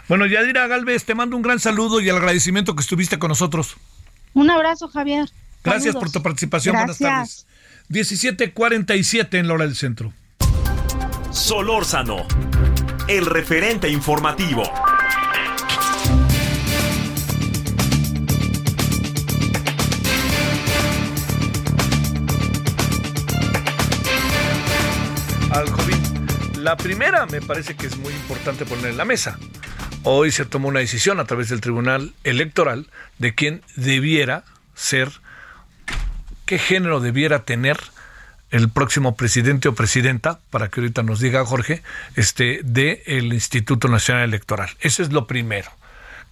Bueno, 0.09 0.27
Yadira 0.27 0.67
Galvez, 0.67 1.05
te 1.05 1.15
mando 1.15 1.37
un 1.37 1.43
gran 1.43 1.61
saludo 1.61 2.01
y 2.01 2.09
el 2.09 2.17
agradecimiento 2.17 2.75
que 2.75 2.81
estuviste 2.81 3.19
con 3.19 3.29
nosotros. 3.29 3.77
Un 4.33 4.51
abrazo, 4.51 4.89
Javier. 4.89 5.29
Gracias 5.63 5.95
por 5.95 6.11
tu 6.11 6.23
participación. 6.23 6.75
Buenas 6.75 6.99
tardes. 6.99 7.47
17:47 7.91 9.39
en 9.39 9.49
la 9.49 9.55
hora 9.55 9.67
del 9.67 9.75
centro. 9.75 10.13
Solórzano, 11.31 12.27
el 13.09 13.27
referente 13.27 13.89
informativo. 13.89 14.63
La 26.71 26.77
primera 26.77 27.27
me 27.27 27.43
parece 27.43 27.75
que 27.75 27.89
es 27.89 27.97
muy 27.97 28.13
importante 28.13 28.65
poner 28.65 28.93
en 28.93 28.97
la 28.97 29.05
mesa. 29.05 29.37
Hoy 30.05 30.31
se 30.31 30.45
tomó 30.45 30.69
una 30.69 30.79
decisión 30.79 31.19
a 31.19 31.25
través 31.25 31.49
del 31.49 31.61
Tribunal 31.61 32.15
Electoral 32.23 32.87
de 33.19 33.35
quién 33.35 33.63
debiera 33.75 34.45
ser, 34.77 35.11
qué 36.47 36.61
género 36.61 37.01
debiera 37.01 37.43
tener 37.43 37.77
el 38.53 38.69
próximo 38.69 39.17
presidente 39.17 39.67
o 39.67 39.75
presidenta, 39.75 40.39
para 40.51 40.69
que 40.69 40.81
ahorita 40.81 41.03
nos 41.03 41.19
diga 41.19 41.45
Jorge, 41.45 41.83
este, 42.15 42.61
de 42.63 43.03
el 43.07 43.33
Instituto 43.33 43.89
Nacional 43.89 44.23
Electoral. 44.23 44.71
Eso 44.79 45.03
es 45.03 45.11
lo 45.11 45.27
primero, 45.27 45.73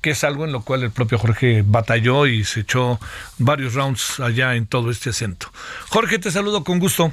que 0.03 0.11
es 0.11 0.23
algo 0.23 0.45
en 0.45 0.53
lo 0.53 0.63
cual 0.63 0.85
el 0.85 0.93
propio 0.93 1.19
Jorge 1.19 1.65
batalló 1.67 2.29
y 2.29 2.45
se 2.45 2.61
echó 2.61 3.01
varios 3.39 3.75
rounds 3.75 4.21
allá 4.21 4.55
en 4.55 4.69
todo 4.69 4.93
este 4.93 5.11
acento. 5.11 5.51
Jorge, 5.89 6.21
te 6.21 6.31
saludo 6.31 6.63
con 6.63 6.79
gusto. 6.79 7.13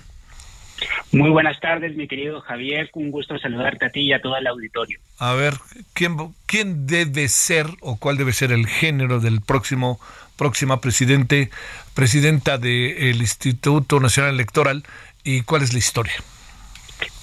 Muy 1.12 1.30
buenas 1.30 1.60
tardes, 1.60 1.96
mi 1.96 2.08
querido 2.08 2.42
Javier. 2.42 2.90
Un 2.94 3.12
gusto 3.12 3.38
saludarte 3.40 3.86
a 3.86 3.90
ti 3.90 4.02
y 4.02 4.14
a 4.14 4.22
todo 4.22 4.36
el 4.38 4.48
auditorio. 4.48 5.00
A 5.18 5.34
ver, 5.34 5.54
¿quién, 5.94 6.18
quién 6.46 6.88
debe 6.88 7.28
ser 7.30 7.68
o 7.82 7.98
cuál 7.98 8.18
debe 8.18 8.34
ser 8.34 8.52
el 8.52 8.68
género 8.68 9.20
del 9.20 9.42
próximo 9.42 10.00
próxima 10.36 10.82
presidente, 10.82 11.50
presidenta 11.94 12.58
del 12.58 13.22
Instituto 13.22 14.00
Nacional 14.00 14.34
Electoral 14.34 14.84
y 15.24 15.42
cuál 15.42 15.64
es 15.64 15.74
la 15.74 15.80
historia? 15.80 16.14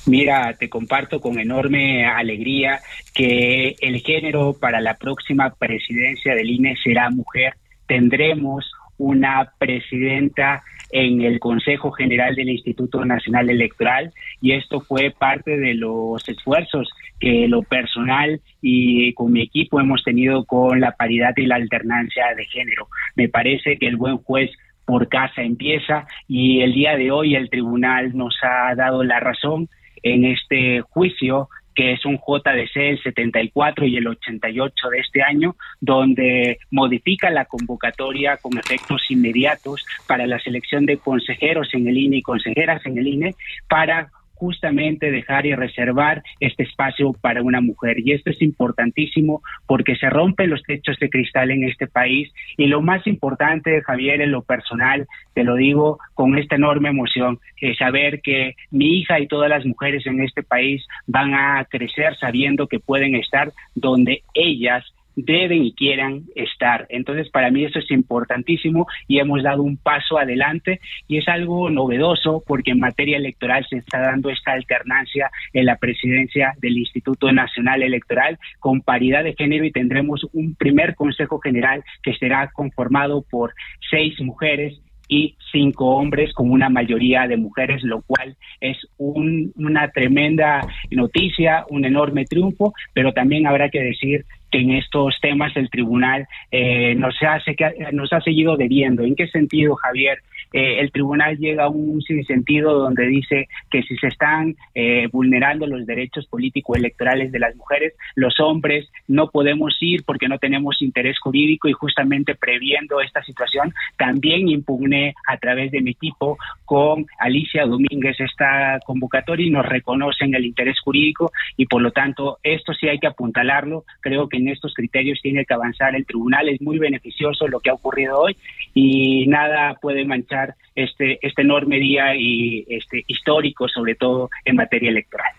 Mira, 0.05 0.55
te 0.59 0.69
comparto 0.69 1.21
con 1.21 1.39
enorme 1.39 2.05
alegría 2.07 2.81
que 3.15 3.77
el 3.81 4.01
género 4.01 4.57
para 4.59 4.81
la 4.81 4.95
próxima 4.95 5.55
presidencia 5.55 6.35
del 6.35 6.51
INE 6.51 6.77
será 6.83 7.09
mujer. 7.11 7.55
Tendremos 7.87 8.73
una 8.99 9.53
presidenta 9.59 10.65
en 10.93 11.23
el 11.23 11.41
Consejo 11.41 11.91
General 11.91 12.35
del 12.35 12.51
Instituto 12.51 13.05
Nacional 13.05 13.51
Electoral 13.51 14.13
y 14.41 14.53
esto 14.53 14.81
fue 14.81 15.11
parte 15.11 15.57
de 15.57 15.75
los 15.75 16.29
esfuerzos 16.29 16.91
que 17.19 17.49
lo 17.49 17.63
personal 17.63 18.41
y 18.61 19.13
con 19.15 19.33
mi 19.33 19.43
equipo 19.43 19.81
hemos 19.81 20.05
tenido 20.05 20.45
con 20.45 20.81
la 20.81 20.93
paridad 20.93 21.33
y 21.37 21.47
la 21.47 21.57
alternancia 21.57 22.35
de 22.37 22.45
género. 22.45 22.89
Me 23.17 23.29
parece 23.29 23.79
que 23.79 23.87
el 23.87 23.97
buen 23.97 24.19
juez 24.19 24.51
por 24.85 25.09
casa 25.09 25.43
empieza 25.43 26.07
y 26.29 26.61
el 26.61 26.75
día 26.75 26.97
de 26.97 27.11
hoy 27.11 27.37
el 27.37 27.49
tribunal 27.49 28.15
nos 28.15 28.37
ha 28.43 28.75
dado 28.75 29.03
la 29.03 29.19
razón 29.21 29.69
en 30.03 30.25
este 30.25 30.83
juicio 30.83 31.49
que 31.75 31.93
es 31.93 32.05
un 32.05 32.17
JDC 32.17 32.77
el 32.77 33.03
74 33.03 33.87
y 33.87 33.97
el 33.97 34.07
88 34.07 34.89
de 34.91 34.99
este 34.99 35.23
año, 35.23 35.57
donde 35.81 36.59
modifica 36.71 37.31
la 37.31 37.45
convocatoria 37.45 38.37
con 38.37 38.59
efectos 38.59 39.03
inmediatos 39.11 39.85
para 40.07 40.27
la 40.27 40.39
selección 40.39 40.87
de 40.87 40.99
consejeros 40.99 41.69
en 41.73 41.89
el 41.89 41.99
INE 41.99 42.19
y 42.19 42.23
consejeras 42.23 42.85
en 42.87 42.99
el 42.99 43.07
INE 43.07 43.35
para 43.69 44.11
justamente 44.43 45.13
dejar 45.13 45.47
y 45.47 45.55
reservar 45.55 46.21
este 46.41 46.65
espacio 46.65 47.13
para 47.13 47.43
una 47.43 47.61
mujer. 47.61 48.01
Y 48.01 48.11
esto 48.11 48.31
es 48.31 48.43
importantísimo 48.43 49.41
porque 49.69 49.95
se 49.95 50.11
rompen 50.11 50.51
los 50.51 50.65
techos 50.65 50.99
de 50.99 51.09
cristal 51.09 51.53
en 51.53 51.63
este 51.63 51.87
país. 51.87 52.29
Y 52.57 52.67
lo 52.67 52.83
más 52.83 53.07
importante, 53.07 53.81
Javier, 53.83 54.21
en 54.21 54.33
lo 54.33 54.43
personal, 54.43 55.07
te 55.33 55.45
lo 55.45 55.55
digo 55.55 56.01
con 56.15 56.37
esta 56.37 56.57
enorme 56.57 56.89
emoción, 56.89 57.39
saber 57.79 58.21
que 58.21 58.57
mi 58.73 58.99
hija 58.99 59.21
y 59.21 59.29
todas 59.29 59.49
las 59.49 59.65
mujeres 59.65 60.05
en 60.07 60.21
este 60.21 60.43
país 60.43 60.85
van 61.07 61.35
a 61.35 61.65
crecer 61.71 62.17
sabiendo 62.19 62.67
que 62.67 62.81
pueden 62.81 63.15
estar 63.15 63.53
donde 63.77 64.23
ellas 64.35 64.85
deben 65.17 65.65
y 65.65 65.75
quieran 65.75 66.25
estar. 66.35 66.87
Entonces, 66.89 67.29
para 67.31 67.51
mí 67.51 67.65
eso 67.65 67.79
es 67.79 67.91
importantísimo 67.91 68.87
y 69.09 69.19
hemos 69.19 69.43
dado 69.43 69.63
un 69.63 69.77
paso 69.77 70.19
adelante 70.19 70.81
y 71.09 71.19
es 71.19 71.29
algo 71.29 71.71
novedoso 71.71 72.43
porque 72.47 72.73
en 72.73 72.81
materia 72.81 73.17
electoral 73.17 73.67
se 73.69 73.77
está 73.77 74.01
dando 74.01 74.31
esta 74.31 74.53
alternancia 74.53 75.31
en 75.53 75.67
la 75.67 75.77
presidencia 75.77 76.55
del 76.61 76.79
Instituto 76.79 77.33
Nacional 77.33 77.83
Electoral 77.83 78.39
con 78.59 78.81
paridad 78.81 79.25
de 79.25 79.35
género 79.35 79.65
y 79.65 79.73
tendremos 79.73 80.27
un 80.33 80.55
primer 80.55 80.95
Consejo 80.95 81.39
General 81.41 81.83
que 82.03 82.15
será 82.15 82.51
conformado 82.53 83.23
por 83.23 83.55
seis 83.91 84.21
mujeres 84.21 84.81
y 85.09 85.37
cinco 85.51 85.97
hombres 85.97 86.33
con 86.33 86.51
una 86.51 86.71
mayoría 86.71 87.27
de 87.27 87.37
mujeres, 87.37 87.83
lo 87.83 88.01
cual 88.01 88.37
es 88.61 88.79
una 88.97 89.89
tremenda 89.91 90.67
noticia, 90.91 91.67
un 91.69 91.85
enorme 91.85 92.25
triunfo, 92.25 92.73
pero 92.95 93.13
también 93.13 93.47
habrá 93.47 93.69
que 93.69 93.83
decir 93.83 94.25
que 94.53 94.61
en 94.61 94.71
estos 94.73 95.19
temas 95.21 95.57
el 95.57 95.71
tribunal 95.71 96.29
eh, 96.53 96.95
nos, 96.95 97.17
hace, 97.23 97.57
nos 97.93 98.13
ha 98.13 98.21
seguido 98.21 98.57
debiendo. 98.57 99.03
¿En 99.03 99.17
qué 99.17 99.27
sentido, 99.27 99.75
Javier? 99.75 100.19
Eh, 100.53 100.81
el 100.81 100.93
tribunal 100.93 101.39
llega 101.39 101.65
a 101.65 101.69
un 101.69 102.01
sinsentido 102.03 102.79
donde 102.79 103.07
dice 103.07 103.49
que 103.71 103.83
si 103.83 103.97
se 103.97 104.09
están 104.09 104.55
eh, 104.75 105.09
vulnerando 105.11 105.67
los 105.67 105.87
derechos 105.87 106.27
políticos 106.27 106.77
electorales 106.77 107.33
de 107.33 107.39
las 107.39 107.57
mujeres, 107.57 107.95
los 108.15 108.39
hombres 108.41 108.89
no 109.09 109.29
podemos 109.29 109.77
ir 109.81 110.05
porque 110.05 110.29
no 110.29 110.39
tenemos 110.39 110.81
interés 110.83 111.19
jurídico 111.19 111.69
y 111.69 111.73
justamente 111.73 112.35
previendo 112.35 113.01
esta 113.01 113.23
situación, 113.23 113.73
también 113.97 114.49
impugné 114.49 115.15
a 115.27 115.37
través 115.37 115.71
de 115.71 115.81
mi 115.81 115.93
equipo 115.93 116.39
con 116.65 117.07
Alicia 117.19 117.67
Domínguez 117.67 118.19
esta 118.21 118.79
convocatoria 118.85 119.47
y 119.47 119.51
nos 119.51 119.67
reconocen 119.67 120.35
el 120.35 120.45
interés 120.45 120.81
jurídico 120.81 121.33
y 121.57 121.67
por 121.67 121.83
lo 121.83 121.91
tanto 121.91 122.39
esto 122.43 122.73
sí 122.75 122.89
hay 122.89 122.99
que 122.99 123.07
apuntalarlo. 123.07 123.85
Creo 124.01 124.29
que 124.29 124.39
en 124.39 124.49
estos 124.49 124.75
criterios 124.75 125.21
tiene 125.23 125.45
que 125.45 125.55
avanzar 125.55 125.95
el 125.95 126.07
tribunal. 126.07 126.49
Es 126.49 126.61
muy 126.61 126.79
beneficioso 126.79 127.49
lo 127.49 127.61
que 127.61 127.71
ha 127.71 127.75
ocurrido 127.75 128.21
hoy 128.21 128.37
y 128.75 129.27
nada 129.27 129.75
puede 129.81 130.05
manchar 130.05 130.42
este, 130.75 131.19
este 131.27 131.43
enorme 131.43 131.77
día 131.79 132.15
y 132.15 132.65
este 132.69 133.05
histórico, 133.07 133.69
sobre 133.69 133.95
todo 133.95 134.31
en 134.45 134.57
materia 134.57 134.91
electoral. 134.91 135.33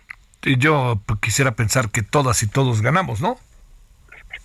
Yo 0.57 1.01
quisiera 1.21 1.55
pensar 1.55 1.89
que 1.89 2.01
todas 2.03 2.43
y 2.43 2.49
todos 2.49 2.81
ganamos, 2.81 3.21
¿no? 3.21 3.37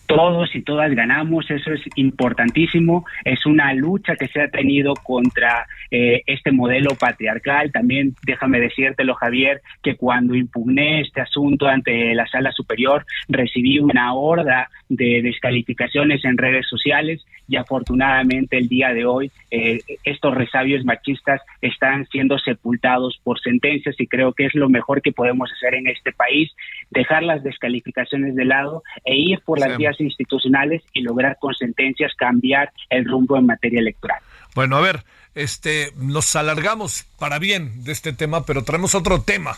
Todos 0.08 0.54
y 0.56 0.62
todas 0.62 0.90
ganamos, 0.94 1.50
eso 1.50 1.70
es 1.70 1.82
importantísimo, 1.94 3.04
es 3.24 3.44
una 3.44 3.74
lucha 3.74 4.16
que 4.16 4.26
se 4.26 4.40
ha 4.40 4.48
tenido 4.48 4.94
contra 4.94 5.66
eh, 5.90 6.22
este 6.26 6.50
modelo 6.50 6.94
patriarcal. 6.98 7.70
También 7.70 8.14
déjame 8.24 8.58
decírtelo, 8.58 9.14
Javier, 9.14 9.60
que 9.82 9.96
cuando 9.96 10.34
impugné 10.34 11.02
este 11.02 11.20
asunto 11.20 11.68
ante 11.68 12.14
la 12.14 12.26
sala 12.26 12.52
superior, 12.52 13.04
recibí 13.28 13.78
una 13.80 14.14
horda 14.14 14.70
de 14.88 15.20
descalificaciones 15.22 16.24
en 16.24 16.38
redes 16.38 16.66
sociales 16.66 17.24
y 17.46 17.56
afortunadamente 17.56 18.58
el 18.58 18.68
día 18.68 18.92
de 18.92 19.06
hoy 19.06 19.30
eh, 19.50 19.80
estos 20.04 20.34
resabios 20.34 20.84
machistas 20.84 21.40
están 21.62 22.06
siendo 22.06 22.38
sepultados 22.38 23.18
por 23.24 23.40
sentencias 23.40 23.96
y 23.98 24.06
creo 24.06 24.32
que 24.34 24.46
es 24.46 24.54
lo 24.54 24.68
mejor 24.68 25.00
que 25.00 25.12
podemos 25.12 25.50
hacer 25.52 25.74
en 25.74 25.86
este 25.86 26.12
país, 26.12 26.52
dejar 26.90 27.22
las 27.22 27.42
descalificaciones 27.42 28.34
de 28.34 28.44
lado 28.44 28.82
e 29.04 29.16
ir 29.16 29.40
por 29.40 29.58
las 29.58 29.76
vías 29.78 29.97
institucionales 30.00 30.82
y 30.92 31.02
lograr 31.02 31.36
con 31.40 31.54
sentencias 31.54 32.12
cambiar 32.16 32.72
el 32.90 33.04
rumbo 33.04 33.36
en 33.36 33.46
materia 33.46 33.80
electoral. 33.80 34.20
Bueno, 34.54 34.76
a 34.76 34.80
ver, 34.80 35.04
este, 35.34 35.92
nos 35.96 36.34
alargamos 36.36 37.04
para 37.18 37.38
bien 37.38 37.84
de 37.84 37.92
este 37.92 38.12
tema, 38.12 38.44
pero 38.44 38.64
traemos 38.64 38.94
otro 38.94 39.22
tema. 39.22 39.56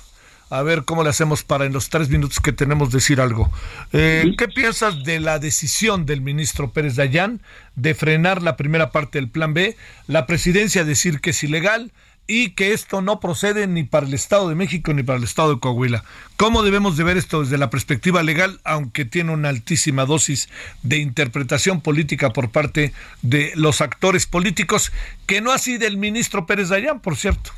A 0.50 0.62
ver 0.62 0.84
cómo 0.84 1.04
le 1.04 1.10
hacemos 1.10 1.44
para 1.44 1.64
en 1.64 1.72
los 1.72 1.90
tres 1.90 2.08
minutos 2.08 2.40
que 2.40 2.52
tenemos 2.52 2.90
decir 2.90 3.20
algo. 3.20 3.50
Eh, 3.92 4.34
¿Qué 4.36 4.48
piensas 4.48 5.04
de 5.04 5.20
la 5.20 5.38
decisión 5.38 6.06
del 6.06 6.22
ministro 6.22 6.72
Pérez 6.72 6.96
Dayán 6.96 7.40
de 7.76 7.94
frenar 7.94 8.42
la 8.42 8.56
primera 8.56 8.90
parte 8.90 9.18
del 9.18 9.30
plan 9.30 9.54
B, 9.54 9.76
la 10.08 10.26
presidencia 10.26 10.82
decir 10.82 11.20
que 11.20 11.30
es 11.30 11.44
ilegal, 11.44 11.92
y 12.30 12.50
que 12.50 12.72
esto 12.72 13.02
no 13.02 13.18
procede 13.18 13.66
ni 13.66 13.82
para 13.82 14.06
el 14.06 14.14
Estado 14.14 14.48
de 14.48 14.54
México 14.54 14.94
ni 14.94 15.02
para 15.02 15.18
el 15.18 15.24
Estado 15.24 15.54
de 15.54 15.60
Coahuila. 15.60 16.04
¿Cómo 16.36 16.62
debemos 16.62 16.96
de 16.96 17.02
ver 17.02 17.16
esto 17.16 17.42
desde 17.42 17.58
la 17.58 17.70
perspectiva 17.70 18.22
legal, 18.22 18.60
aunque 18.62 19.04
tiene 19.04 19.32
una 19.32 19.48
altísima 19.48 20.04
dosis 20.04 20.48
de 20.84 20.98
interpretación 20.98 21.80
política 21.80 22.32
por 22.32 22.50
parte 22.50 22.92
de 23.22 23.50
los 23.56 23.80
actores 23.80 24.26
políticos, 24.26 24.92
que 25.26 25.40
no 25.40 25.50
así 25.50 25.76
del 25.76 25.96
ministro 25.96 26.46
Pérez 26.46 26.68
Dayán, 26.68 27.00
por 27.00 27.16
cierto? 27.16 27.50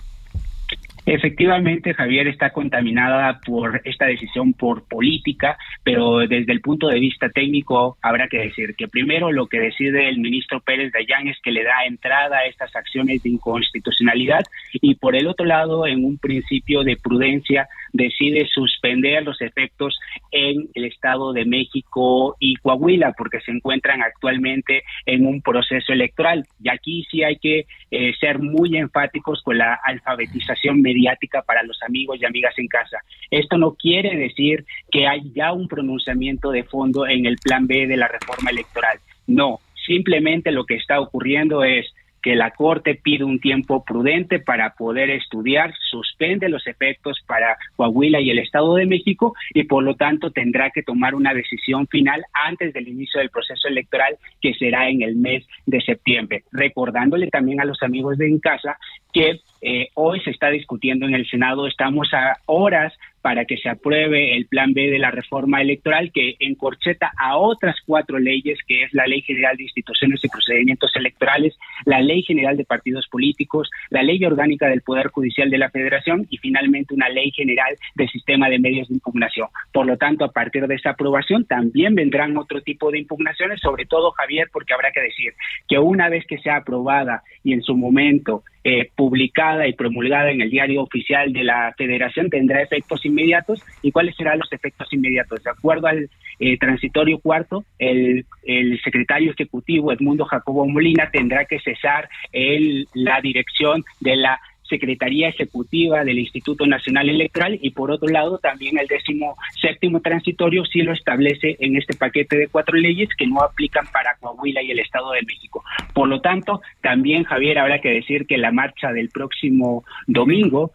Efectivamente, 1.05 1.95
Javier 1.95 2.29
está 2.29 2.51
contaminada 2.51 3.41
por 3.45 3.81
esta 3.85 4.07
decisión 4.07 4.53
por 4.53 4.87
política, 4.87 5.57
pero 5.83 6.19
desde 6.19 6.53
el 6.53 6.61
punto 6.61 6.87
de 6.87 7.01
vista 7.01 7.29
técnico 7.29 7.99
habrá 8.01 8.29
que 8.29 8.39
decir 8.39 8.77
que 8.77 8.87
primero 8.87 9.33
lo 9.33 9.49
que 9.49 9.59
decide 9.59 10.09
el 10.09 10.19
ministro 10.19 10.61
Pérez 10.61 10.93
Dayán 10.93 11.27
es 11.27 11.41
que 11.43 11.51
le 11.51 11.65
da 11.65 11.85
entrada 11.87 12.39
a 12.39 12.47
estas 12.47 12.75
acciones 12.77 13.21
de 13.25 13.31
inconstitucionalidad 13.31 14.45
y 14.75 14.95
por 14.95 15.17
el 15.17 15.27
otro 15.27 15.45
lado, 15.45 15.89
en 15.89 16.05
un 16.05 16.19
principio 16.19 16.85
de 16.85 16.97
prudencia, 16.97 17.69
decide 17.93 18.47
suspender 18.53 19.23
los 19.23 19.41
efectos 19.41 19.99
en 20.31 20.69
el 20.75 20.85
Estado 20.85 21.33
de 21.33 21.45
México 21.45 22.37
y 22.39 22.57
Coahuila 22.57 23.13
porque 23.17 23.41
se 23.41 23.51
encuentran 23.51 24.03
actualmente 24.03 24.83
en 25.07 25.27
un 25.27 25.43
proceso 25.43 25.93
electoral. 25.93 26.45
Y 26.63 26.71
aquí 26.71 27.07
sí 27.11 27.23
hay 27.23 27.37
que 27.37 27.67
eh, 27.91 28.13
ser 28.19 28.39
muy 28.39 28.77
enfáticos 28.77 29.43
con 29.43 29.59
la 29.59 29.79
alfabetización 29.85 30.81
mediática 30.81 31.43
para 31.43 31.63
los 31.63 31.83
amigos 31.83 32.19
y 32.21 32.25
amigas 32.25 32.55
en 32.59 32.69
casa. 32.69 32.99
Esto 33.31 33.59
no 33.59 33.75
quiere 33.75 34.17
decir 34.17 34.65
que 34.91 35.07
hay 35.07 35.33
ya 35.35 35.53
un 35.53 35.69
pronunciamiento 35.69 36.51
de 36.51 36.65
fondo 36.65 37.07
en 37.07 37.27
el 37.27 37.37
plan 37.37 37.67
B 37.67 37.87
de 37.87 37.97
la 37.97 38.09
reforma 38.09 38.51
electoral. 38.51 38.99
No, 39.27 39.61
simplemente 39.87 40.51
lo 40.53 40.65
que 40.65 40.75
está 40.75 41.01
ocurriendo 41.01 41.65
es 41.65 41.87
que 42.23 42.37
la 42.37 42.53
Corte 42.53 42.95
pide 42.95 43.25
un 43.25 43.41
tiempo 43.41 43.85
prudente 43.85 44.39
para 44.39 44.75
poder 44.75 45.11
estudiar, 45.11 45.75
suspende 45.91 46.49
los 46.49 46.67
efectos 46.67 47.19
para 47.27 47.57
Coahuila 47.77 48.21
y 48.21 48.31
el 48.31 48.39
Estado 48.39 48.75
de 48.77 48.87
México 48.87 49.35
y 49.53 49.65
por 49.65 49.83
lo 49.83 49.97
tanto 49.97 50.31
tendrá 50.31 50.71
que 50.71 50.83
tomar 50.83 51.15
una 51.15 51.35
decisión 51.35 51.87
final 51.89 52.25
antes 52.33 52.73
del 52.73 52.89
inicio 52.89 53.21
del 53.21 53.31
proceso 53.31 53.69
electoral 53.69 54.17
que 54.41 54.55
será 54.55 54.89
en 54.89 55.03
el 55.03 55.17
mes 55.17 55.45
de 55.67 55.81
septiembre. 55.81 56.45
Recordándole 56.53 57.29
también 57.29 57.61
a 57.61 57.65
los 57.65 57.83
amigos 57.83 58.19
de 58.19 58.27
en 58.27 58.39
casa 58.39 58.79
que 59.13 59.41
eh, 59.61 59.89
hoy 59.95 60.21
se 60.21 60.31
está 60.31 60.49
discutiendo 60.49 61.07
en 61.07 61.15
el 61.15 61.29
Senado, 61.29 61.67
estamos 61.67 62.09
a 62.15 62.39
horas 62.47 62.93
para 63.23 63.45
que 63.45 63.57
se 63.57 63.69
apruebe 63.69 64.37
el 64.37 64.47
plan 64.47 64.73
B 64.73 64.91
de 64.91 64.99
la 64.99 65.11
reforma 65.11 65.63
electoral 65.63 66.11
que 66.13 66.35
encorcheta 66.41 67.13
a 67.19 67.39
otras 67.39 67.77
cuatro 67.87 68.19
leyes, 68.19 68.59
que 68.67 68.83
es 68.83 68.93
la 68.93 69.07
Ley 69.07 69.23
General 69.23 69.57
de 69.57 69.63
Instituciones 69.63 70.23
y 70.25 70.29
Procedimientos 70.29 70.91
Electorales, 70.97 71.57
la 71.85 72.01
Ley 72.01 72.23
General 72.23 72.57
de 72.57 72.65
Partidos 72.65 73.07
Políticos, 73.09 73.71
la 73.91 74.03
Ley 74.03 74.23
Orgánica 74.25 74.67
del 74.67 74.83
Poder 74.83 75.09
Judicial 75.09 75.49
de 75.51 75.59
la 75.59 75.71
Federación 75.71 76.27
y 76.31 76.39
finalmente 76.39 76.95
una 76.95 77.09
Ley 77.09 77.31
General 77.31 77.77
del 77.95 78.09
Sistema 78.11 78.49
de 78.49 78.59
Medios 78.59 78.89
de 78.89 78.95
Impugnación. 78.95 79.49
Por 79.73 79.87
lo 79.87 79.97
tanto, 79.97 80.25
a 80.25 80.33
partir 80.33 80.67
de 80.67 80.75
esa 80.75 80.91
aprobación 80.91 81.45
también 81.45 81.95
vendrán 81.95 82.37
otro 82.37 82.61
tipo 82.61 82.91
de 82.91 82.99
impugnaciones, 82.99 83.61
sobre 83.61 83.87
todo 83.87 84.11
Javier, 84.11 84.49
porque 84.53 84.75
habrá 84.75 84.91
que 84.91 85.01
decir 85.01 85.33
que 85.69 85.79
una 85.79 86.09
vez 86.09 86.27
que 86.27 86.39
sea 86.39 86.57
aprobada 86.57 87.23
y 87.45 87.53
en 87.53 87.63
su 87.63 87.77
momento 87.77 88.43
eh, 88.65 88.91
publicada 88.95 89.67
y 89.67 89.73
promulgada 89.73 90.31
en 90.31 90.41
el 90.41 90.51
diario 90.51 90.83
oficial 90.83 91.33
de 91.33 91.45
la 91.45 91.75
Federación 91.77 92.31
tendrá 92.31 92.63
efectos 92.63 93.05
inmediatos. 93.05 93.63
¿Y 93.83 93.91
cuáles 93.91 94.15
serán 94.17 94.39
los 94.39 94.53
efectos 94.53 94.93
inmediatos? 94.93 95.43
De 95.43 95.51
acuerdo 95.51 95.89
al 95.89 96.09
eh, 96.39 96.59
transitorio 96.59 97.19
cuarto, 97.19 97.65
el, 97.79 98.25
el, 98.45 98.81
secretario 98.83 99.33
ejecutivo 99.33 99.93
Edmundo 99.93 100.25
Jacobo 100.25 100.67
Molina 100.67 101.11
tendrá 101.11 101.45
que 101.45 101.59
cesar 101.61 102.09
el, 102.33 102.87
la 102.95 103.21
dirección 103.21 103.85
de 104.01 104.17
la 104.17 104.41
Secretaría 104.73 105.29
Ejecutiva 105.29 106.03
del 106.03 106.19
Instituto 106.19 106.67
Nacional 106.67 107.11
Electoral 107.11 107.59
y 107.61 107.73
por 107.73 107.91
otro 107.91 108.09
lado 108.09 108.39
también 108.39 108.79
el 108.79 108.87
décimo 108.87 109.37
séptimo 109.61 110.01
transitorio 110.01 110.65
sí 110.65 110.81
lo 110.81 110.95
establece 110.95 111.59
en 111.61 111.77
este 111.77 111.95
paquete 111.95 112.37
de 112.39 112.49
cuatro 112.49 112.79
leyes 112.79 113.11
que 113.19 113.27
no 113.27 113.43
aplican 113.43 113.87
para 113.93 114.17
Coahuila 114.19 114.63
y 114.63 114.71
el 114.71 114.79
Estado 114.79 115.13
de 115.13 115.21
México. 115.23 115.63
Por 115.93 116.09
lo 116.09 116.23
tanto, 116.23 116.63
también 116.81 117.25
Javier 117.25 117.59
habrá 117.59 117.83
que 117.83 117.91
decir 117.91 118.27
que 118.27 118.39
la 118.39 118.51
marcha 118.51 118.93
del 118.93 119.11
próximo 119.11 119.85
domingo 120.07 120.73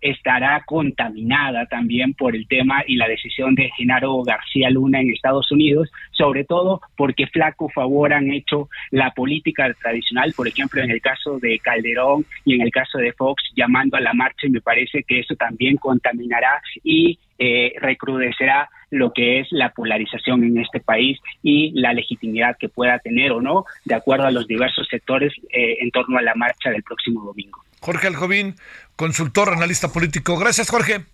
estará 0.00 0.62
contaminada 0.64 1.66
también 1.66 2.14
por 2.14 2.36
el 2.36 2.46
tema 2.46 2.84
y 2.86 2.96
la 2.96 3.08
decisión 3.08 3.56
de 3.56 3.70
Genaro 3.76 4.22
García 4.22 4.70
Luna 4.70 5.00
en 5.00 5.10
Estados 5.10 5.50
Unidos, 5.50 5.90
sobre 6.12 6.44
todo 6.44 6.80
porque 6.96 7.26
flaco 7.26 7.68
favor 7.68 8.12
han 8.12 8.30
hecho 8.30 8.68
la 8.92 9.10
política 9.10 9.74
tradicional, 9.82 10.32
por 10.36 10.46
ejemplo 10.46 10.82
en 10.82 10.90
el 10.90 11.00
caso 11.00 11.40
de 11.40 11.58
Calderón 11.58 12.24
y 12.44 12.54
en 12.54 12.60
el 12.60 12.70
caso 12.70 12.98
de 12.98 13.12
Fox 13.12 13.39
llamando 13.54 13.96
a 13.96 14.00
la 14.00 14.12
marcha 14.14 14.46
y 14.46 14.50
me 14.50 14.60
parece 14.60 15.02
que 15.02 15.20
eso 15.20 15.34
también 15.36 15.76
contaminará 15.76 16.62
y 16.82 17.18
eh, 17.38 17.72
recrudecerá 17.80 18.68
lo 18.90 19.12
que 19.12 19.40
es 19.40 19.48
la 19.50 19.70
polarización 19.70 20.44
en 20.44 20.58
este 20.58 20.80
país 20.80 21.18
y 21.42 21.70
la 21.80 21.92
legitimidad 21.92 22.56
que 22.58 22.68
pueda 22.68 22.98
tener 22.98 23.32
o 23.32 23.40
no, 23.40 23.64
de 23.84 23.94
acuerdo 23.94 24.26
a 24.26 24.30
los 24.30 24.46
diversos 24.46 24.86
sectores 24.88 25.32
eh, 25.50 25.78
en 25.80 25.90
torno 25.90 26.18
a 26.18 26.22
la 26.22 26.34
marcha 26.34 26.70
del 26.70 26.82
próximo 26.82 27.22
domingo. 27.22 27.62
Jorge 27.80 28.08
Aljovín, 28.08 28.56
consultor, 28.96 29.50
analista 29.50 29.92
político. 29.92 30.38
Gracias, 30.38 30.68
Jorge. 30.68 31.04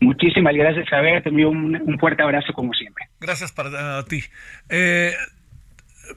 Muchísimas 0.00 0.54
gracias, 0.54 0.88
Javier. 0.88 1.22
Te 1.22 1.28
envío 1.28 1.50
un, 1.50 1.98
fuerte 1.98 2.22
abrazo 2.22 2.52
como 2.52 2.72
siempre. 2.72 3.04
Gracias 3.20 3.52
para 3.52 4.02
ti. 4.04 4.20
Eh, 4.68 5.12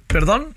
Perdón, 0.08 0.56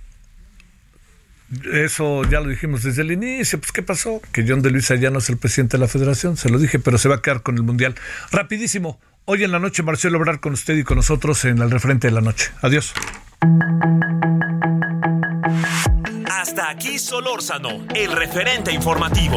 eso 1.73 2.25
ya 2.25 2.41
lo 2.41 2.49
dijimos 2.49 2.83
desde 2.83 3.03
el 3.03 3.13
inicio. 3.13 3.59
Pues, 3.59 3.73
¿qué 3.73 3.83
pasó? 3.83 4.21
Que 4.33 4.45
John 4.47 4.63
de 4.63 4.71
Luisa 4.71 4.95
ya 4.97 5.11
no 5.11 5.19
es 5.19 5.29
el 5.29 5.39
presidente 5.39 5.77
de 5.77 5.81
la 5.81 5.89
federación. 5.89 6.37
Se 6.37 6.51
lo 6.51 6.59
dije, 6.59 6.79
pero 6.79 6.99
se 6.99 7.09
va 7.09 7.17
a 7.17 7.23
quedar 7.23 7.43
con 7.43 7.57
el 7.57 7.63
mundial. 7.63 7.95
Rapidísimo. 8.31 9.01
Hoy 9.25 9.45
en 9.45 9.53
la 9.53 9.59
noche, 9.59 9.83
Marcelo 9.83 10.19
hablar 10.19 10.41
con 10.41 10.55
usted 10.55 10.77
y 10.77 10.85
con 10.85 10.97
nosotros 10.97 11.45
en 11.45 11.59
el 11.59 11.71
referente 11.71 12.09
de 12.09 12.13
la 12.13 12.21
noche. 12.21 12.51
Adiós. 12.63 12.95
Hasta 16.31 16.71
aquí 16.71 16.99
Solórzano, 16.99 17.87
el 17.95 18.13
referente 18.13 18.73
informativo. 18.73 19.37